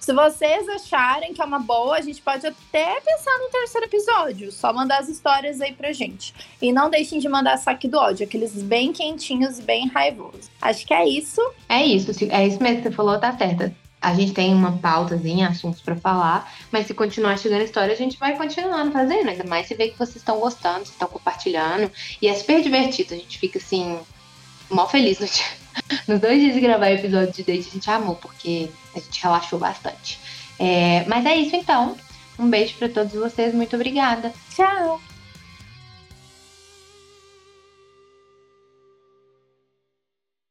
Se 0.00 0.12
vocês 0.12 0.68
acharem 0.68 1.34
que 1.34 1.42
é 1.42 1.44
uma 1.44 1.58
boa, 1.58 1.96
a 1.96 2.00
gente 2.00 2.22
pode 2.22 2.46
até 2.46 3.00
pensar 3.00 3.38
no 3.38 3.48
terceiro 3.48 3.86
episódio. 3.86 4.52
Só 4.52 4.72
mandar 4.72 4.98
as 4.98 5.08
histórias 5.08 5.60
aí 5.60 5.72
pra 5.72 5.92
gente. 5.92 6.32
E 6.62 6.72
não 6.72 6.88
deixem 6.88 7.18
de 7.18 7.28
mandar 7.28 7.56
saque 7.56 7.88
do 7.88 7.98
ódio, 7.98 8.24
aqueles 8.24 8.52
bem 8.62 8.92
quentinhos, 8.92 9.58
bem 9.58 9.88
raivosos. 9.88 10.48
Acho 10.62 10.86
que 10.86 10.94
é 10.94 11.08
isso. 11.08 11.40
É 11.68 11.84
isso, 11.84 12.12
é 12.30 12.46
isso 12.46 12.62
mesmo 12.62 12.82
que 12.82 12.88
você 12.88 12.94
falou, 12.94 13.18
tá 13.18 13.36
certa. 13.36 13.74
A 14.00 14.14
gente 14.14 14.32
tem 14.32 14.54
uma 14.54 14.78
pautazinha, 14.78 15.48
assuntos 15.48 15.80
para 15.80 15.96
falar, 15.96 16.52
mas 16.70 16.86
se 16.86 16.94
continuar 16.94 17.38
chegando 17.38 17.62
história, 17.62 17.92
a 17.92 17.96
gente 17.96 18.18
vai 18.18 18.36
continuando 18.36 18.92
fazendo. 18.92 19.30
Ainda 19.30 19.44
mais 19.44 19.66
se 19.66 19.74
vê 19.74 19.88
que 19.88 19.98
vocês 19.98 20.16
estão 20.16 20.38
gostando, 20.38 20.84
estão 20.84 21.08
compartilhando. 21.08 21.90
E 22.22 22.28
é 22.28 22.34
super 22.34 22.62
divertido, 22.62 23.14
a 23.14 23.16
gente 23.16 23.38
fica 23.38 23.58
assim, 23.58 23.98
mó 24.70 24.86
feliz 24.86 25.18
no 25.18 25.26
dia 25.26 25.66
nos 26.08 26.20
dois 26.20 26.40
dias 26.40 26.54
de 26.54 26.60
gravar 26.60 26.86
o 26.86 26.94
episódio 26.94 27.32
de 27.32 27.42
date, 27.42 27.68
a 27.68 27.72
gente 27.72 27.90
amou, 27.90 28.16
porque 28.16 28.70
a 28.94 28.98
gente 28.98 29.22
relaxou 29.22 29.58
bastante. 29.58 30.18
É, 30.58 31.04
mas 31.06 31.26
é 31.26 31.36
isso 31.36 31.54
então. 31.54 31.96
Um 32.38 32.48
beijo 32.48 32.74
para 32.74 32.88
todos 32.88 33.12
vocês, 33.12 33.54
muito 33.54 33.76
obrigada. 33.76 34.32
Tchau! 34.54 35.00